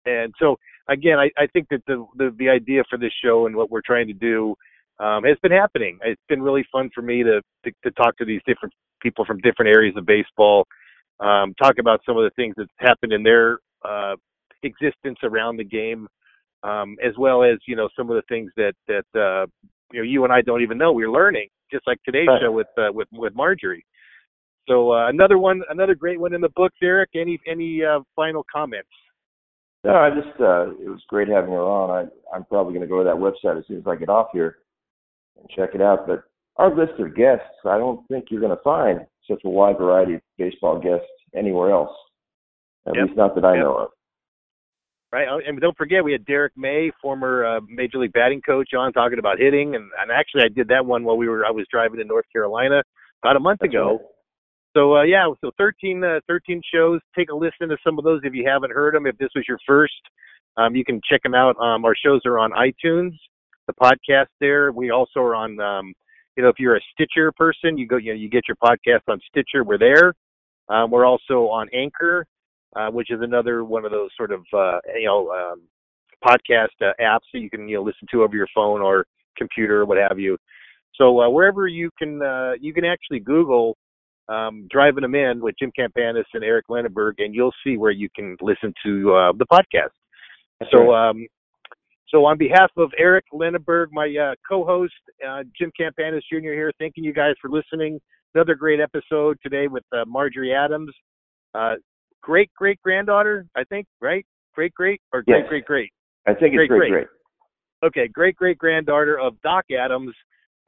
[0.07, 0.57] and so
[0.89, 3.83] again, I, I think that the, the the idea for this show and what we're
[3.85, 4.55] trying to do
[5.01, 5.99] um, has been happening.
[6.05, 9.39] It's been really fun for me to, to to talk to these different people from
[9.39, 10.67] different areas of baseball,
[11.21, 14.17] um, talk about some of the things that happened in their uh,
[14.63, 16.09] existence around the game,
[16.63, 19.47] um, as well as you know some of the things that that uh,
[19.93, 22.43] you know you and I don't even know we're learning, just like today's Right.
[22.43, 23.85] show with uh, with with Marjorie.
[24.69, 27.11] So uh, another one, another great one in the books, Eric.
[27.15, 28.91] Any any uh, final comments?
[29.85, 31.91] No, I just uh it was great having her on.
[31.91, 34.59] I I'm probably gonna go to that website as soon as I get off here
[35.39, 36.07] and check it out.
[36.07, 36.25] But
[36.57, 40.21] our list of guests, I don't think you're gonna find such a wide variety of
[40.37, 41.95] baseball guests anywhere else.
[42.87, 43.05] At Yep.
[43.07, 43.63] least not that I Yep.
[43.65, 43.91] know of.
[45.11, 48.75] Right, Oh, and don't forget we had Derrick May, former uh, major league batting coach,
[48.75, 51.51] on talking about hitting, and, and actually I did that one while we were I
[51.51, 52.83] was driving in North Carolina
[53.23, 53.91] about a month That's ago.
[53.93, 54.01] right.
[54.77, 57.01] So uh, yeah, so 13, uh, 13 shows.
[57.17, 59.07] Take a listen to some of those if you haven't heard them.
[59.07, 59.95] If this was your first,
[60.59, 61.57] um, you can check them out.
[61.59, 63.13] Um, our shows are on iTunes,
[63.69, 64.73] the podcast there.
[64.73, 65.93] We also are on, um,
[66.37, 69.03] you know, if you're a Stitcher person, you go, you know, you get your podcast
[69.09, 69.63] on Stitcher.
[69.63, 70.15] We're there.
[70.69, 72.27] Um, we're also on Anchor,
[72.75, 75.63] uh, which is another one of those sort of, uh, you know, um,
[76.25, 79.83] podcast uh, apps that you can, you know, listen to over your phone or computer
[79.83, 80.37] or what have you.
[80.97, 83.77] So uh, wherever you can, uh, you can actually Google
[84.29, 88.09] um, driving them in with Jim Campanis and Eric Lenneberg, and you'll see where you
[88.15, 89.95] can listen to uh, the podcast.
[90.61, 91.11] That's So, right.
[91.11, 91.27] um,
[92.11, 94.95] so on behalf of Eric Lenneberg, my uh, co-host,
[95.27, 96.53] uh, Jim Campanis Jr.
[96.53, 98.01] here, thanking you guys for listening.
[98.35, 100.91] Another great episode today with uh, Marjorie Adams,
[101.55, 101.75] uh,
[102.23, 104.25] great great granddaughter, I think, right?
[104.55, 105.49] Great great or great Yes.
[105.49, 105.91] great great.
[106.27, 106.91] I think it's great, great, great.
[106.91, 107.07] great.
[107.85, 110.15] Okay, great great granddaughter of Doc Adams,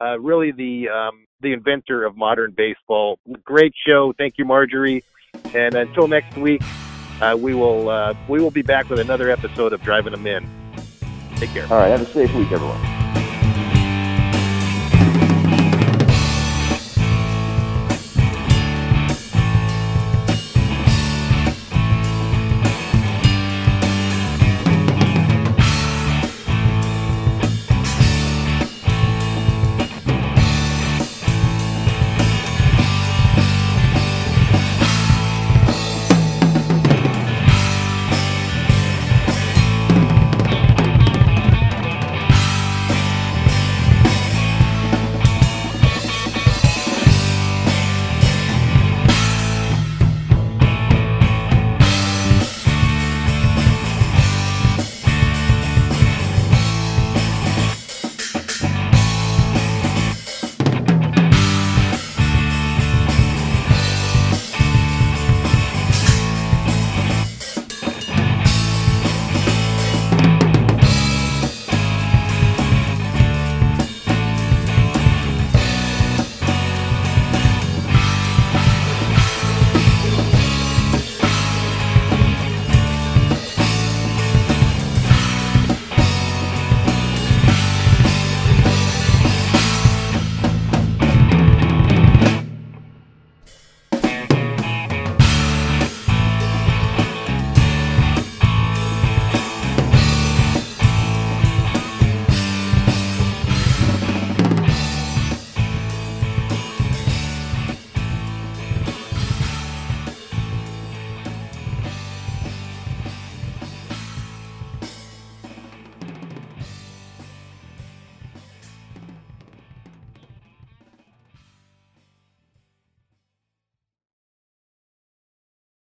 [0.01, 3.19] uh, really the um, the inventor of modern baseball.
[3.43, 4.13] Great show.
[4.17, 5.03] Thank you, Marjorie.
[5.53, 6.61] And until next week,
[7.21, 10.60] uh, we will uh, we will be back with another episode of Driving Them In.
[11.41, 11.63] Take care.
[11.71, 11.87] All right.
[11.87, 13.00] Have a safe week, everyone.